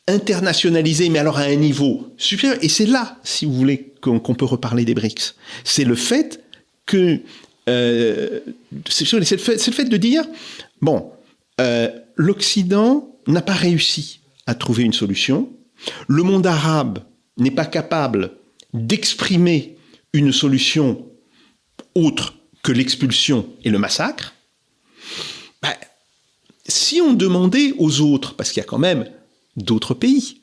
[0.06, 2.58] internationaliser, mais alors à un niveau supérieur?
[2.62, 5.34] Et c'est là, si vous voulez, qu'on peut reparler des BRICS.
[5.64, 6.42] C'est le fait
[6.86, 7.20] que...
[7.68, 8.40] Euh,
[8.88, 10.24] c'est le, fait de dire,
[10.80, 11.10] bon,
[11.60, 15.50] euh, l'Occident n'a pas réussi à trouver une solution,
[16.08, 17.00] le monde arabe
[17.36, 18.32] n'est pas capable
[18.72, 19.76] d'exprimer
[20.12, 21.06] une solution
[21.94, 24.34] autre que l'expulsion et le massacre,
[26.70, 29.10] si on demandait aux autres, parce qu'il y a quand même
[29.56, 30.40] d'autres pays,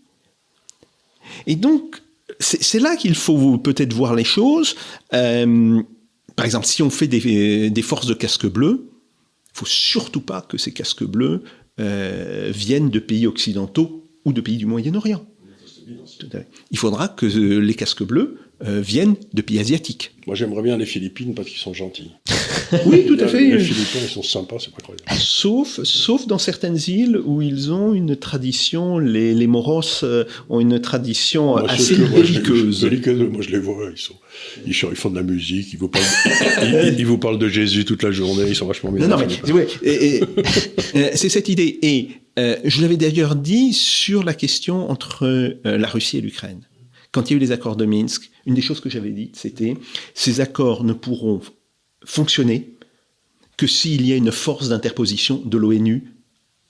[1.46, 2.02] et donc
[2.40, 4.76] c'est là qu'il faut peut-être voir les choses.
[5.14, 5.82] Euh,
[6.36, 10.58] par exemple, si on fait des, forces de casques bleus, il faut surtout pas que
[10.58, 11.44] ces casques bleus
[11.80, 15.26] euh, viennent de pays occidentaux ou de pays du Moyen-Orient.
[16.72, 20.14] Il faudra que les casques bleus euh, viennent de pays asiatiques.
[20.26, 22.12] Moi, j'aimerais bien les Philippines parce qu'ils sont gentils.
[22.88, 23.52] oui, tout à fait.
[23.52, 25.04] Les Philippins, ils sont sympas, c'est pas croyable.
[25.16, 30.60] Sauf, sauf dans certaines îles où ils ont une tradition, les, les Moros euh, ont
[30.60, 32.84] une tradition assez belliqueuse.
[33.32, 34.16] Moi, je les vois, ils sont,
[34.66, 36.06] ils, font de la musique, ils vous parlent,
[36.64, 39.08] ils, ils, vous parlent de Jésus toute la journée, ils sont vachement bien.
[39.08, 41.78] Non, non, mais euh, c'est cette idée.
[41.84, 46.62] Et je l'avais d'ailleurs dit sur la question entre la Russie et l'Ukraine
[47.18, 49.38] quand il y a eu les accords de Minsk, une des choses que j'avais dites,
[49.38, 49.76] c'était
[50.14, 51.42] ces accords ne pourront
[52.06, 52.78] fonctionner
[53.58, 56.14] que s'il y a une force d'interposition de l'ONU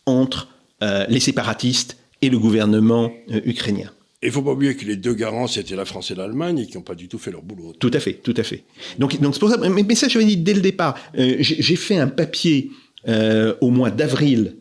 [0.05, 0.47] entre
[0.83, 3.91] euh, les séparatistes et le gouvernement euh, ukrainien.
[4.23, 6.77] il faut pas oublier que les deux garants, c'était la France et l'Allemagne, et qui
[6.77, 7.73] n'ont pas du tout fait leur boulot.
[7.77, 8.63] Tout à fait, tout à fait.
[8.99, 9.57] Donc, donc c'est pour ça.
[9.57, 10.95] Mais, mais ça, j'avais dit dès le départ.
[11.17, 12.71] Euh, j'ai fait un papier
[13.09, 14.55] euh, au mois d'avril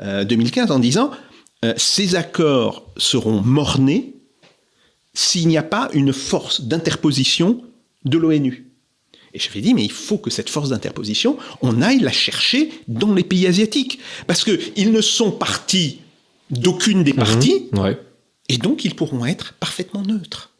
[0.00, 1.10] 2015 en disant
[1.76, 4.17] ces accords seront mornés
[5.18, 7.60] s'il n'y a pas une force d'interposition
[8.04, 8.70] de l'ONU.
[9.34, 13.12] Et j'avais dit, mais il faut que cette force d'interposition, on aille la chercher dans
[13.12, 13.98] les pays asiatiques.
[14.28, 16.02] Parce qu'ils ne sont partis
[16.52, 17.18] d'aucune des mhm.
[17.18, 17.68] parties,
[18.48, 20.52] et donc ils pourront être parfaitement neutres.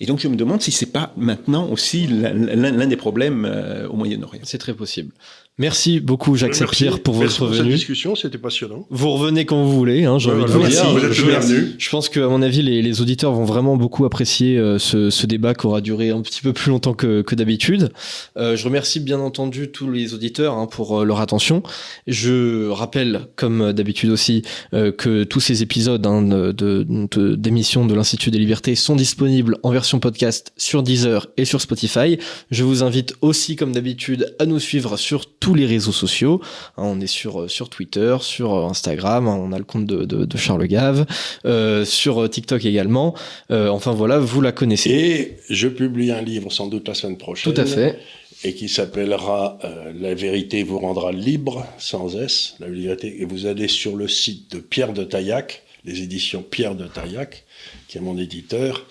[0.00, 3.94] Et donc je me demande si c'est pas maintenant aussi l'un des problèmes euh, au
[3.94, 4.42] Moyen-Orient.
[4.42, 5.12] C'est très possible.
[5.60, 7.58] Merci beaucoup Jacques Sapir pour votre venue.
[7.58, 8.86] Cette discussion, c'était passionnant.
[8.88, 11.12] Vous revenez quand vous voulez, hein, j'ai envie de vous dire.
[11.12, 15.10] je, je, pense qu'à mon avis, les, les, auditeurs vont vraiment beaucoup apprécier euh, ce,
[15.10, 17.90] ce, débat qui aura duré un petit peu plus longtemps que, que d'habitude.
[18.38, 21.62] Euh, je remercie bien entendu tous les auditeurs hein, pour euh, leur attention.
[22.06, 24.40] Je rappelle, comme d'habitude aussi,
[24.72, 26.86] euh, que tous ces épisodes hein, de,
[27.34, 31.60] d'émissions de, de l'Institut des Libertés sont disponibles en version podcast sur Deezer et sur
[31.60, 32.16] Spotify.
[32.50, 36.40] Je vous invite aussi, comme d'habitude, à nous suivre sur tous les réseaux sociaux.
[36.76, 39.86] Hein, on est sur, euh, sur Twitter, sur euh, Instagram, hein, on a le compte
[39.86, 41.06] de, de, Charles Gave,
[41.44, 43.14] euh, sur TikTok également.
[43.50, 44.90] enfin voilà, vous la connaissez.
[44.90, 47.52] Et je publie un livre sans doute la semaine prochaine.
[47.52, 47.98] Tout à fait.
[48.42, 49.58] Et qui s'appellera
[50.00, 53.20] La vérité vous rendra libre, sans S, la vérité.
[53.20, 57.44] Et vous allez sur le site de Pierre de Taillac, les éditions Pierre de Taillac,
[57.88, 58.86] qui est mon éditeur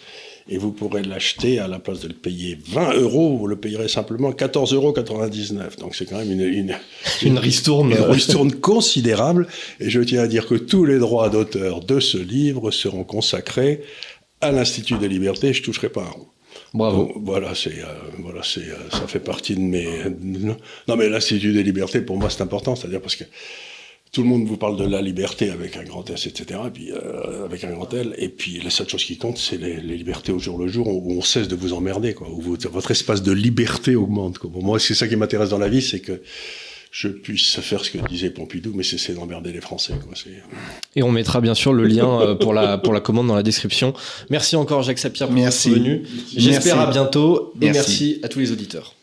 [0.50, 3.88] et vous pourrez l'acheter à la place de le payer 20 euros, vous le payerez
[3.88, 4.94] simplement 14,99 euros.
[5.80, 6.76] Donc c'est quand même une, une,
[7.22, 7.92] une, ristourne.
[7.92, 9.48] Une ristourne considérable.
[9.80, 13.82] Et je tiens à dire que tous les droits d'auteur de ce livre seront consacrés
[14.42, 15.54] à l'Institut des libertés.
[15.54, 16.28] Je toucherai pas un rond.
[16.74, 17.12] Bravo.
[17.16, 19.88] voilà, c'est, euh, voilà, c'est, euh, ça fait partie de mes.
[20.88, 23.24] Non, mais l'Institut des libertés, pour moi, c'est important, c'est-à-dire parce que
[24.12, 26.92] tout le monde vous parle de la liberté avec un grand S, etc., et puis
[26.92, 30.32] euh, avec un grand L, et puis la seule chose qui compte, c'est les, libertés
[30.32, 33.32] au jour le jour, où on cesse de vous emmerder, quoi, où votre espace de
[33.32, 34.40] liberté augmente.
[34.40, 34.50] Quoi.
[34.56, 36.22] moi, c'est ça qui m'intéresse dans la vie, c'est que
[36.92, 39.94] je puisse faire ce que disait Pompidou, mais c'est d'emmerder les Français.
[40.04, 40.14] Quoi.
[40.96, 43.44] Et on mettra bien sûr le lien euh, pour la, pour la commande dans la
[43.44, 43.94] description.
[44.32, 45.70] Merci encore Jacques Sapir pour merci.
[45.70, 46.04] votre venue.
[46.36, 48.96] J'espère à bientôt et merci à tous les auditeurs.